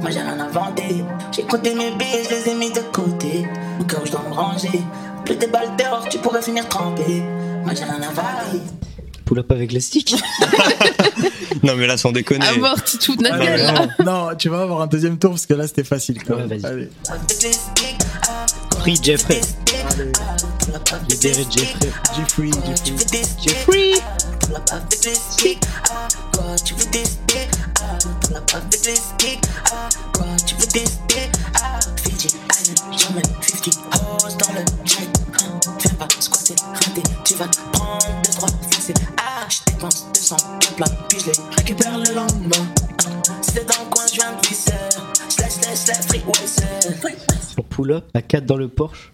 Moi 0.00 0.10
j'ai 0.10 0.20
rien 0.20 0.38
inventé. 0.38 1.04
J'ai 1.32 1.42
compté 1.42 1.74
mes 1.74 1.90
billets, 1.92 2.24
je 2.24 2.30
les 2.34 2.48
ai 2.50 2.54
mis 2.54 2.70
de 2.70 2.80
côté. 2.92 3.46
Au 3.80 3.84
cas 3.84 3.98
où 4.02 4.06
je 4.06 4.12
dois 4.12 4.24
me 4.28 4.34
ranger. 4.34 4.82
Pleut 5.24 5.36
des 5.36 5.46
balles 5.48 5.74
dehors, 5.78 6.06
tu 6.08 6.18
pourrais 6.18 6.42
finir 6.42 6.68
trempé. 6.68 7.22
Moi 7.64 7.74
j'ai 7.74 7.84
rien 7.84 7.96
inventé. 7.96 8.60
Pull 9.24 9.40
up 9.40 9.52
avec 9.52 9.72
le 9.72 9.80
stick. 9.80 10.14
Non, 11.64 11.74
mais 11.74 11.88
là, 11.88 11.96
sans 11.96 12.12
déconner. 12.12 12.46
Amorti 12.46 12.98
toute 12.98 13.20
notre 13.20 13.36
Ah, 13.40 13.86
non, 14.04 14.28
non, 14.28 14.36
tu 14.36 14.48
vas 14.48 14.60
avoir 14.62 14.80
un 14.82 14.86
deuxième 14.86 15.18
tour 15.18 15.30
parce 15.32 15.44
que 15.44 15.54
là 15.54 15.66
c'était 15.66 15.82
facile. 15.82 16.22
Quand 16.22 16.36
Ouais, 16.36 16.46
même. 16.46 16.64
Allez. 16.64 16.88
Avec 17.08 17.42
les 17.42 17.52
sticks, 17.52 17.98
Free 18.78 18.96
Jeffrey. 19.02 19.40
Je 21.08 21.16
dirais 21.16 21.44
Jeffrey. 21.50 21.90
Jeffrey, 22.16 22.50
Tu 37.24 37.34
vas 37.34 37.46
prendre 37.72 37.98
deux, 38.24 38.30
trois 38.32 38.48
faces. 38.48 38.92
Ah, 39.16 39.46
je 39.48 39.72
dépense 39.72 40.06
200 40.14 40.36
puis 41.08 41.18
je 41.20 41.26
les 41.26 41.32
récupère 41.56 41.98
le 41.98 42.14
lendemain. 42.14 42.66
C'est 43.42 43.66
dans 43.66 43.84
le 43.84 43.90
coin, 43.90 44.06
je 44.06 44.14
viens 44.14 44.32
de 44.32 44.46
Slash, 45.28 45.52
slash, 45.52 45.78
slash, 45.78 46.06
free 46.06 46.22
Pour 47.56 47.64
pull-up, 47.66 48.04
à 48.14 48.22
4 48.22 48.44
dans 48.44 48.56
le 48.56 48.68
Porsche 48.68 49.12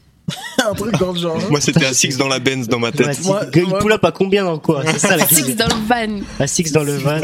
un 0.71 0.75
truc 0.75 0.99
dans 0.99 1.13
le 1.13 1.19
genre. 1.19 1.39
Moi, 1.51 1.61
c'était 1.61 1.85
à 1.87 1.93
Six 1.95 2.17
dans 2.17 2.29
la 2.29 2.39
Benz 2.39 2.69
dans 2.69 2.79
ma 2.79 2.93
tête. 2.93 3.07
Ouais, 3.07 3.15
Moi- 3.25 3.43
il 3.55 3.67
moi- 3.67 3.79
pull 3.79 3.93
up 3.93 4.05
à 4.05 4.13
combien 4.13 4.45
dans 4.45 4.59
quoi 4.59 4.83
C'est 4.87 4.99
ça 4.99 5.17
la 5.17 5.27
Six 5.27 5.57
dans 5.57 5.67
le 5.67 5.75
van. 5.89 6.23
À 6.41 6.47
6 6.47 6.73
dans 6.73 6.83
le 6.85 6.97
van. 6.97 7.21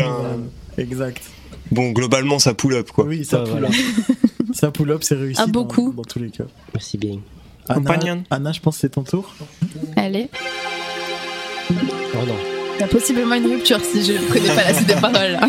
Exact. 0.78 1.22
Bon, 1.70 1.90
globalement, 1.92 2.38
ça 2.38 2.54
pull 2.54 2.74
up, 2.74 2.90
quoi. 2.90 3.04
Oui, 3.04 3.24
ça 3.24 3.38
pull 3.38 3.64
up. 3.64 3.72
ça 4.52 4.70
pull 4.70 4.90
up, 4.90 5.02
c'est 5.04 5.14
réussi. 5.14 5.40
Dans- 5.40 5.48
beaucoup. 5.48 5.92
Dans, 5.96 6.02
tous 6.02 6.18
les 6.18 6.30
cas. 6.30 6.44
Merci 6.74 6.98
bien. 6.98 7.18
Anna, 7.68 7.78
Compagnon. 7.78 8.24
Anna, 8.30 8.50
je 8.52 8.60
pense 8.60 8.76
que 8.76 8.80
c'est 8.80 8.88
ton 8.88 9.02
tour. 9.04 9.32
Allez. 9.96 10.28
Oh 11.70 12.26
non. 12.26 12.34
Il 12.76 12.80
y 12.80 12.82
a 12.82 12.88
possiblement 12.88 13.34
une 13.36 13.46
rupture 13.46 13.78
si 13.92 14.02
je 14.04 14.14
connais 14.32 14.48
pas 14.54 14.64
la 14.64 14.74
suite 14.74 14.88
des 14.88 14.94
paroles. 14.94 15.32
là. 15.32 15.48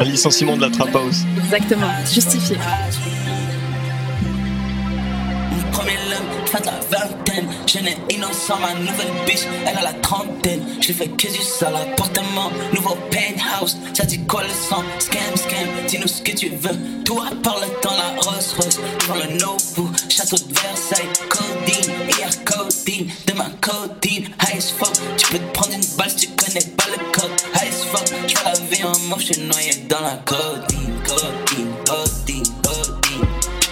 Un 0.00 0.04
licenciement 0.04 0.56
de 0.56 0.62
la 0.62 0.70
trap 0.70 0.94
house. 0.94 1.22
Exactement, 1.44 1.90
justifié. 2.12 2.56
Fin 6.46 6.60
de 6.60 6.66
la 6.66 6.80
vingtaine. 6.90 7.48
Jeune 7.66 7.88
et 7.88 8.14
innocent, 8.14 8.58
ma 8.60 8.74
nouvelle 8.74 9.12
biche, 9.26 9.46
elle 9.66 9.76
a 9.76 9.82
la 9.82 9.92
trentaine. 9.94 10.64
Je 10.80 10.88
lui 10.88 10.94
fais 10.94 11.08
que 11.08 11.28
du 11.28 11.42
sale 11.42 11.74
appartement, 11.76 12.50
nouveau 12.72 12.96
penthouse. 13.10 13.76
Ça 13.94 14.04
dit 14.04 14.20
quoi 14.26 14.42
le 14.42 14.48
sang? 14.48 14.82
Scam, 14.98 15.36
scam, 15.36 15.68
dis-nous 15.88 16.08
ce 16.08 16.22
que 16.22 16.32
tu 16.32 16.48
veux. 16.48 16.76
Tout 17.04 17.20
à 17.20 17.34
part 17.42 17.60
le 17.60 17.68
temps, 17.80 17.94
la 17.96 18.20
Rolls 18.20 18.42
Royce. 18.56 18.78
Devant 19.00 19.14
le 19.14 19.38
Nobu, 19.38 19.92
château 20.08 20.36
de 20.36 20.54
Versailles. 20.54 21.08
Codeine, 21.28 21.94
hier 22.08 22.30
codeine, 22.44 23.10
demain 23.26 23.50
codeine. 23.60 24.24
High 24.42 24.58
as 24.58 24.70
fuck, 24.70 24.92
tu 25.16 25.26
peux 25.32 25.38
te 25.38 25.52
prendre 25.52 25.74
une 25.74 25.96
balle 25.96 26.14
tu 26.16 26.28
connais 26.28 26.66
pas 26.76 26.86
le 26.90 26.98
code. 27.12 27.30
High 27.54 27.68
as 27.68 27.84
fuck, 27.90 28.06
je 28.26 28.36
fais 28.36 28.44
la 28.44 28.58
vie 28.70 28.84
en 28.84 28.98
mauve, 29.08 29.20
je 29.20 29.32
suis 29.32 29.42
noyé 29.42 29.74
dans 29.88 30.00
la. 30.00 30.18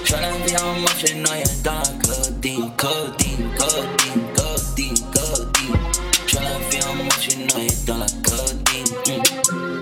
Je 0.05 0.12
fais 0.12 0.20
la 0.20 0.31
vie 0.46 0.57
en 0.62 0.81
mauve, 0.81 0.94
je 1.00 1.07
suis 1.07 1.16
noyé 1.16 1.44
dans 1.62 1.72
la 1.72 2.04
codeine, 2.14 2.70
codeine, 2.77 3.50
codeine, 3.59 4.24
codeine, 4.37 4.94
codeine. 5.12 5.79
Je 6.27 6.37
la 6.37 6.59
vie 6.70 6.85
en 6.85 6.94
mauve, 6.94 7.09
je 7.16 7.31
suis 7.31 7.37
noyé 7.44 7.68
dans 7.87 7.98
la 7.98 8.07
codeine. 8.07 9.18
Mm. 9.18 9.81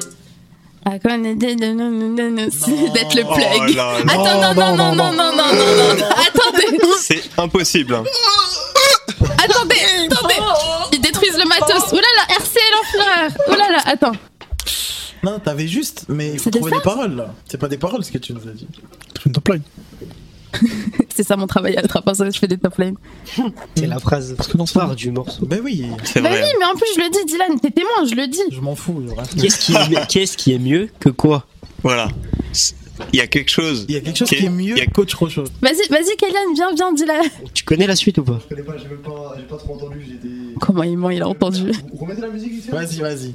Ah, 0.84 0.90
on 1.04 1.34
d'être 1.36 1.54
le 3.14 3.22
Oh 3.24 3.34
plug. 3.34 3.78
Attends, 4.08 4.40
non, 4.40 4.54
non, 4.54 4.76
non, 4.76 4.94
non, 4.94 5.12
non, 5.12 5.12
non, 5.12 5.32
non, 5.32 5.94
non, 5.96 6.06
attendez, 6.10 6.78
C'est 7.00 7.22
impossible. 7.38 7.94
hein. 7.94 8.04
attendez, 9.38 9.76
attendez. 10.10 10.34
Ils 10.92 11.00
détruisent 11.00 11.38
le 11.38 11.46
matos. 11.48 11.84
Oh 11.92 11.96
là 11.96 12.02
là, 12.16 12.34
RC 12.36 12.58
l'enfleur. 12.72 13.30
Oh 13.48 13.54
là 13.56 13.70
là, 13.70 13.78
attends. 13.86 14.12
Non, 15.22 15.38
t'avais 15.38 15.68
juste, 15.68 16.06
mais 16.08 16.32
il 16.32 16.38
faut 16.40 16.50
trouver 16.50 16.72
des 16.72 16.80
paroles 16.80 17.14
là. 17.14 17.32
C'est 17.48 17.58
pas 17.58 17.68
des 17.68 17.78
paroles 17.78 18.02
ce 18.04 18.10
que 18.10 18.18
tu 18.18 18.32
nous 18.32 18.48
as 18.48 18.52
dit. 18.52 18.66
Line. 19.48 19.62
C'est 21.14 21.22
ça 21.24 21.36
mon 21.36 21.46
travail 21.46 21.76
à 21.76 21.82
la 21.82 21.88
trappe, 21.88 22.08
je 22.14 22.38
fais 22.38 22.48
des 22.48 22.58
top 22.58 22.76
lines. 22.78 22.96
C'est 23.74 23.86
la 23.86 23.98
phrase 23.98 24.36
phare 24.72 24.94
du 24.96 25.10
morceau. 25.10 25.46
Ben 25.46 25.60
oui, 25.62 25.86
C'est 26.04 26.20
Bah 26.20 26.30
vrai. 26.30 26.42
oui, 26.42 26.48
mais 26.58 26.64
en 26.64 26.74
plus 26.74 26.86
je 26.96 27.00
le 27.00 27.10
dis, 27.10 27.32
Dylan, 27.32 27.60
t'es 27.60 27.70
témoin, 27.70 28.04
je 28.08 28.14
le 28.14 28.26
dis. 28.26 28.40
je 28.50 28.60
m'en 28.60 28.74
fous. 28.74 29.02
je 29.08 29.14
reste- 29.14 29.40
Qu'est-ce 29.40 29.58
qui, 29.58 29.72
est 29.74 29.88
mieux- 29.90 30.06
qu'est-ce 30.08 30.36
qui 30.36 30.52
est 30.52 30.58
mieux 30.58 30.88
que 31.00 31.08
quoi? 31.10 31.46
Voilà. 31.82 32.08
Il 33.12 33.18
y 33.18 33.20
a 33.22 33.26
quelque 33.26 33.50
chose. 33.50 33.86
Il 33.88 33.94
y 33.94 33.98
a 33.98 34.00
quelque 34.00 34.16
chose 34.18 34.28
qui 34.28 34.44
est 34.44 34.48
mieux 34.50 34.76
il 34.76 34.78
y 34.78 34.80
a- 34.82 34.86
qu'autre 34.86 35.28
chose. 35.28 35.48
Vas-y, 35.60 35.88
vas-y, 35.88 36.16
Kélian, 36.16 36.38
viens, 36.54 36.74
viens, 36.74 36.92
dis-la. 36.92 37.22
Tu 37.52 37.64
connais 37.64 37.86
la 37.86 37.96
suite 37.96 38.18
ou 38.18 38.22
pas? 38.24 38.38
Je 38.48 38.54
connais 38.54 38.66
pas, 38.66 38.76
j'ai 38.78 38.88
même 38.88 38.98
pas, 38.98 39.34
j'ai 39.36 39.42
pas 39.44 39.56
trop 39.56 39.74
entendu, 39.74 40.04
j'ai 40.06 40.28
des. 40.28 40.54
Comment 40.60 40.82
il 40.84 40.96
ment, 40.96 41.10
il 41.10 41.22
a 41.22 41.28
entendu. 41.28 41.72
Vous 41.92 42.04
remettez 42.04 42.20
la 42.20 42.28
musique 42.28 42.52
ici 42.52 42.68
Vas-y, 42.70 42.96
vas-y. 43.00 43.34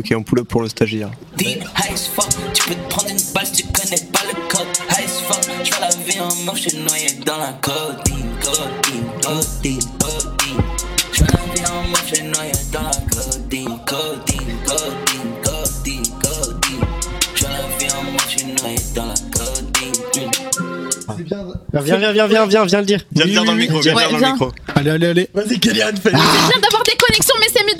Ok, 0.00 0.14
on 0.16 0.22
pull 0.22 0.38
up 0.40 0.48
pour 0.48 0.62
le 0.62 0.68
stagiaire. 0.70 1.10
Deep, 1.36 1.58
high 1.76 1.92
as 1.92 2.06
fuck, 2.08 2.26
tu 2.54 2.62
peux 2.70 2.74
te 2.74 2.88
prendre 2.88 3.10
une 3.10 3.20
balle 3.34 3.44
si 3.44 3.62
tu 3.62 3.68
connais 3.68 4.00
pas 4.10 4.20
le 4.28 4.48
code. 4.48 4.66
High 4.90 5.04
as 5.04 5.20
fuck, 5.28 5.44
je 5.62 5.70
vois 5.70 5.80
la 5.80 5.94
vie 5.94 6.18
en 6.20 6.34
mort, 6.46 6.56
je 6.56 6.70
suis 6.70 6.78
noyé 6.78 7.08
dans 7.26 7.36
la 7.36 7.52
codeine, 7.60 8.24
codeine, 8.42 9.10
codeine, 9.22 9.78
codeine. 10.00 10.62
Je 11.12 11.18
vois 11.18 11.26
la 11.34 11.54
vie 11.54 11.66
en 11.66 11.82
mort, 11.88 12.00
je 12.08 12.14
suis 12.14 12.24
noyé 12.24 12.52
dans 12.72 12.82
la 12.82 12.90
codeine, 13.14 13.78
codeine, 13.84 14.56
codeine, 14.64 15.32
codeine, 15.44 16.02
codeine. 16.22 16.80
Je 17.34 17.40
vois 17.44 17.50
la 17.52 17.76
vie 17.78 17.92
en 17.92 18.02
mort, 18.10 18.20
je 18.26 18.38
suis 18.38 18.46
noyé 18.46 18.78
dans 18.94 19.04
la 19.06 19.14
codeine. 19.14 20.30
Viens, 21.72 21.96
viens, 21.98 22.12
viens, 22.12 22.26
viens, 22.26 22.46
viens, 22.46 22.64
viens 22.64 22.80
le 22.80 22.86
dire. 22.86 23.00
Viens 23.12 23.24
le 23.26 23.30
dire 23.30 23.44
dans 23.44 23.52
le 23.52 23.58
micro, 23.58 23.80
viens 23.80 23.92
le 23.92 23.98
Ouais, 23.98 24.02
dire 24.08 24.12
dans 24.12 24.16
le 24.18 24.24
viens. 24.24 24.32
micro. 24.32 24.52
Allez, 24.74 24.90
allez, 24.90 25.06
allez. 25.08 25.28
Vas-y, 25.34 25.60
Kélian, 25.60 25.86
fais 26.02 26.10
Je 26.10 26.16
viens 26.16 26.60
d'avoir 26.62 26.82
des 26.84 26.96
connexions, 26.96 27.34
mais 27.40 27.46
c'est 27.52 27.62
mieux 27.62 27.74
d'être 27.74 27.79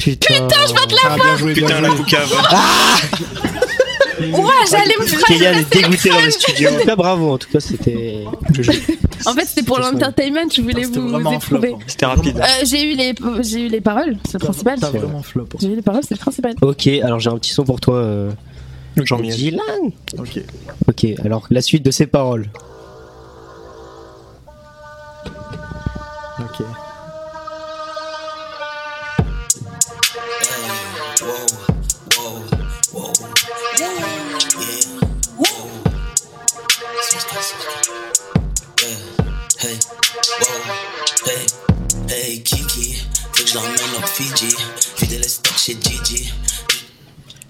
Putain, 0.00 0.34
Putain, 0.34 0.56
je 0.66 0.72
Ah, 0.76 0.86
bien 0.86 1.08
l'avoir 1.16 1.36
joué, 1.38 1.52
bien 1.54 1.66
Putain, 1.66 1.80
la 1.80 1.90
poucave. 1.90 2.32
Ouais, 4.20 4.52
j'allais 4.70 4.94
me 5.00 5.06
frapper 5.06 5.32
Kélian 5.34 5.52
est 5.54 5.72
dégoûté 5.72 6.10
dans 6.10 6.20
le 6.20 6.30
studio. 6.30 6.68
En 6.68 6.78
tout 6.78 6.84
cas, 6.86 6.94
bravo. 6.96 7.32
En 7.32 7.38
tout 7.38 7.48
cas, 7.50 7.58
c'était. 7.58 8.24
En 9.24 9.32
fait, 9.32 9.46
c'était 9.46 9.62
pour 9.62 9.78
l'entertainment, 9.78 10.42
je 10.54 10.60
voulais 10.60 10.84
C'était 10.84 10.98
vous 11.00 11.08
flop. 11.18 11.32
éprouver. 11.32 11.72
hein. 11.72 11.78
C'était 11.86 12.04
rapide. 12.06 12.38
Euh, 12.38 12.64
j'ai 12.64 12.92
eu 12.92 12.96
les 12.96 13.14
j'ai 13.42 13.62
eu 13.62 13.68
les 13.68 13.80
paroles, 13.80 14.18
c'est 14.26 14.34
le 14.34 14.40
principal. 14.44 14.78
T'as 14.78 14.90
vraiment 14.90 15.22
flop. 15.22 15.48
hein. 15.54 15.58
J'ai 15.62 15.68
eu 15.68 15.76
les 15.76 15.80
paroles, 15.82 16.02
c'est 16.06 16.14
le 16.16 16.20
principal. 16.20 16.54
Ok, 16.60 16.86
alors 17.02 17.18
j'ai 17.18 17.30
un 17.30 17.38
petit 17.38 17.52
son 17.52 17.64
pour 17.64 17.80
toi. 17.80 17.94
Euh... 17.96 18.30
Jean-Michel. 19.02 19.36
Dylan. 19.38 19.92
Ok. 20.18 20.42
Ok, 20.86 21.06
alors 21.24 21.46
la 21.50 21.62
suite 21.62 21.82
de 21.84 21.90
ces 21.90 22.06
paroles. 22.06 22.50
Ok. 26.40 26.66
Hey, 31.20 31.26
wow, 32.16 32.40
hey, 41.26 41.46
hey, 42.08 42.42
Kiki, 42.42 42.94
faut 42.94 43.42
que 43.44 43.46
je 43.50 43.54
l'emmène 43.54 43.74
au 44.02 44.06
Fiji, 44.06 44.56
vider 44.98 45.18
les 45.18 45.28
stocks 45.28 45.58
chez 45.58 45.76
Gigi, 45.78 46.32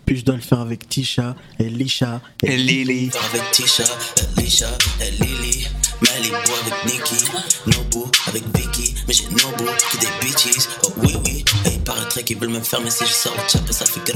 Puis 0.05 0.17
je 0.19 0.25
dois 0.25 0.35
le 0.35 0.41
faire 0.41 0.59
avec 0.59 0.89
Tisha 0.89 1.37
et 1.61 1.69
Lisha 1.71 2.21
Et 2.43 2.57
Lily. 2.57 3.13
avec 3.33 3.53
Tisha, 3.53 3.85
Alicia, 4.37 4.67
et 5.01 5.13
Lily, 5.23 5.69
Malibu 6.03 6.37
avec 6.37 6.85
Nikki, 6.87 7.25
Nobu 7.67 8.07
avec 8.27 8.45
Vicky, 8.57 8.95
mais 9.07 9.15
j'ai 9.15 9.25
Nobu 9.29 9.65
que 9.93 9.97
des 9.99 10.07
bitches, 10.27 10.69
oh 10.87 10.93
oui 11.03 11.15
oui, 11.25 11.45
et 11.67 11.75
il 11.75 11.81
paraîtrait 11.81 12.23
qu'ils 12.25 12.39
veulent 12.39 12.49
me 12.51 12.61
faire, 12.61 12.81
mais 12.81 12.91
si 12.91 13.05
je 13.07 13.13
sors 13.13 13.35
le 13.35 13.43
chap, 13.49 13.63
ça 13.71 13.85
fait 13.85 14.01
que 14.01 14.13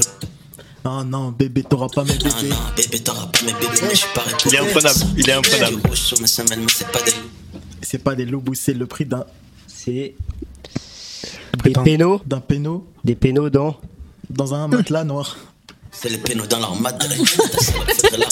Oh 0.87 1.03
non, 1.03 1.31
bébé, 1.31 1.63
t'auras 1.63 1.87
pas 1.89 2.03
mes 2.03 2.11
Ah 2.11 2.23
bébés. 2.23 2.49
non, 2.49 2.55
bébé, 2.75 2.99
t'auras 2.99 3.25
pas 3.27 3.39
mes 3.43 3.53
bébés, 3.53 3.67
mais 3.83 3.89
je 3.91 3.95
suis 3.95 4.07
pas 4.13 4.23
Il 4.45 4.53
est 4.55 4.59
imprenable, 4.59 4.99
il 5.17 5.29
est 5.29 5.33
imprenable. 5.33 5.77
Je 5.83 5.87
rouge 5.89 5.97
sur 5.99 6.21
mes 6.21 6.27
semelles, 6.27 6.59
mais 6.59 6.67
c'est 6.75 6.91
pas 6.91 7.01
des 7.01 7.11
C'est 7.81 7.97
pas 8.03 8.13
des 8.15 8.25
loups, 8.25 8.43
c'est 8.53 8.73
le 8.73 8.85
prix 8.85 9.05
d'un 9.05 9.25
C'est. 9.67 10.13
Des 11.63 11.71
pénaux. 11.73 12.21
d'un 12.25 12.39
péno 12.39 12.85
Des 13.03 13.15
pénaux 13.15 13.49
dans. 13.49 13.79
dans 14.29 14.53
un 14.53 14.67
matelas 14.67 15.03
noir. 15.03 15.37
C'est 16.01 16.09
les 16.09 16.17
pénaux 16.17 16.45
dans 16.45 16.75
mat 16.75 16.91
de 16.93 17.07
la 17.09 18.25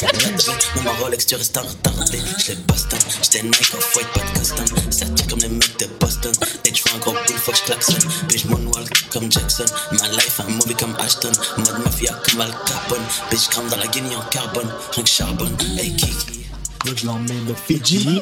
en 0.90 1.04
Rolex 1.04 1.26
tu 1.26 1.36
restes 1.36 1.58
en 1.58 1.62
retardé 1.62 2.20
Je 2.40 2.52
les 2.52 2.58
Boston 2.68 3.00
J'étais 3.22 3.44
Nike 3.44 3.74
off 3.76 3.96
white 3.96 4.08
pas 4.14 4.20
de 4.22 4.40
custom 4.40 4.66
Certifié 4.92 5.30
comme 5.30 5.40
les 5.40 5.50
mecs 5.50 5.80
de 5.80 5.86
Boston 6.00 6.32
Dès 6.64 6.72
que 6.72 6.78
je 6.78 6.82
fais 6.84 6.96
un 6.96 7.00
gros 7.00 7.14
pull 7.26 7.36
faut 7.38 7.52
que 7.52 7.58
je 7.58 7.64
klaxonne 7.64 8.12
Puis 8.28 8.40
je 8.40 8.48
moonwalk 8.48 9.10
comme 9.12 9.32
Jackson 9.32 9.66
My 9.92 10.10
life 10.12 10.40
un 10.46 10.52
movie 10.52 10.76
comme 10.76 10.96
Ashton 11.00 11.32
Mode 11.58 11.80
mafia 11.86 12.14
comme 12.30 12.42
Al 12.42 12.52
Capone 12.66 13.04
Bitch 13.32 13.48
crame 13.50 13.70
dans 13.70 13.78
la 13.78 13.88
Guinée 13.88 14.16
en 14.16 14.30
carbone 14.30 14.70
Rien 14.92 15.04
que 15.04 15.10
charbonne 15.10 15.56
Hey 15.80 15.96
Kiki 15.96 16.46
Donc 16.86 16.98
je 16.98 17.06
l'emmène 17.06 17.50
au 17.50 17.56
Fidji. 17.56 18.20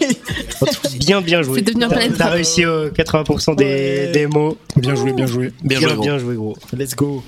Bien, 1.00 1.20
bien 1.22 1.42
joué. 1.42 1.56
C'est 1.60 1.66
devenu 1.66 1.86
un 1.86 1.90
T'as- 1.90 1.96
planète 1.96 2.18
T'as 2.18 2.26
rap. 2.26 2.34
réussi 2.34 2.64
euh, 2.64 2.92
80% 2.92 3.56
des, 3.56 3.66
Ouais. 3.66 4.12
des 4.14 4.28
mots. 4.28 4.56
Bien 4.76 4.94
joué, 4.94 5.14
bien 5.14 5.26
joué. 5.26 5.52
Bien 5.64 5.80
joué, 5.80 5.94
gros. 5.94 6.04
bien 6.04 6.18
joué, 6.20 6.36
gros. 6.36 6.56
Let's 6.78 6.96
go. 6.96 7.24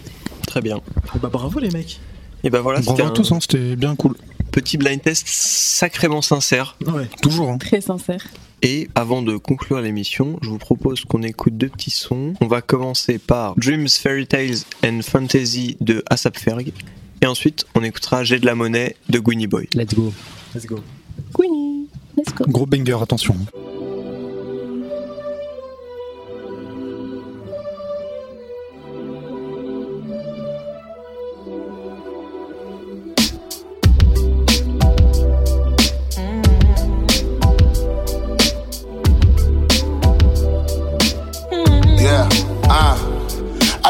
Très 0.47 0.61
bien. 0.61 0.77
Et 1.15 1.19
bah 1.19 1.29
bravo 1.31 1.59
les 1.59 1.69
mecs. 1.71 1.99
Et 2.43 2.49
ben 2.49 2.61
voilà, 2.61 2.79
Bravo 2.79 2.97
c'était 2.97 3.07
à 3.07 3.09
un 3.09 3.13
tous, 3.13 3.31
hein, 3.31 3.39
c'était 3.39 3.75
bien 3.75 3.95
cool. 3.95 4.15
petit 4.51 4.77
blind 4.77 5.01
test 5.01 5.25
sacrément 5.27 6.21
sincère. 6.21 6.77
Ouais. 6.85 7.07
Toujours. 7.21 7.49
Hein. 7.49 7.57
Très 7.57 7.81
sincère. 7.81 8.23
Et 8.61 8.89
avant 8.95 9.21
de 9.21 9.35
conclure 9.35 9.81
l'émission, 9.81 10.39
je 10.41 10.49
vous 10.49 10.57
propose 10.57 11.03
qu'on 11.03 11.21
écoute 11.21 11.57
deux 11.57 11.67
petits 11.67 11.91
sons. 11.91 12.33
On 12.39 12.47
va 12.47 12.61
commencer 12.61 13.17
par 13.17 13.55
Dreams, 13.57 13.89
Fairy 13.89 14.25
Tales 14.25 14.59
and 14.85 15.01
Fantasy 15.01 15.75
de 15.81 16.03
Asap 16.09 16.37
Ferg. 16.37 16.71
Et 17.21 17.25
ensuite, 17.25 17.65
on 17.75 17.83
écoutera 17.83 18.23
J'ai 18.23 18.39
de 18.39 18.45
la 18.45 18.55
monnaie 18.55 18.95
de 19.09 19.19
Gwynny 19.19 19.47
Boy. 19.47 19.67
Let's 19.73 19.93
go. 19.93 20.13
Let's 20.55 20.65
go. 20.65 20.79
Queenie, 21.33 21.87
let's 22.17 22.33
go. 22.33 22.45
Gros 22.47 22.65
banger, 22.65 23.01
attention. 23.01 23.35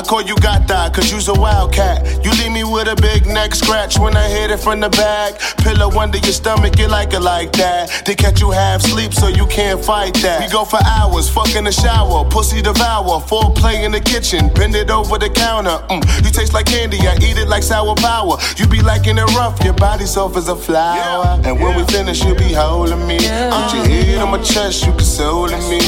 Call 0.03 0.21
you 0.21 0.35
Gata, 0.35 0.91
cause 0.93 1.11
you's 1.11 1.27
a 1.27 1.33
wildcat. 1.33 2.23
You 2.23 2.31
leave 2.31 2.51
me 2.51 2.63
with 2.63 2.87
a 2.87 2.95
big 3.01 3.25
neck 3.25 3.55
scratch 3.55 3.97
when 3.97 4.15
I 4.15 4.27
hit 4.27 4.51
it 4.51 4.59
from 4.59 4.79
the 4.79 4.89
back. 4.89 5.39
Pillow 5.59 5.89
under 5.99 6.17
your 6.17 6.33
stomach, 6.33 6.77
you 6.77 6.87
like 6.87 7.13
it 7.13 7.21
like 7.21 7.51
that. 7.53 8.03
They 8.05 8.15
catch 8.15 8.41
you 8.41 8.51
half 8.51 8.81
sleep, 8.81 9.13
so 9.13 9.27
you 9.27 9.45
can't 9.47 9.83
fight 9.83 10.13
that. 10.15 10.41
We 10.41 10.51
go 10.51 10.65
for 10.65 10.79
hours, 10.85 11.29
fuck 11.29 11.55
in 11.55 11.63
the 11.63 11.71
shower, 11.71 12.25
pussy 12.29 12.61
devour, 12.61 13.21
foreplay 13.21 13.85
in 13.85 13.91
the 13.91 14.01
kitchen, 14.01 14.49
bend 14.53 14.75
it 14.75 14.89
over 14.89 15.17
the 15.17 15.29
counter. 15.29 15.77
Mm. 15.89 16.03
You 16.25 16.31
taste 16.31 16.53
like 16.53 16.65
candy, 16.65 16.99
I 17.07 17.15
eat 17.15 17.37
it 17.37 17.47
like 17.47 17.63
sour 17.63 17.95
power. 17.95 18.37
You 18.57 18.67
be 18.67 18.81
liking 18.81 19.17
it 19.17 19.29
rough, 19.35 19.63
your 19.63 19.73
body 19.73 20.05
soft 20.05 20.37
as 20.37 20.49
a 20.49 20.55
flower. 20.55 21.39
And 21.45 21.59
when 21.59 21.77
we 21.77 21.83
finish, 21.85 22.23
you 22.23 22.35
be 22.35 22.53
holding 22.53 23.05
me. 23.07 23.17
Put 23.17 23.73
your 23.73 23.85
head 23.87 24.19
on 24.19 24.31
my 24.31 24.41
chest, 24.43 24.85
you 24.85 24.91
consoling 24.91 25.63
me. 25.69 25.79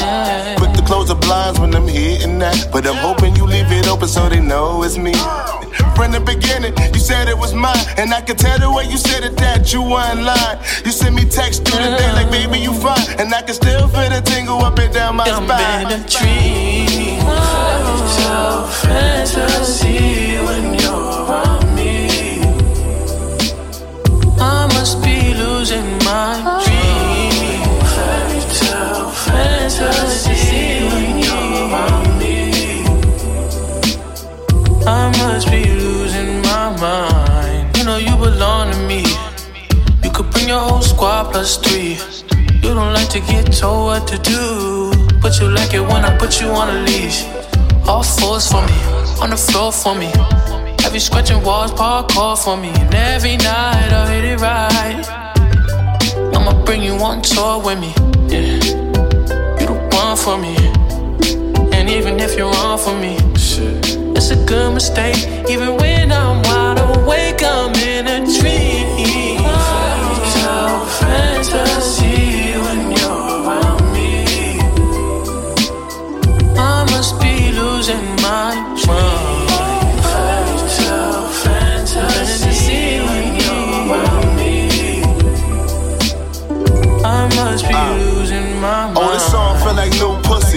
Quick 0.58 0.74
to 0.74 0.84
close 0.86 1.08
the 1.10 1.16
blinds 1.16 1.60
when 1.60 1.76
I'm 1.76 1.88
hitting 1.88 2.40
that. 2.40 2.70
But 2.72 2.88
I'm 2.88 2.96
hoping 2.96 3.36
you 3.36 3.46
leave 3.46 3.72
it 3.72 3.88
open 3.88 4.05
so 4.08 4.30
they 4.30 4.40
know 4.40 4.84
it's 4.84 4.98
me. 4.98 5.14
From 5.96 6.12
the 6.12 6.20
beginning, 6.20 6.74
you 6.94 7.00
said 7.00 7.28
it 7.28 7.38
was 7.38 7.54
mine. 7.54 7.78
And 7.98 8.14
I 8.14 8.22
could 8.22 8.38
tell 8.38 8.60
the 8.60 8.72
way 8.72 8.86
you 8.86 8.98
said 8.98 9.24
it 9.24 9.36
that 9.38 9.74
you 9.74 9.82
weren't 9.82 10.22
lying. 10.24 10.60
You 10.86 10.92
sent 10.92 11.16
me 11.16 11.26
text 11.26 11.66
through 11.66 11.84
the 11.84 11.98
day 11.98 12.12
like, 12.14 12.30
baby, 12.30 12.60
you 12.60 12.74
fine. 12.74 13.20
And 13.20 13.34
I 13.34 13.42
can 13.42 13.56
still 13.56 13.88
feel 13.88 14.10
the 14.10 14.22
tingle 14.22 14.60
up 14.64 14.78
and 14.80 14.94
down 14.94 15.16
my 15.16 15.26
spine. 15.26 15.88
dream. 16.06 17.20
So 18.18 18.68
fantasy 18.84 20.38
when 20.46 20.74
you're 20.80 21.26
around 21.26 21.76
me. 21.76 22.42
I 24.40 24.68
must 24.76 25.02
be 25.02 25.34
losing 25.34 25.98
my 26.04 26.65
I 34.88 35.10
must 35.18 35.50
be 35.50 35.64
losing 35.66 36.42
my 36.42 36.76
mind. 36.80 37.78
You 37.78 37.84
know 37.86 37.98
you 37.98 38.16
belong 38.18 38.72
to 38.72 38.80
me. 38.88 39.04
You 40.04 40.12
could 40.12 40.30
bring 40.32 40.48
your 40.48 40.60
whole 40.60 40.82
squad 40.82 41.32
plus 41.32 41.58
three. 41.58 41.98
You 42.62 42.74
don't 42.74 42.94
like 42.94 43.10
to 43.10 43.20
get 43.20 43.52
told 43.52 43.86
what 43.88 44.08
to 44.08 44.18
do. 44.20 44.94
But 45.22 45.40
you 45.40 45.50
like 45.50 45.74
it 45.74 45.82
when 45.82 46.06
I 46.06 46.16
put 46.18 46.40
you 46.40 46.50
on 46.50 46.70
a 46.70 46.82
leash. 46.84 47.26
All 47.88 48.04
fours 48.04 48.48
for 48.52 48.62
me, 48.66 48.80
on 49.22 49.30
the 49.32 49.38
floor 49.38 49.72
for 49.72 49.96
me. 49.96 50.12
Have 50.84 50.94
you 50.94 51.00
scratching 51.00 51.44
walls, 51.44 51.72
parkour 51.72 52.38
for 52.38 52.56
me. 52.58 52.70
And 52.70 52.94
every 52.94 53.38
night 53.38 53.90
I'll 53.92 54.08
hit 54.08 54.24
it 54.24 54.40
right. 54.40 55.04
I'ma 56.36 56.64
bring 56.64 56.82
you 56.84 56.94
on 56.94 57.22
tour 57.22 57.60
with 57.60 57.80
me. 57.80 57.92
Yeah. 58.28 58.60
You 59.60 59.66
the 59.66 59.90
one 59.94 60.16
for 60.16 60.38
me. 60.38 60.56
And 61.76 61.90
even 61.90 62.20
if 62.20 62.38
you're 62.38 62.52
wrong 62.52 62.78
for 62.78 62.96
me, 62.98 63.18
shit, 63.36 63.85
it's 64.16 64.32
a 64.32 64.46
good 64.46 64.74
mistake. 64.74 65.28
Even 65.50 65.78
when 65.78 66.12
I'm 66.12 66.42
wide 66.44 66.80
awake, 66.80 67.44
I'm 67.44 67.74
in 67.76 68.08
a 68.08 68.40
dream. 68.40 68.65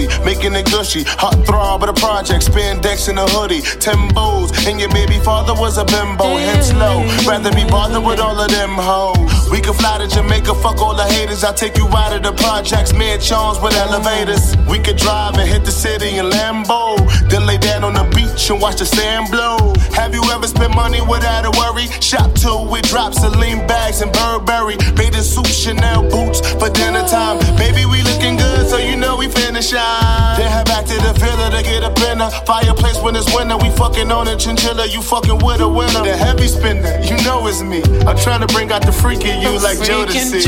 Pussy. 0.07 0.23
making 0.23 0.53
it 0.55 0.65
gushy. 0.71 1.03
Hot 1.05 1.35
throb 1.45 1.83
of 1.83 1.87
the 1.87 1.93
project, 1.93 2.45
spandex 2.45 3.09
in 3.09 3.17
a 3.17 3.27
hoodie. 3.27 3.61
Timbos, 3.79 4.51
and 4.67 4.79
your 4.79 4.89
baby 4.89 5.19
father 5.19 5.53
was 5.53 5.77
a 5.77 5.85
bimbo. 5.85 6.37
Hence 6.37 6.73
low, 6.73 7.03
rather 7.27 7.51
be 7.51 7.65
bothered 7.65 8.03
with 8.03 8.19
all 8.19 8.39
of 8.39 8.49
them 8.49 8.71
hoes. 8.71 9.49
We 9.51 9.61
can 9.61 9.73
fly 9.73 9.97
to 9.99 10.07
Jamaica, 10.07 10.53
fuck 10.55 10.81
all 10.81 10.95
the 10.95 11.05
haters. 11.05 11.43
I'll 11.43 11.53
take 11.53 11.77
you 11.77 11.87
out 11.87 12.13
of 12.13 12.23
the 12.23 12.33
projects, 12.33 12.93
man, 12.93 13.19
Charles 13.19 13.61
with 13.61 13.75
elevators. 13.75 14.55
We 14.67 14.79
could 14.79 14.97
drive 14.97 15.35
and 15.35 15.49
hit 15.49 15.65
the 15.65 15.71
city 15.71 16.17
in 16.17 16.25
Lambo. 16.29 16.97
Then 17.29 17.45
lay 17.45 17.57
down 17.57 17.83
on 17.83 17.93
the 17.93 18.03
beach 18.15 18.28
and 18.47 18.61
watch 18.61 18.79
the 18.79 18.85
sand 18.85 19.29
blow. 19.29 19.73
Have 19.91 20.13
you 20.15 20.23
ever 20.31 20.47
spent 20.47 20.73
money 20.73 21.01
without 21.01 21.43
a 21.43 21.51
worry? 21.59 21.87
Shop 21.99 22.31
with 22.71 22.87
drops 22.87 23.21
of 23.23 23.35
lean 23.35 23.67
bags 23.67 24.01
and 24.01 24.11
Burberry. 24.13 24.77
Bathing 24.95 25.21
suit, 25.21 25.47
Chanel 25.47 26.03
boots 26.09 26.39
for 26.55 26.69
dinner 26.69 27.05
time. 27.07 27.37
Baby, 27.57 27.85
we 27.85 28.01
looking 28.03 28.37
good, 28.37 28.67
so 28.67 28.77
you 28.77 28.95
know 28.95 29.17
we 29.17 29.27
finna 29.27 29.61
shine. 29.61 30.39
Then 30.39 30.49
head 30.49 30.65
back 30.65 30.85
to 30.85 30.95
the 30.95 31.13
villa 31.19 31.51
to 31.51 31.61
get 31.63 31.83
a 31.83 31.93
dinner. 31.99 32.29
Fireplace 32.47 32.97
when 33.01 33.15
it's 33.15 33.27
winter, 33.35 33.57
we 33.57 33.69
fucking 33.71 34.09
on 34.11 34.27
a 34.27 34.37
chinchilla. 34.37 34.87
You 34.87 35.01
fucking 35.01 35.43
with 35.43 35.59
a 35.59 35.67
winner. 35.67 36.03
The 36.03 36.15
heavy 36.15 36.47
spender, 36.47 36.97
you 37.03 37.17
know 37.25 37.45
it's 37.47 37.61
me. 37.61 37.83
I'm 38.07 38.17
trying 38.17 38.41
to 38.45 38.47
bring 38.47 38.71
out 38.71 38.85
the 38.85 38.93
freak 38.93 39.25
in 39.25 39.41
you 39.41 39.59
like 39.59 39.77
Jodeci. 39.79 40.47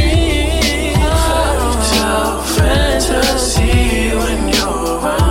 fantasy 2.56 4.16
when 4.16 4.54
you're 4.54 5.00
around. 5.00 5.31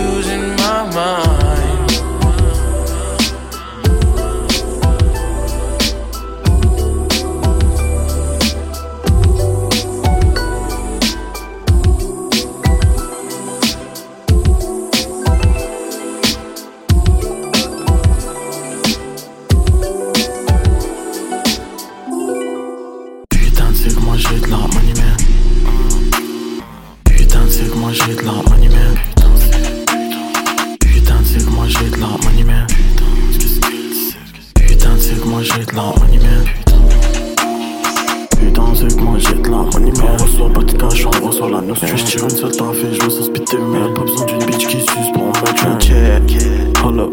notion. 41.71 41.97
Je 41.97 42.03
tire 42.03 42.23
une 42.23 42.29
seule 42.29 42.51
taf 42.51 42.75
et 42.77 42.93
je 42.93 43.03
veux 43.03 43.09
ça 43.09 43.23
spit 43.23 43.41
mais 43.71 43.79
y'a 43.79 43.93
pas 43.93 44.01
besoin 44.01 44.25
d'une 44.25 44.45
bitch 44.45 44.67
qui 44.67 44.77
suce 44.77 45.11
pour 45.13 45.31
un 45.67 45.79
check. 45.79 46.43
Hold 46.83 46.99
up. 46.99 47.11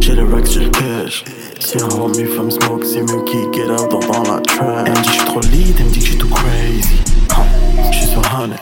J'ai 0.00 0.14
le 0.14 0.24
racks, 0.24 0.46
j'ai 0.50 0.60
le 0.60 0.70
cash. 0.70 1.24
Si 1.58 1.78
un 1.78 1.88
homie 2.00 2.24
femme 2.24 2.50
smoke, 2.50 2.84
c'est 2.84 3.02
mieux 3.02 3.22
qui 3.24 3.38
get 3.52 3.70
out 3.70 3.90
dans, 3.90 4.00
dans 4.00 4.22
la 4.22 4.40
trap. 4.40 4.86
Elle 4.86 4.92
me 4.92 4.96
dit 4.96 5.02
que 5.02 5.06
je 5.06 5.12
suis 5.12 5.24
trop 5.24 5.40
lit, 5.40 5.74
elle 5.78 5.84
me 5.86 5.90
dit 5.90 5.98
que 5.98 6.04
je 6.04 6.10
suis 6.10 6.18
tout 6.18 6.28
crazy. 6.28 7.00
Je 7.90 7.96
suis 7.96 8.06
sur 8.06 8.22
honey. 8.38 8.56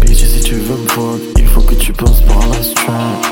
Bitch, 0.00 0.24
si 0.24 0.40
tu 0.42 0.54
veux 0.54 0.76
me 0.76 0.88
fuck, 0.88 1.20
il 1.36 1.46
faut 1.46 1.62
que 1.62 1.74
tu 1.74 1.92
penses 1.92 2.20
par 2.22 2.46
la 2.48 2.62
strap. 2.62 3.29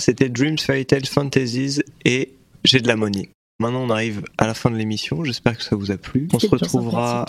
C'était 0.00 0.28
Dreams, 0.28 0.58
Fairy 0.58 0.86
Tales, 0.86 1.06
Fantasies 1.06 1.80
et 2.04 2.32
J'ai 2.64 2.80
de 2.80 2.88
la 2.88 2.96
money. 2.96 3.30
Maintenant, 3.60 3.82
on 3.82 3.90
arrive 3.90 4.22
à 4.36 4.46
la 4.46 4.54
fin 4.54 4.70
de 4.70 4.76
l'émission. 4.76 5.24
J'espère 5.24 5.56
que 5.56 5.64
ça 5.64 5.74
vous 5.74 5.90
a 5.90 5.96
plu. 5.96 6.28
On 6.32 6.38
se 6.38 6.46
retrouvera 6.46 7.26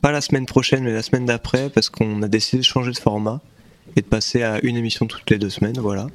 pas 0.00 0.12
la 0.12 0.20
semaine 0.20 0.46
prochaine, 0.46 0.84
mais 0.84 0.92
la 0.92 1.02
semaine 1.02 1.26
d'après, 1.26 1.70
parce 1.70 1.88
qu'on 1.88 2.22
a 2.22 2.28
décidé 2.28 2.58
de 2.58 2.64
changer 2.64 2.92
de 2.92 2.98
format 2.98 3.40
et 3.96 4.00
de 4.00 4.06
passer 4.06 4.42
à 4.42 4.58
une 4.64 4.76
émission 4.76 5.06
toutes 5.06 5.28
les 5.30 5.38
deux 5.38 5.50
semaines. 5.50 5.78
Voilà. 5.78 6.08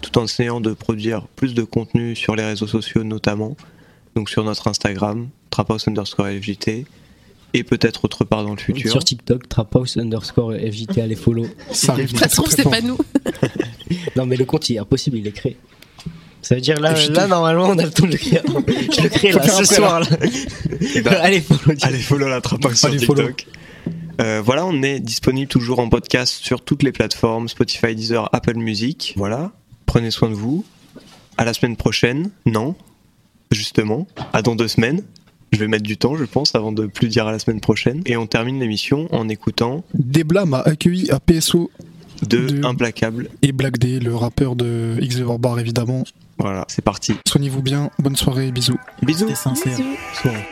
Tout 0.00 0.18
en 0.18 0.24
essayant 0.24 0.60
de 0.60 0.72
produire 0.72 1.26
plus 1.26 1.54
de 1.54 1.62
contenu 1.62 2.16
sur 2.16 2.36
les 2.36 2.44
réseaux 2.44 2.66
sociaux, 2.66 3.02
notamment. 3.02 3.56
Donc 4.14 4.30
sur 4.30 4.44
notre 4.44 4.68
Instagram, 4.68 5.28
traphouse 5.50 5.88
underscore 5.88 6.26
LJT. 6.26 6.86
Et 7.54 7.64
peut-être 7.64 8.04
autre 8.04 8.24
part 8.24 8.44
dans 8.44 8.52
le 8.52 8.58
futur. 8.58 8.90
Sur 8.90 9.02
TikTok, 9.02 9.48
Traphouse 9.48 9.96
underscore 9.96 10.52
FJT, 10.52 11.00
allez 11.00 11.16
follow. 11.16 11.46
Ça 11.72 11.92
arrive 11.92 12.16
Ça 12.16 12.28
se 12.28 12.36
trouve, 12.36 12.50
c'est 12.50 12.68
pas 12.68 12.80
nous. 12.80 12.98
Non, 14.16 14.26
mais 14.26 14.36
le 14.36 14.44
compte, 14.44 14.68
il 14.68 14.76
est 14.76 14.78
impossible, 14.78 15.16
il 15.16 15.26
est 15.26 15.32
créé. 15.32 15.56
Ça 16.42 16.54
veut 16.54 16.60
dire 16.60 16.78
là, 16.78 16.94
FJT. 16.94 17.14
là 17.14 17.26
normalement, 17.26 17.68
on 17.68 17.78
a 17.78 17.84
le 17.84 17.90
temps 17.90 18.06
de 18.06 18.12
le 18.12 18.18
créer. 18.18 18.40
Je 18.96 19.02
le 19.02 19.08
crée 19.08 19.32
là, 19.32 19.48
ce 19.48 19.64
soir. 19.64 20.00
Là. 20.00 20.06
Eh 20.94 21.00
ben, 21.00 21.14
allez, 21.22 21.40
follow. 21.40 21.78
Allez, 21.82 21.98
follow 21.98 22.28
la 22.28 22.40
Traphouse 22.40 22.74
sur 22.74 22.88
Allez, 22.88 22.98
follow. 22.98 23.28
TikTok. 23.28 23.46
Euh, 24.20 24.42
voilà, 24.44 24.66
on 24.66 24.82
est 24.82 25.00
disponible 25.00 25.48
toujours 25.48 25.78
en 25.78 25.88
podcast 25.88 26.44
sur 26.44 26.60
toutes 26.60 26.82
les 26.82 26.92
plateformes 26.92 27.48
Spotify, 27.48 27.94
Deezer, 27.94 28.28
Apple 28.34 28.56
Music. 28.56 29.14
Voilà, 29.16 29.52
prenez 29.86 30.10
soin 30.10 30.28
de 30.28 30.34
vous. 30.34 30.64
À 31.36 31.44
la 31.44 31.54
semaine 31.54 31.76
prochaine. 31.76 32.30
Non, 32.44 32.74
justement, 33.52 34.06
à 34.32 34.42
dans 34.42 34.54
deux 34.56 34.68
semaines. 34.68 35.02
Je 35.52 35.58
vais 35.58 35.68
mettre 35.68 35.84
du 35.84 35.96
temps, 35.96 36.16
je 36.16 36.24
pense, 36.24 36.54
avant 36.54 36.72
de 36.72 36.86
plus 36.86 37.08
dire 37.08 37.26
à 37.26 37.32
la 37.32 37.38
semaine 37.38 37.60
prochaine. 37.60 38.02
Et 38.06 38.16
on 38.16 38.26
termine 38.26 38.60
l'émission 38.60 39.08
en 39.12 39.28
écoutant 39.28 39.84
Debla 39.94 40.44
m'a 40.44 40.60
accueilli 40.60 41.10
à 41.10 41.20
PSO 41.20 41.70
de 42.28 42.64
Implacable. 42.64 43.28
et 43.42 43.52
Black 43.52 43.78
D, 43.78 44.00
le 44.00 44.14
rappeur 44.14 44.56
de 44.56 44.96
X 45.00 45.16
the 45.16 45.40
Bar 45.40 45.58
évidemment. 45.58 46.04
Voilà, 46.38 46.64
c'est 46.68 46.82
parti. 46.84 47.14
Soignez-vous 47.26 47.62
bien, 47.62 47.90
bonne 47.98 48.16
soirée, 48.16 48.52
bisous. 48.52 48.78
Bisous. 49.02 49.20
C'était 49.20 49.34
sincère. 49.34 49.78
Soirée. 50.20 50.46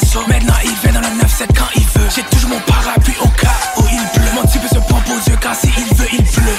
SO. 0.00 0.20
Maintenant 0.28 0.54
il 0.64 0.74
vient 0.82 0.92
dans 0.92 1.00
le 1.00 1.14
9-7 1.22 1.48
quand 1.56 1.68
il 1.74 1.82
veut. 1.82 2.08
J'ai 2.14 2.22
toujours 2.24 2.50
mon 2.50 2.60
parapluie 2.60 3.16
au 3.20 3.28
cas 3.28 3.56
où 3.78 3.84
il 3.90 4.20
pleut. 4.20 4.32
Mon 4.34 4.42
type 4.48 4.62
se 4.68 4.78
pompe 4.78 5.08
aux 5.08 5.30
yeux 5.30 5.36
car 5.40 5.54
si 5.54 5.68
il 5.76 5.94
veut, 5.96 6.08
il 6.12 6.24
pleut. 6.24 6.58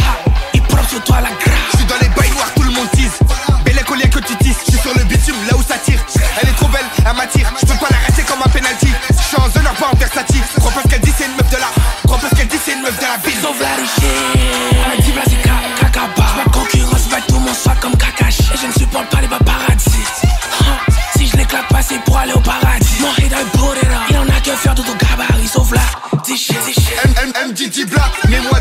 Ha, 0.00 0.30
il 0.54 0.62
plombe 0.62 0.86
sur 0.88 1.02
toi 1.04 1.20
la 1.20 1.30
grâce. 1.30 1.58
Je 1.72 1.76
suis 1.78 1.86
dans 1.86 1.98
les 2.00 2.08
bails 2.08 2.30
noirs, 2.30 2.52
tout 2.54 2.62
le 2.62 2.70
monde 2.70 2.90
tease. 2.92 3.18
Belle 3.64 3.84
collier 3.84 4.08
que 4.08 4.20
tu 4.20 4.34
tisses. 4.36 4.56
Je 4.66 4.72
suis 4.72 4.80
sur 4.80 4.94
le 4.96 5.04
bitume, 5.04 5.36
là 5.50 5.56
où 5.56 5.62
ça 5.62 5.78
tire. 5.78 6.00
Elle 6.42 6.48
est 6.48 6.56
trop 6.56 6.68
belle, 6.68 6.86
elle 6.98 7.16
m'attire. 7.16 7.52
Je 7.60 7.66
peux 7.66 7.78
pas 7.78 7.88
la 7.90 7.98
rater 7.98 8.22
comme 8.22 8.40
un 8.44 8.48
penalty. 8.50 8.92
Je 9.10 9.22
suis 9.22 9.36
en 9.36 9.48
zone, 9.50 9.68
pas 9.78 9.90
en 9.92 9.96
versatile. 9.96 10.42
Crois 10.58 10.72
pas 10.72 10.82
ce 10.82 10.88
qu'elle 10.88 11.00
dit, 11.00 11.12
c'est 11.16 11.26
une 11.26 11.36
meuf 11.36 11.50
de 11.50 11.56
la. 11.56 11.70
Crois 12.04 12.18
pas 12.18 12.28
ce 12.30 12.34
qu'elle 12.36 12.48
dit, 12.48 12.58
c'est 12.64 12.72
une 12.72 12.82
meuf 12.82 12.96
de 12.96 13.02
la 13.02 13.16
ville. 13.28 13.40
Sauf 13.42 13.60
la 13.60 13.74
richesse. 13.76 14.69
La 26.48 26.54
t-shirt. 26.54 27.48
MDT 27.48 27.86
Bla, 27.86 28.10
mets-moi 28.28 28.60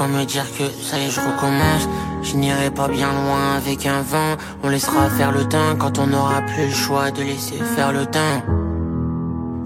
pourquoi 0.00 0.18
me 0.18 0.24
dire 0.24 0.46
que 0.56 0.64
ça 0.82 0.98
y 0.98 1.04
est, 1.04 1.10
je 1.10 1.20
recommence 1.20 1.86
Je 2.22 2.34
n'irai 2.36 2.70
pas 2.70 2.88
bien 2.88 3.12
loin 3.12 3.56
avec 3.58 3.84
un 3.84 4.00
vent, 4.00 4.38
on 4.62 4.70
laissera 4.70 5.10
faire 5.10 5.30
le 5.30 5.46
temps 5.46 5.76
quand 5.78 5.98
on 5.98 6.06
n'aura 6.06 6.40
plus 6.40 6.68
le 6.68 6.72
choix 6.72 7.10
de 7.10 7.20
laisser 7.20 7.58
faire 7.76 7.92
le 7.92 8.06
temps. 8.06 8.40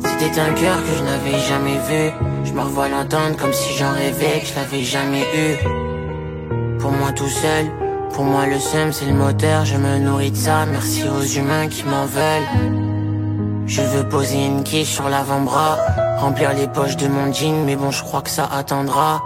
C'était 0.00 0.40
un 0.40 0.52
cœur 0.54 0.76
que 0.82 0.92
je 0.98 1.04
n'avais 1.04 1.38
jamais 1.38 1.78
vu, 1.88 2.12
je 2.44 2.52
me 2.52 2.62
revois 2.62 2.88
l'entendre 2.88 3.36
comme 3.36 3.52
si 3.52 3.74
j'en 3.74 3.92
rêvais, 3.92 4.40
que 4.40 4.46
je 4.46 4.54
l'avais 4.56 4.82
jamais 4.82 5.22
eu. 5.22 6.78
Pour 6.80 6.90
moi 6.90 7.12
tout 7.12 7.28
seul, 7.28 7.66
pour 8.12 8.24
moi 8.24 8.46
le 8.46 8.58
seum 8.58 8.92
c'est 8.92 9.06
le 9.06 9.14
moteur, 9.14 9.64
je 9.64 9.76
me 9.76 9.98
nourris 9.98 10.32
de 10.32 10.36
ça, 10.36 10.66
merci 10.66 11.04
aux 11.08 11.22
humains 11.22 11.68
qui 11.68 11.84
m'en 11.84 12.06
veulent. 12.06 12.48
Je 13.66 13.82
veux 13.82 14.08
poser 14.08 14.44
une 14.44 14.64
quiche 14.64 14.90
sur 14.90 15.08
l'avant-bras, 15.08 15.78
remplir 16.18 16.54
les 16.54 16.66
poches 16.66 16.96
de 16.96 17.06
mon 17.06 17.32
jean, 17.32 17.64
mais 17.64 17.76
bon, 17.76 17.92
je 17.92 18.02
crois 18.02 18.20
que 18.20 18.30
ça 18.30 18.48
attendra. 18.52 19.22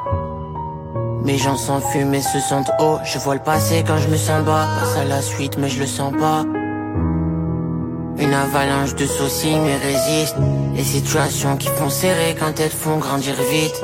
Mes 1.24 1.38
gens 1.38 1.56
s'enfument 1.56 2.14
et 2.14 2.22
se 2.22 2.40
sentent 2.40 2.70
haut, 2.80 2.98
je 3.04 3.18
vois 3.18 3.34
le 3.34 3.42
passé 3.42 3.84
quand 3.86 3.98
je 3.98 4.08
me 4.08 4.16
sens 4.16 4.44
bas, 4.44 4.66
passe 4.80 4.96
à 4.96 5.04
la 5.04 5.20
suite, 5.20 5.58
mais 5.58 5.68
je 5.68 5.80
le 5.80 5.86
sens 5.86 6.12
pas. 6.12 6.44
Une 8.18 8.34
avalanche 8.34 8.94
de 8.94 9.06
soucis 9.06 9.54
me 9.54 9.78
résiste, 9.80 10.36
les 10.74 10.82
situations 10.82 11.56
qui 11.56 11.68
font 11.68 11.90
serrer 11.90 12.34
quand 12.38 12.58
elles 12.60 12.70
font 12.70 12.98
grandir 12.98 13.34
vite. 13.50 13.82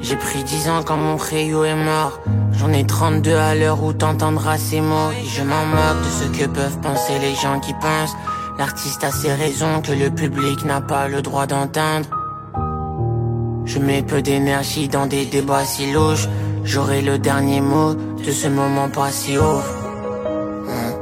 J'ai 0.00 0.16
pris 0.16 0.44
10 0.44 0.68
ans 0.68 0.82
quand 0.84 0.96
mon 0.96 1.16
Réo 1.16 1.64
est 1.64 1.74
mort. 1.74 2.20
J'en 2.52 2.72
ai 2.72 2.86
32 2.86 3.34
à 3.34 3.54
l'heure 3.54 3.82
où 3.82 3.92
t'entendras 3.92 4.58
ces 4.58 4.80
mots. 4.80 5.10
Et 5.20 5.26
je 5.26 5.42
m'en 5.42 5.64
moque 5.66 6.02
de 6.04 6.10
ce 6.10 6.38
que 6.38 6.46
peuvent 6.46 6.78
penser 6.78 7.18
les 7.20 7.34
gens 7.34 7.58
qui 7.58 7.72
pensent. 7.74 8.14
L'artiste 8.58 9.02
a 9.02 9.10
ses 9.10 9.32
raisons 9.32 9.80
que 9.82 9.92
le 9.92 10.10
public 10.10 10.64
n'a 10.64 10.80
pas 10.80 11.08
le 11.08 11.20
droit 11.22 11.46
d'entendre. 11.46 12.06
Je 13.68 13.78
mets 13.78 14.00
peu 14.00 14.22
d'énergie 14.22 14.88
dans 14.88 15.04
des 15.04 15.26
débats 15.26 15.66
si 15.66 15.92
louches. 15.92 16.26
J'aurai 16.64 17.02
le 17.02 17.18
dernier 17.18 17.60
mot 17.60 17.92
de 17.92 18.32
ce 18.32 18.48
moment 18.48 18.88
pas 18.88 19.10
si 19.10 19.36
haut. 19.36 19.62
Hmm. 20.64 20.92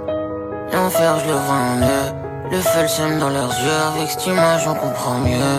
L'enfer, 0.73 1.21
je 1.21 1.27
le 1.27 1.39
vois 1.47 1.63
en 1.71 1.79
eux. 1.81 2.09
Le 2.51 2.59
feu 2.59 2.83
le 2.83 2.89
sème 2.89 3.21
dans 3.21 3.29
leurs 3.29 3.55
yeux. 3.65 3.81
Avec 3.95 4.11
cette 4.11 4.27
image, 4.27 4.67
on 4.67 4.75
comprend 4.75 5.19
mieux. 5.21 5.59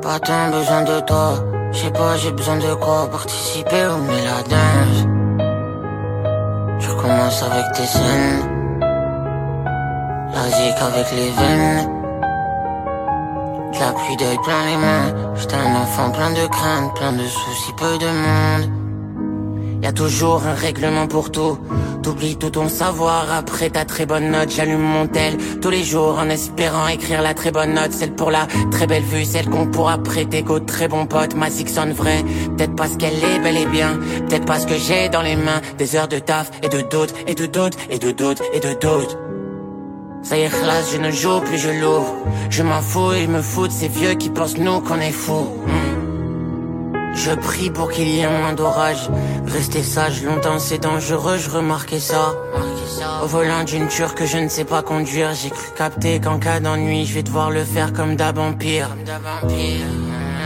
Pas 0.00 0.20
tant 0.20 0.48
besoin 0.52 0.82
de 0.82 1.00
toi. 1.00 1.44
Je 1.72 1.78
sais 1.78 1.90
pas, 1.90 2.16
j'ai 2.16 2.30
besoin 2.30 2.58
de 2.58 2.74
quoi 2.74 3.10
participer 3.10 3.82
la 4.28 4.42
danse. 4.52 5.06
Je 6.78 6.92
commence 7.02 7.42
avec 7.42 7.64
tes 7.74 7.86
scènes. 7.86 8.48
La 10.32 10.86
avec 10.86 11.10
les 11.10 11.30
veines. 11.30 11.99
La 13.90 13.96
pluie 13.96 14.16
d'œil 14.16 14.38
plein 14.44 14.66
les 14.66 14.76
mains. 14.76 15.34
J'étais 15.34 15.56
un 15.56 15.74
enfant 15.74 16.12
plein 16.12 16.30
de 16.30 16.46
craintes, 16.46 16.94
plein 16.94 17.10
de 17.10 17.24
soucis, 17.24 17.72
peu 17.76 17.98
de 17.98 18.06
monde. 18.06 19.82
Y 19.82 19.86
a 19.86 19.92
toujours 19.92 20.46
un 20.46 20.54
règlement 20.54 21.08
pour 21.08 21.32
tout. 21.32 21.58
T'oublies 22.00 22.36
tout 22.36 22.50
ton 22.50 22.68
savoir 22.68 23.26
après 23.32 23.68
ta 23.68 23.84
très 23.84 24.06
bonne 24.06 24.30
note. 24.30 24.48
J'allume 24.48 24.80
mon 24.80 25.08
tel 25.08 25.36
tous 25.60 25.70
les 25.70 25.82
jours 25.82 26.20
en 26.20 26.28
espérant 26.28 26.86
écrire 26.86 27.20
la 27.20 27.34
très 27.34 27.50
bonne 27.50 27.74
note. 27.74 27.90
Celle 27.90 28.14
pour 28.14 28.30
la 28.30 28.46
très 28.70 28.86
belle 28.86 29.02
vue, 29.02 29.24
celle 29.24 29.50
qu'on 29.50 29.66
pourra 29.66 29.98
prêter 29.98 30.44
qu'au 30.44 30.60
très 30.60 30.86
bon 30.86 31.06
pote. 31.06 31.34
Ma 31.34 31.50
zig 31.50 31.68
sonne 31.68 31.92
vrai. 31.92 32.22
Peut-être 32.56 32.76
parce 32.76 32.96
qu'elle 32.96 33.24
est 33.24 33.40
bel 33.42 33.56
et 33.56 33.66
bien. 33.66 33.98
Peut-être 34.28 34.46
parce 34.46 34.66
que 34.66 34.74
j'ai 34.76 35.08
dans 35.08 35.22
les 35.22 35.34
mains 35.34 35.62
des 35.78 35.96
heures 35.96 36.06
de 36.06 36.20
taf 36.20 36.52
et 36.62 36.68
de 36.68 36.82
doute 36.82 37.12
et 37.26 37.34
de 37.34 37.46
doute 37.46 37.76
et 37.90 37.98
de 37.98 38.12
doute 38.12 38.40
et 38.54 38.60
de 38.60 38.72
doute. 38.74 39.18
Ça 40.22 40.36
y 40.36 40.42
est, 40.42 40.48
classe, 40.48 40.92
je 40.92 40.98
ne 40.98 41.10
joue 41.10 41.40
plus, 41.40 41.58
je 41.58 41.70
l'ouvre. 41.70 42.14
Je 42.50 42.62
m'en 42.62 42.80
fous, 42.80 43.12
ils 43.14 43.28
me 43.28 43.42
foutent, 43.42 43.72
ces 43.72 43.88
vieux 43.88 44.14
qui 44.14 44.28
pensent 44.30 44.58
nous 44.58 44.80
qu'on 44.80 45.00
est 45.00 45.12
fous. 45.12 45.48
Hmm. 45.66 45.90
Je 47.14 47.32
prie 47.32 47.70
pour 47.70 47.90
qu'il 47.90 48.08
y 48.08 48.20
ait 48.20 48.28
moins 48.28 48.52
d'orage. 48.52 49.08
Rester 49.46 49.82
sage 49.82 50.22
longtemps 50.22 50.58
c'est 50.58 50.78
dangereux, 50.78 51.38
je 51.38 51.50
remarquais 51.50 51.98
ça. 51.98 52.34
Au 53.22 53.26
volant 53.26 53.64
d'une 53.64 53.88
turque 53.88 54.18
que 54.18 54.26
je 54.26 54.38
ne 54.38 54.48
sais 54.48 54.64
pas 54.64 54.82
conduire, 54.82 55.34
j'ai 55.34 55.50
cru 55.50 55.66
capter 55.76 56.20
qu'en 56.20 56.38
cas 56.38 56.60
d'ennui, 56.60 57.06
je 57.06 57.14
vais 57.14 57.22
devoir 57.22 57.50
le 57.50 57.64
faire 57.64 57.92
comme 57.92 58.16
d'hab 58.16 58.38
en 58.38 58.52
pire. 58.52 58.90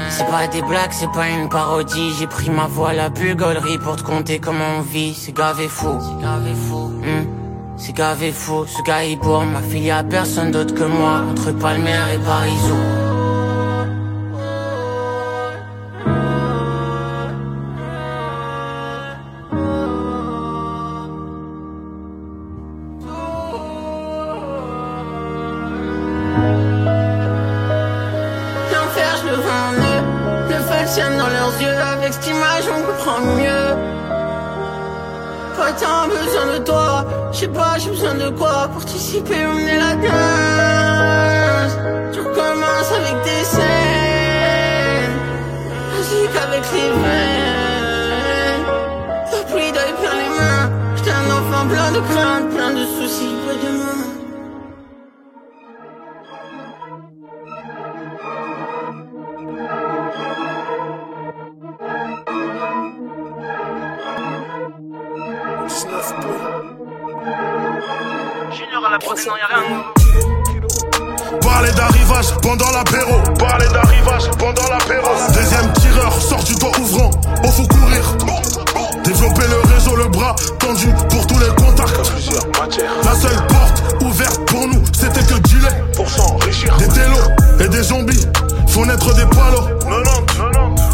C'est 0.08 0.26
pas 0.26 0.46
des 0.46 0.62
blagues, 0.62 0.92
c'est 0.92 1.10
pas 1.10 1.28
une 1.28 1.48
parodie. 1.48 2.12
J'ai 2.18 2.26
pris 2.26 2.50
ma 2.50 2.66
voix 2.66 2.90
à 2.90 2.94
la 2.94 3.08
bugolerie 3.08 3.78
pour 3.78 3.96
te 3.96 4.02
compter 4.02 4.38
comment 4.38 4.78
on 4.78 4.82
vit. 4.82 5.14
C'est 5.14 5.32
et 5.32 5.68
fou. 5.68 5.88
Hmm. 5.92 7.43
C'est 7.76 7.98
et 7.98 8.32
fou, 8.32 8.64
ce 8.66 8.82
gars 8.82 9.04
il 9.04 9.18
bourre 9.18 9.44
Ma 9.44 9.60
fille 9.60 9.90
a 9.90 10.04
personne 10.04 10.52
d'autre 10.52 10.74
que 10.74 10.84
moi. 10.84 11.22
Entre 11.30 11.52
Palmer 11.52 11.90
et 12.14 12.18
Parisou 12.18 12.74
L'enfer 28.72 29.16
je 29.20 29.28
le 29.28 29.36
vois 29.36 29.52
en 29.52 29.74
eux 29.74 30.02
Le 30.48 30.94
tient 30.94 31.10
dans 31.10 31.28
leurs 31.28 31.60
yeux. 31.60 31.78
Avec 31.98 32.12
cette 32.12 32.28
image 32.28 32.64
on 32.72 32.82
comprend 32.86 33.20
mieux. 33.36 33.76
Pas 35.56 35.72
tant 35.72 36.08
besoin 36.08 36.58
de 36.58 36.64
toi 36.64 36.83
Je 37.34 37.40
sais 37.40 37.48
pas 37.48 37.78
j'ai 37.78 37.90
besoin 37.90 38.14
de 38.14 38.28
quoi 38.30 38.68
Participer 38.72 39.44
ou 39.46 39.54
mener 39.54 39.76
la 39.76 39.96
danse 39.96 41.76
Tu 42.12 42.20
recommences 42.20 42.92
avec 42.92 43.22
tes 43.24 43.44
scènes. 43.44 45.18
Musique 45.96 46.36
avec 46.46 46.62
les 46.72 46.90
veines 47.02 48.64
La 49.32 49.42
pluie 49.50 49.72
d'œil 49.72 49.94
plein 50.00 50.16
les 50.22 50.32
mains. 50.38 50.70
J'étais 50.94 51.10
un 51.10 51.28
enfant 51.38 51.66
plein 51.66 51.90
de 51.90 52.00
craintes 52.12 52.50
Plein 52.54 52.70
de 52.70 52.84
soucis, 52.84 53.34
peu 53.44 53.66
de 53.66 53.72
mains 53.78 54.03
sinon 69.16 69.36
y'a 69.36 69.46
rien. 69.46 69.84
Parler 71.40 71.72
d'arrivage 71.72 72.34
pendant 72.42 72.70
l'apéro. 72.70 73.20
Parler 73.38 73.66
d'arrivage 73.68 74.30
pendant 74.38 74.68
l'apéro. 74.68 75.08
Deuxième 75.32 75.72
tireur, 75.74 76.12
sort 76.20 76.42
du 76.44 76.54
doigt 76.56 76.72
ouvrant. 76.80 77.10
Oh, 77.44 77.48
faut 77.48 77.66
courir. 77.66 78.16
Développer 79.04 79.42
le 79.48 79.74
réseau, 79.74 79.96
le 79.96 80.08
bras 80.08 80.34
tendu 80.58 80.88
pour 81.10 81.26
tous 81.26 81.38
les 81.38 81.54
contacts. 81.54 82.12
La 83.04 83.14
seule 83.14 83.46
porte 83.46 84.02
ouverte 84.02 84.40
pour 84.46 84.66
nous, 84.68 84.82
c'était 84.92 85.22
que 85.22 85.48
gilet. 85.48 85.84
Pour 85.94 86.08
s'enrichir. 86.08 86.76
Des 86.78 86.88
télos 86.88 87.60
et 87.60 87.68
des 87.68 87.82
zombies 87.82 88.26
font 88.68 88.86
naître 88.86 89.14
des 89.14 89.26
palos. 89.26 89.68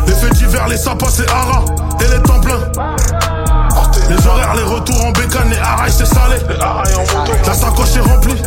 Les 0.06 0.14
faits 0.14 0.34
divers, 0.34 0.68
les 0.68 0.76
sapas, 0.76 1.10
c'est 1.10 1.30
hara. 1.30 1.64
Et 2.00 2.08
les 2.08 2.22
temps 2.22 2.40
pleins. 2.40 2.72
Les 4.10 4.26
horaires, 4.26 4.54
les 4.56 4.64
retours 4.64 5.04
en 5.04 5.12
bécane, 5.12 5.50
les 5.50 5.58
harailles, 5.58 5.92
c'est 5.96 6.04
salé. 6.04 6.36
La 7.46 7.54
sacoche 7.54 7.94
est 7.94 8.00
remplie. 8.00 8.42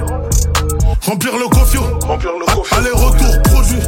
Remplir 1.06 1.34
le 1.38 1.48
cofio. 1.48 1.82
Aller-retour 2.72 3.42
produit. 3.44 3.80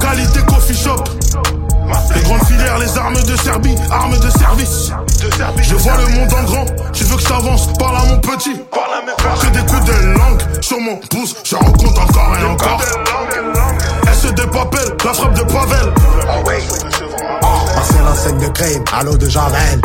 Qualité 0.00 0.40
coffee 0.48 0.74
shop. 0.74 1.04
Les 2.14 2.22
grandes 2.22 2.44
filières, 2.44 2.78
les 2.78 2.96
armes 2.96 3.22
de 3.22 3.36
Serbie, 3.36 3.76
armes 3.90 4.18
de 4.18 4.30
service. 4.30 4.92
Je 5.60 5.74
vois 5.74 5.96
le 5.98 6.06
monde 6.14 6.32
en 6.32 6.42
grand, 6.44 6.66
tu 6.92 7.04
veux 7.04 7.16
que 7.16 7.22
j'avance, 7.22 7.68
parle 7.78 7.96
à 7.96 8.04
mon 8.06 8.18
petit. 8.20 8.56
Que 9.40 9.46
des 9.48 9.66
coups 9.66 9.84
de 9.84 10.06
langue 10.06 10.42
sur 10.62 10.80
mon 10.80 10.96
pouce, 10.96 11.36
je 11.44 11.56
rencontre 11.56 12.00
encore 12.00 12.36
et 12.40 12.44
encore. 12.46 12.80
SD 14.10 14.42
Papel, 14.46 14.96
la 15.04 15.12
frappe 15.12 15.34
de 15.34 15.42
Pavel. 15.42 17.01
Passer 17.74 18.00
la 18.04 18.14
scène 18.14 18.38
de 18.38 18.48
crime, 18.48 18.84
à 18.92 19.02
l'eau 19.02 19.16
de 19.16 19.28
Javel. 19.28 19.80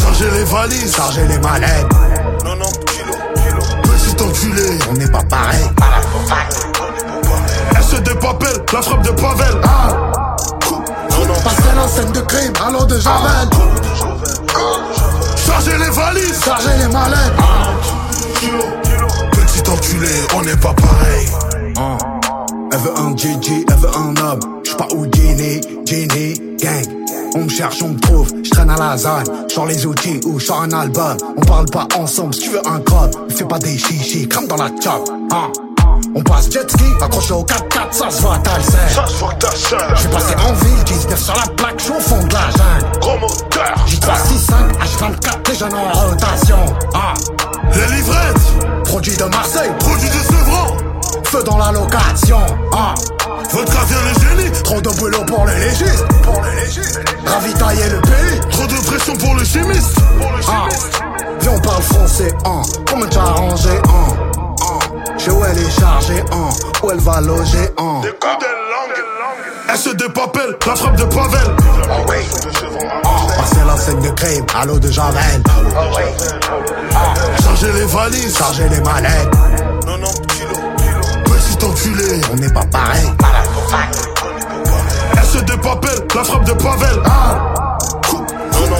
Charger 0.00 0.30
les 0.32 0.44
valises, 0.44 0.94
charger 0.96 1.26
les 1.26 1.38
mallettes. 1.38 1.86
Petit 3.82 4.22
enculé, 4.22 4.78
on 4.90 4.94
n'est 4.94 5.10
pas 5.10 5.22
pareil. 5.24 5.70
SD 7.78 8.14
Papel, 8.14 8.56
la 8.72 8.82
frappe 8.82 9.02
de 9.02 9.10
Pavel. 9.10 9.60
Passer 11.44 11.74
la 11.76 11.88
scène 11.88 12.12
de 12.12 12.20
crime, 12.20 12.52
à 12.64 12.70
l'eau 12.70 12.84
de 12.84 12.98
Javel. 12.98 13.48
Charger 15.36 15.78
les 15.78 15.90
valises, 15.90 16.40
charger 16.44 16.76
les 16.78 16.88
mallettes. 16.92 17.36
Petit 19.32 19.70
enculé, 19.70 20.08
on 20.34 20.42
n'est 20.42 20.56
pas 20.56 20.74
pareil. 20.74 21.28
Elle 22.72 22.78
veut 22.78 22.98
un 22.98 23.16
GG, 23.16 23.66
elle 23.68 23.76
veut 23.76 23.90
un 23.96 24.16
homme. 24.16 24.61
J'suis 24.72 24.88
pas 24.88 24.94
Houdini, 24.94 25.60
Genie, 25.84 26.56
gang. 26.56 26.86
On 27.34 27.40
me 27.40 27.48
cherche, 27.50 27.82
on 27.82 27.88
me 27.88 28.00
trouve, 28.00 28.32
j'traîne 28.42 28.70
à 28.70 28.76
la 28.78 28.96
zone. 28.96 29.24
J'sors 29.46 29.66
les 29.66 29.84
outils 29.84 30.18
ou 30.24 30.38
j'sors 30.40 30.62
un 30.62 30.72
album. 30.72 31.14
On 31.36 31.40
parle 31.42 31.66
pas 31.66 31.86
ensemble, 31.98 32.32
si 32.32 32.40
tu 32.40 32.50
veux 32.50 32.66
un. 32.66 32.78
Ne 32.78 33.34
fais 33.34 33.44
pas 33.44 33.58
des 33.58 33.76
chichis, 33.76 34.26
comme 34.26 34.46
dans 34.46 34.56
la 34.56 34.68
chop. 34.82 35.10
Hein. 35.30 35.52
On 36.14 36.22
passe 36.22 36.50
jet 36.50 36.70
ski, 36.70 36.84
accroché 37.02 37.34
au 37.34 37.44
4x4, 37.44 37.92
ça 37.92 38.10
se 38.10 38.22
voit, 38.22 38.38
t'as 38.42 38.56
le 38.56 38.62
Ça 38.62 39.06
se 39.06 39.14
voit 39.18 39.34
t'as 39.38 39.50
J'suis 39.94 40.08
passé 40.08 40.34
en 40.36 40.52
ville, 40.54 40.84
19 40.86 41.22
sur 41.22 41.34
la 41.34 41.52
plaque, 41.52 41.78
j'suis 41.78 41.92
au 41.92 42.00
fond 42.00 42.24
de 42.24 42.32
la 42.32 42.40
jungle. 42.40 42.98
Gros 43.00 43.18
moteur. 43.18 43.74
J'ai 43.86 43.98
3, 43.98 44.14
6, 44.16 44.38
5, 44.38 44.56
H24, 44.56 45.50
les 45.50 45.54
jeunes 45.54 45.74
en 45.74 46.08
rotation. 46.08 46.58
Ah. 46.94 47.12
Les 47.74 47.96
livrettes. 47.96 48.84
Produit 48.84 49.16
de 49.18 49.24
Marseille, 49.24 49.70
Produit 49.80 50.08
de 50.08 50.14
Sevran. 50.14 50.66
feu 51.24 51.42
dans 51.44 51.58
la 51.58 51.72
location. 51.72 52.40
Ah. 52.72 52.94
Vodka 53.50 53.78
vient 53.86 53.98
les 54.06 54.42
génies. 54.42 54.62
Trop 54.62 54.80
de 54.80 54.90
boulot 54.90 55.24
pour 55.26 55.46
les 55.46 55.58
légistes. 55.58 56.06
Pour 56.22 56.40
les 56.42 56.62
légistes. 56.62 57.00
Ravitailler 57.26 57.88
le 57.90 58.00
pays. 58.00 58.40
Trop 58.50 58.66
de 58.66 58.86
pression 58.86 59.16
pour 59.16 59.34
le 59.34 59.44
chimiste. 59.44 59.96
Ah. 60.48 60.68
Viens, 61.40 61.52
on 61.52 61.60
parle 61.60 61.82
français, 61.82 62.32
hein. 62.44 62.62
Comment 62.88 63.06
t'as 63.06 63.20
arrangé, 63.20 63.70
hein? 63.70 64.32
Je 65.18 65.24
sais 65.24 65.30
où 65.30 65.44
elle 65.44 65.58
est 65.58 65.80
chargée, 65.80 66.20
hein. 66.32 66.48
Où 66.82 66.90
elle 66.90 67.00
va 67.00 67.20
loger, 67.20 67.70
hein. 67.78 68.00
Des 68.02 68.10
coups 68.10 68.38
de 68.40 68.46
langue. 68.46 69.74
SD 69.74 70.04
Papel, 70.14 70.56
la 70.66 70.74
frappe 70.76 70.96
de 70.96 71.04
Pavel. 71.04 71.56
Passer 73.36 73.64
la 73.66 73.76
scène 73.76 74.00
de 74.00 74.10
crime, 74.10 74.46
à 74.54 74.66
l'eau 74.66 74.78
de 74.78 74.90
Javel. 74.90 75.42
Charger 77.42 77.72
les 77.72 77.84
valises, 77.84 78.36
Charger 78.36 78.68
les 78.68 78.80
mallettes. 78.80 79.30
petit 80.28 80.51
enculé. 81.82 82.20
On 82.32 82.36
n'est 82.36 82.52
pas 82.52 82.64
pareil. 82.66 83.08
SD 85.22 85.56
Papel, 85.62 85.90
la 86.14 86.24
frappe 86.24 86.44
de 86.44 86.52
Pavel. 86.52 87.02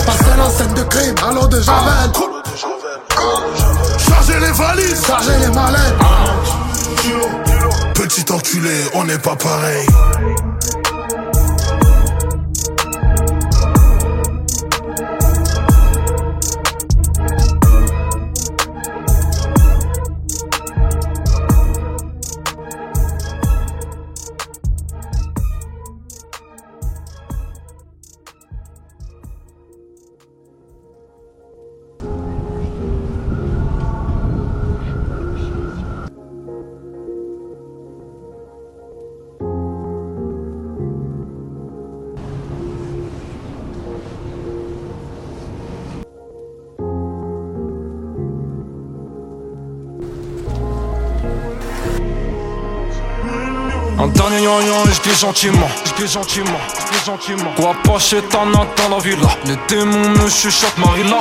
Passer 0.07 0.37
la 0.37 0.51
scène 0.51 0.75
de 0.75 0.83
crime, 0.83 1.15
l'eau 1.35 1.47
de 1.47 1.61
Javel. 1.61 2.11
Charger 3.99 4.41
les 4.41 4.53
valises, 4.53 5.07
Charger 5.07 5.39
les 5.41 5.55
mallettes. 5.55 5.95
petit 7.95 8.25
enculé, 8.33 8.85
on 8.95 9.05
n'est 9.05 9.19
pas 9.19 9.37
pareil. 9.37 9.87
Et 54.31 54.95
je 54.95 55.01
glisse 55.03 55.21
gentiment, 55.21 55.69
je 55.85 55.93
glisse 55.95 56.13
gentiment, 56.13 56.59
je 56.93 57.07
gentiment. 57.07 57.51
Quoi 57.57 57.75
pas 57.83 57.99
chez 57.99 58.23
Tana 58.23 58.67
dans 58.77 58.97
la 58.97 59.03
villa, 59.03 59.29
les 59.47 59.57
démons 59.69 60.11
me 60.11 60.31
chuchotent 60.31 60.79
Marilla. 60.79 61.19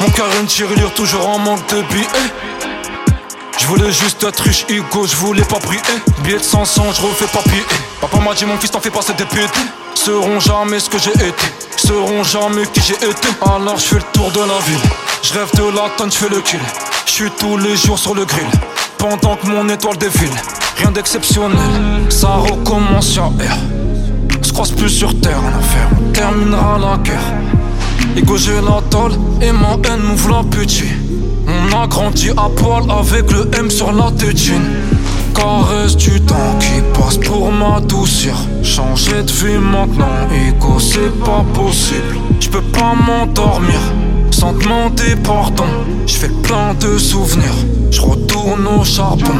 Mon 0.00 0.10
cœur 0.10 0.26
une 0.40 0.46
tirelire 0.46 0.92
toujours 0.94 1.28
en 1.28 1.38
manque 1.38 1.66
de 1.68 1.82
billets. 1.82 2.06
Je 3.58 3.66
voulais 3.66 3.90
juste 3.90 4.22
être 4.22 4.40
riche, 4.40 4.64
ego, 4.68 5.06
je 5.06 5.16
voulais 5.16 5.44
pas 5.44 5.58
prier. 5.58 5.80
Billet 6.22 6.38
de 6.38 6.44
500, 6.44 6.84
je 6.92 7.02
refais 7.02 7.26
pas 7.26 7.42
pied. 7.42 7.64
Papa 8.00 8.18
m'a 8.18 8.34
dit, 8.34 8.44
mon 8.44 8.56
fils, 8.58 8.70
t'en 8.70 8.80
fais 8.80 8.90
pas, 8.90 9.02
c'est 9.02 9.16
des. 9.16 9.24
Seront 9.94 10.38
jamais 10.38 10.78
ce 10.78 10.88
que 10.88 10.98
j'ai 10.98 11.12
été, 11.12 11.34
seront 11.76 12.22
jamais 12.22 12.66
qui 12.66 12.80
j'ai 12.82 12.94
été. 12.94 13.28
Alors 13.44 13.78
je 13.78 13.84
fais 13.84 13.96
le 13.96 14.02
tour 14.12 14.30
de 14.30 14.40
la 14.40 14.58
ville. 14.60 14.90
Je 15.22 15.34
rêve 15.34 15.50
de 15.56 15.76
la 15.76 15.88
tonne, 15.96 16.12
je 16.12 16.18
fais 16.18 16.28
le 16.28 16.40
kill. 16.40 16.60
Je 17.06 17.10
suis 17.10 17.30
tous 17.32 17.56
les 17.56 17.76
jours 17.76 17.98
sur 17.98 18.14
le 18.14 18.24
grill. 18.24 18.46
Pendant 18.98 19.36
que 19.36 19.46
mon 19.46 19.68
étoile 19.68 19.96
défile. 19.96 20.30
Rien 20.76 20.90
d'exceptionnel, 20.90 21.56
ça 22.10 22.36
recommence 22.36 23.08
sur 23.08 23.24
R. 23.24 23.56
Se 24.42 24.52
croise 24.52 24.72
plus 24.72 24.90
sur 24.90 25.18
terre, 25.20 25.40
en 25.40 25.58
enfer, 25.58 25.88
on 25.98 26.12
terminera 26.12 26.78
la 26.78 26.98
guerre. 26.98 27.32
Ego 28.14 28.36
j'ai 28.36 28.56
la 28.56 28.82
tôle 28.90 29.12
et 29.40 29.52
ma 29.52 29.72
haine 29.88 30.02
m'ouvre 30.06 30.30
l'appétit. 30.30 30.92
On 31.46 31.82
a 31.82 31.86
grandi 31.86 32.30
à 32.30 32.48
poil 32.54 32.82
avec 32.90 33.30
le 33.32 33.48
M 33.58 33.70
sur 33.70 33.90
la 33.92 34.10
tétine. 34.10 34.70
Caresse 35.34 35.96
du 35.96 36.20
temps 36.20 36.58
qui 36.60 36.82
passe 36.98 37.16
pour 37.18 37.50
m'adoucir. 37.52 38.34
Changer 38.62 39.22
de 39.22 39.32
vie 39.32 39.58
maintenant, 39.58 40.28
ego 40.30 40.78
c'est 40.78 41.18
pas 41.24 41.44
possible. 41.54 42.18
Je 42.38 42.48
peux 42.50 42.60
pas 42.60 42.94
m'endormir 43.06 43.80
sans 44.30 44.52
demander 44.52 45.16
pardon. 45.24 45.64
Je 46.06 46.16
fais 46.16 46.32
plein 46.42 46.74
de 46.74 46.98
souvenirs, 46.98 47.54
je 47.90 48.00
retourne 48.02 48.66
au 48.78 48.84
charbon. 48.84 49.34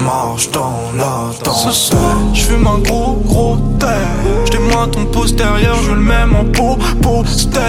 Marche 0.00 0.50
dans 0.50 0.74
la 0.96 1.30
danse. 1.44 1.92
Je 2.34 2.40
fume 2.40 2.66
un 2.66 2.78
gros 2.78 3.22
gros 3.24 3.56
terre. 3.78 4.08
J'témoins 4.44 4.88
ton 4.88 5.04
postérieur, 5.06 5.76
je 5.84 5.92
le 5.92 6.00
mets 6.00 6.24
en 6.36 6.44
peau 6.46 6.76
poster. 7.00 7.60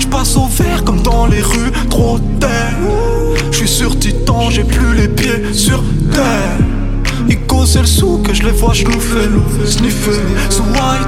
Je 0.00 0.06
passe 0.08 0.36
au 0.36 0.46
vert 0.46 0.82
comme 0.82 1.00
dans 1.02 1.26
les 1.26 1.42
rues, 1.42 1.70
trop 1.88 2.18
terre. 2.40 2.76
Je 3.52 3.56
suis 3.58 3.68
sur 3.68 3.96
Titan, 3.96 4.50
j'ai 4.50 4.64
plus 4.64 4.94
les 4.96 5.08
pieds 5.08 5.52
sur 5.52 5.80
terre. 6.10 6.58
Ico 7.28 7.66
c'est 7.66 7.82
le 7.82 7.86
sou 7.86 8.18
que 8.18 8.34
je 8.34 8.42
les 8.42 8.50
vois 8.50 8.74
schnouffer, 8.74 9.28
sniffer 9.64 10.20
sous 10.50 10.62
white 10.62 11.06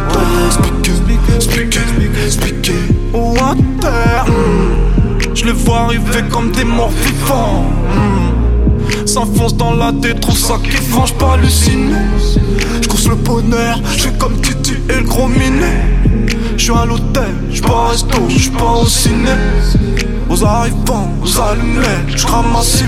Speaker, 0.53 1.41
speaker, 1.41 2.31
speaker 2.31 2.75
water 3.13 4.98
Je 5.39 5.45
les 5.45 5.53
vois 5.53 5.83
arriver 5.83 6.25
comme 6.33 6.51
des 6.51 6.65
morts 6.65 6.91
vivants. 6.91 7.63
Mm. 7.95 9.07
S'enfonce 9.07 9.57
dans 9.57 9.73
la 9.73 9.93
tête, 9.93 10.19
trouve 10.21 10.37
ça 10.37 10.55
kiffant, 10.65 11.07
j'pas 11.07 11.35
halluciné 11.35 11.95
J'course 12.83 13.07
le 13.07 13.15
bonheur, 13.15 13.81
j'fais 13.97 14.11
comme 14.19 14.41
Titi 14.41 14.75
et 14.91 14.97
le 14.97 15.05
gros 15.05 15.29
minet. 15.29 15.85
J'suis 16.57 16.73
à 16.73 16.85
l'hôtel, 16.85 17.33
j'pas 17.53 17.71
au 17.71 17.87
resto, 17.87 18.19
j'pas 18.29 18.81
au 18.83 18.87
ciné. 18.87 19.31
Aux 20.29 20.45
arrivants, 20.45 21.13
aux 21.23 21.41
allumettes, 21.41 22.17
j'ramasse 22.17 22.83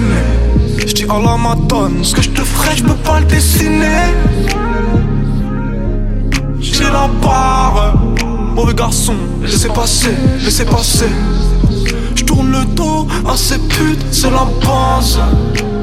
J'dis 0.84 1.05
à 1.05 1.20
la 1.24 1.36
madone, 1.36 2.03
ce 2.03 2.16
que 2.16 2.22
j'te 2.22 2.40
ferais, 2.40 2.74
j'peux 2.74 2.94
pas 3.05 3.20
le 3.20 3.26
dessiner. 3.26 4.11
J'ai 6.59 6.82
la 6.82 7.09
barre. 7.22 7.94
Mauvais 8.57 8.74
garçon, 8.74 9.14
laissez 9.40 9.68
passer, 9.68 10.16
laissez 10.42 10.64
passer. 10.64 11.07
Je 12.31 12.35
tourne 12.37 12.53
le 12.53 12.64
dos 12.76 13.09
à 13.28 13.37
ces 13.37 13.59
putes, 13.59 14.07
c'est 14.12 14.31
la 14.31 14.47
base. 14.64 15.18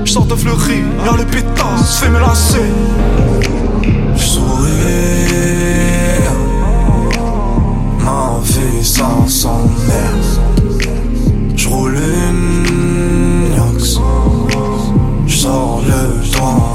Je 0.05 0.11
sors 0.13 0.23
de 0.25 0.33
fleury, 0.33 0.81
y'a 1.05 1.17
les 1.17 1.25
pétasses, 1.25 1.99
fais 1.99 2.09
me 2.09 2.19
lasser. 2.19 2.71
J'souris, 4.15 4.71
ma 7.99 8.39
vie 8.43 8.85
ça 8.85 9.09
s'emmerde. 9.27 10.39
J'roule 11.57 11.97
une 11.97 13.53
Yox, 13.57 13.99
j'sors 15.27 15.81
le 15.85 16.31
doigt 16.31 16.66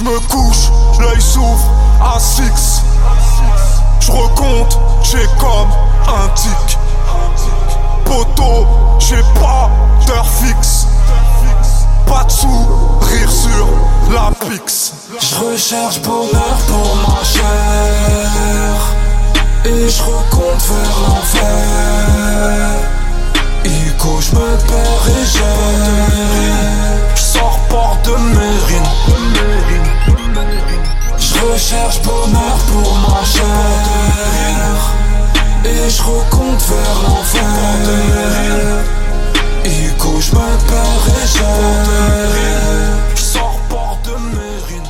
Je 0.00 0.04
me 0.06 0.18
couche, 0.30 0.70
l'œil 0.98 1.20
s'ouvre 1.20 1.70
6 2.18 2.82
Je 4.00 4.10
recompte, 4.10 4.78
j'ai 5.02 5.26
comme 5.38 5.68
un 6.08 6.28
tic. 6.34 6.78
Poteau, 8.06 8.66
j'ai 8.98 9.22
pas 9.38 9.68
d'heure 10.06 10.26
fixe. 10.26 10.86
Pas 12.06 12.24
de 12.24 12.30
sous, 12.30 12.66
rire 13.02 13.30
sur 13.30 13.68
la 14.10 14.30
pix. 14.48 14.94
Je 15.20 15.34
recherche 15.44 16.00
bonheur 16.00 16.56
pour 16.66 16.96
ma 17.06 17.22
chair. 17.22 18.80
Et 19.66 19.86
je 19.86 20.02
recompte 20.02 20.62
vers 20.62 20.98
l'enfer. 21.08 21.50
Ico, 23.66 24.18
je 24.18 24.34
me 24.34 24.56
perds 24.66 25.08
et 25.10 25.26
j'ai 25.26 27.16
Je 27.16 27.20
sors 27.20 27.58
porte 27.68 28.06
de 28.06 28.12
Mérine 28.16 28.88
Je 31.40 31.46
recherche 31.46 32.02
bonheur 32.02 32.58
pour 32.70 32.98
ma 32.98 33.24
chair. 33.24 33.44
Et 35.64 35.88
je 35.88 36.02
recompte 36.02 36.62
vers 36.68 37.02
l'enfer. 37.02 37.42
Ico, 39.64 40.20
je 40.20 40.32
me 40.32 40.56
perds 40.68 41.08
et 41.08 41.26
j'ai 41.32 41.56
Je 43.14 43.20
sors 43.22 43.58
porte 43.70 44.04
de 44.04 44.14
Mérine. 44.36 44.88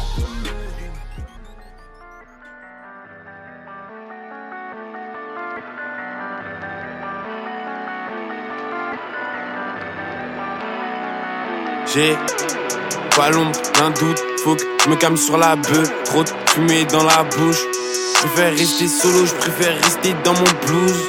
J'ai 11.95 12.17
pas 13.21 13.29
l'ombre 13.29 13.61
d'un 13.79 13.91
doute, 13.91 14.19
faut 14.43 14.55
que 14.55 14.63
je 14.83 14.89
me 14.89 14.97
calme 14.97 15.19
sur 15.19 15.37
la 15.37 15.55
bœuf. 15.55 15.91
Trop 16.07 16.25
de 16.25 16.31
fumée 16.47 16.87
dans 16.87 17.03
la 17.03 17.23
bouche. 17.23 17.59
Je 18.15 18.21
préfère 18.21 18.57
rester 18.57 18.89
solo, 18.89 19.27
je 19.27 19.35
préfère 19.35 19.75
rester 19.85 20.15
dans 20.25 20.33
mon 20.33 20.51
blues. 20.67 21.03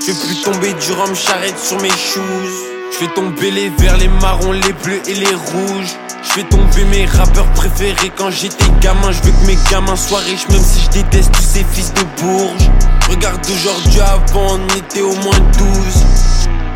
Je 0.00 0.10
fais 0.10 0.26
plus 0.26 0.40
tomber 0.40 0.72
du 0.72 0.92
rhum 0.92 1.14
charrette 1.14 1.58
sur 1.58 1.78
mes 1.82 1.90
shoes. 1.90 2.48
Je 2.92 2.96
fais 2.96 3.08
tomber 3.08 3.50
les 3.50 3.68
verts, 3.68 3.98
les 3.98 4.08
marrons, 4.08 4.52
les 4.52 4.72
bleus 4.72 5.02
et 5.06 5.14
les 5.16 5.34
rouges. 5.34 5.94
Je 6.22 6.32
fais 6.32 6.44
tomber 6.44 6.84
mes 6.84 7.04
rappeurs 7.04 7.52
préférés 7.52 8.10
quand 8.16 8.30
j'étais 8.30 8.64
gamin. 8.80 9.12
Je 9.12 9.22
veux 9.24 9.32
que 9.32 9.46
mes 9.46 9.58
gamins 9.70 9.96
soient 9.96 10.20
riches, 10.20 10.48
même 10.48 10.64
si 10.64 10.80
je 10.86 11.02
déteste 11.02 11.30
tous 11.32 11.42
ces 11.42 11.64
fils 11.74 11.92
de 11.92 12.22
bourges. 12.22 12.70
Regarde 13.10 13.44
aujourd'hui, 13.44 14.00
avant 14.00 14.56
on 14.56 14.78
était 14.78 15.02
au 15.02 15.14
moins 15.16 15.38
12. 15.58 16.17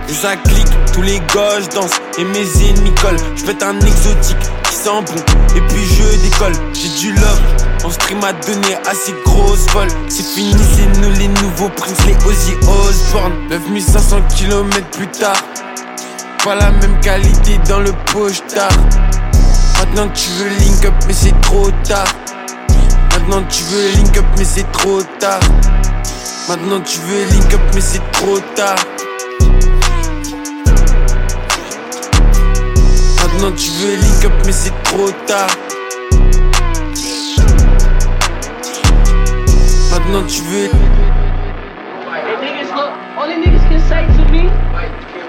Et 0.08 0.14
ça 0.14 0.36
clique, 0.36 0.68
tous 0.92 1.02
les 1.02 1.20
gosses 1.32 1.68
dansent 1.70 2.00
et 2.18 2.24
mes 2.24 2.68
ennemis 2.68 2.94
collent. 3.00 3.16
Je 3.36 3.44
fais 3.44 3.62
un 3.62 3.78
exotique 3.80 4.36
qui 4.68 4.74
sent 4.74 4.90
bon 5.06 5.56
et 5.56 5.60
puis 5.68 5.84
je 5.84 6.22
décolle. 6.22 6.52
J'ai 6.74 6.88
du 7.00 7.12
love, 7.12 7.40
en 7.84 7.90
stream 7.90 8.22
à 8.24 8.32
donner 8.32 8.76
assez 8.86 9.14
grosse 9.24 9.66
vol. 9.72 9.88
C'est 10.08 10.26
fini, 10.26 10.54
c'est 10.74 11.00
nous 11.00 11.10
les 11.18 11.28
nouveaux 11.28 11.70
princes, 11.70 12.04
les 12.06 12.16
Ozzy 12.26 12.54
Osbourne. 12.68 13.32
9500 13.48 14.22
km 14.36 14.86
plus 14.90 15.08
tard, 15.08 15.42
pas 16.44 16.56
la 16.56 16.70
même 16.70 17.00
qualité 17.00 17.58
dans 17.68 17.80
le 17.80 17.92
poche-tard. 18.12 18.72
Maintenant 19.78 20.08
tu 20.14 20.30
veux 20.30 20.48
link 20.48 20.84
up, 20.84 20.94
mais 21.06 21.14
c'est 21.14 21.40
trop 21.40 21.70
tard. 21.84 22.06
Maintenant 23.12 23.42
tu 23.48 23.62
veux 23.64 23.88
link 23.96 24.16
up, 24.16 24.24
mais 24.36 24.44
c'est 24.44 24.70
trop 24.72 25.02
tard. 25.18 25.40
Maintenant 26.48 26.80
tu 26.80 26.98
veux 27.00 27.24
link 27.32 27.54
up, 27.54 27.60
mais 27.74 27.80
c'est 27.80 28.12
trop 28.12 28.38
tard. 28.54 28.76
Maintenant 33.42 33.56
tu 33.56 33.70
veux 33.72 33.96
link 33.96 34.24
up 34.24 34.32
mais 34.46 34.52
c'est 34.52 34.82
trop 34.84 35.10
tard 35.26 35.48
Maintenant 39.90 40.22
tu 40.28 40.42
veux 40.42 40.68
look, 42.72 42.92
only 43.18 43.34
niggas 43.42 43.66
can 43.68 43.80
say 43.88 44.06
to 44.06 44.30
me, 44.30 44.46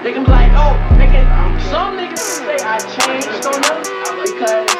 they 0.04 0.12
can 0.12 0.22
be 0.22 0.30
like, 0.30 0.52
oh, 0.54 0.78
they 0.96 1.06
can, 1.10 1.26
some 1.72 1.98
niggas 1.98 2.14
can 2.14 2.46
say 2.46 2.56
I 2.62 2.78
changed 2.78 3.46
on 3.46 3.58
them 3.60 3.82
because 4.22 4.70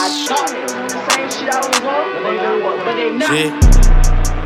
I 0.00 0.08
thought 0.24 0.50
it 0.50 0.62
was 0.62 0.90
the 0.90 1.00
same 1.12 1.28
shit 1.28 1.52
I 1.52 1.60
was 1.60 1.76
on, 1.84 2.04
but 2.22 2.32
they 2.32 2.40
not, 2.40 2.84
but 2.86 2.94
they 2.96 3.10
not. 3.12 3.28
J'ai 3.28 3.52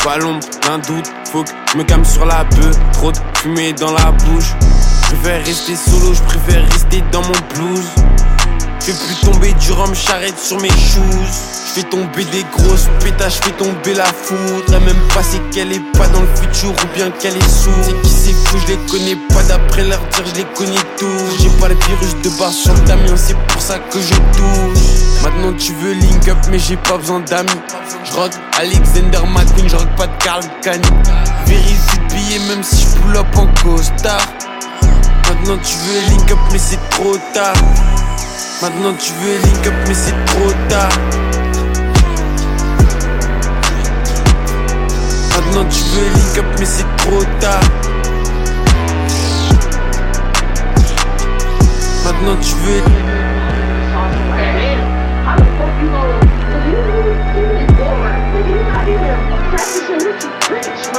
pas 0.05 0.19
l'ombre 0.19 0.45
d'un 0.63 0.79
doute, 0.79 1.13
faut 1.31 1.45
que 1.45 1.51
je 1.73 1.79
me 1.79 1.85
calme 1.85 2.05
sur 2.05 2.27
la 2.27 2.43
bœuf. 2.43 2.77
Trop 2.93 3.13
de 3.13 3.19
fumée 3.39 3.73
dans 3.73 3.93
la 3.93 4.11
bouche. 4.11 4.53
Je 5.05 5.15
préfère 5.15 5.45
rester 5.45 5.77
solo, 5.77 6.13
je 6.13 6.23
préfère 6.23 6.65
rester 6.73 7.05
dans 7.13 7.23
mon 7.23 7.39
blues. 7.55 7.89
Je 8.85 8.91
fais 8.91 9.07
plus 9.07 9.15
tomber 9.15 9.53
du 9.55 9.71
rhum 9.71 9.95
charrette 9.95 10.37
sur 10.37 10.59
mes 10.59 10.69
shoes. 10.71 11.03
Je 11.67 11.73
fais 11.73 11.83
tomber 11.85 12.25
des 12.25 12.45
grosses 12.51 12.89
pétages, 12.99 13.37
je 13.37 13.43
fais 13.43 13.53
tomber 13.53 13.95
la 13.95 14.07
foudre. 14.07 14.75
Elle 14.75 14.81
même 14.81 15.09
pas 15.15 15.23
c'est 15.23 15.39
qu'elle 15.51 15.71
est 15.73 15.93
pas 15.97 16.09
dans 16.09 16.21
le 16.21 16.27
futur 16.35 16.71
ou 16.71 16.97
bien 16.97 17.09
qu'elle 17.13 17.37
est 17.37 17.49
sourde. 17.49 17.77
C'est 17.81 18.03
qui 18.03 18.11
c'est 18.11 18.33
fou, 18.33 18.57
je 18.67 18.75
connais 18.91 19.15
pas 19.29 19.43
d'après 19.45 19.85
leur 19.85 20.01
dire, 20.01 20.25
je 20.27 20.41
les 20.41 20.47
connais 20.55 20.83
tous. 20.97 21.39
J'ai 21.39 21.51
pas 21.61 21.69
le 21.69 21.77
virus 21.77 22.17
de 22.25 22.39
base 22.41 22.57
sur 22.57 22.75
Damien, 22.81 23.17
c'est 23.17 23.39
pour 23.47 23.63
ça 23.63 23.79
que 23.79 24.01
je 24.01 24.15
touche. 24.15 24.83
Maintenant 25.23 25.53
tu 25.57 25.73
veux 25.75 25.93
link 25.93 26.27
up, 26.27 26.39
mais 26.51 26.59
j'ai 26.59 26.77
pas 26.77 26.99
besoin 26.99 27.21
d'amis. 27.21 27.51
Je 28.05 28.13
rock 28.15 28.33
Alexander 28.59 29.21
McQueen, 29.29 29.69
je 29.69 29.77
rock 29.77 29.95
pas 29.97 30.09
de 30.09 30.23
Carl 30.25 30.43
Kani. 30.61 30.83
Vérifie 31.47 31.99
le 32.01 32.15
billet, 32.17 32.39
même 32.49 32.65
si 32.65 32.83
je 32.83 33.01
pull 33.01 33.17
up 33.17 33.27
en 33.37 33.47
costard. 33.63 34.27
Maintenant 35.29 35.63
tu 35.63 35.77
veux 35.77 36.11
link 36.11 36.33
up, 36.33 36.39
mais 36.51 36.59
c'est 36.59 36.81
trop 36.91 37.17
tard. 37.33 37.55
Maintenant 38.63 38.95
tu 38.97 39.13
veux 39.15 39.39
link 39.39 39.67
up 39.67 39.75
mais 39.89 39.95
c'est 39.95 40.25
trop 40.25 40.53
tard. 40.69 40.89
Maintenant 45.35 45.69
tu 45.69 45.83
veux 45.83 46.09
link 46.15 46.39
up 46.39 46.45
mais 46.61 46.65
c'est 46.65 46.97
trop 46.99 47.25
tard. 47.41 47.61
Maintenant 52.05 52.37
tu 52.41 52.55
veux 52.55 52.83
I'm 60.85 60.92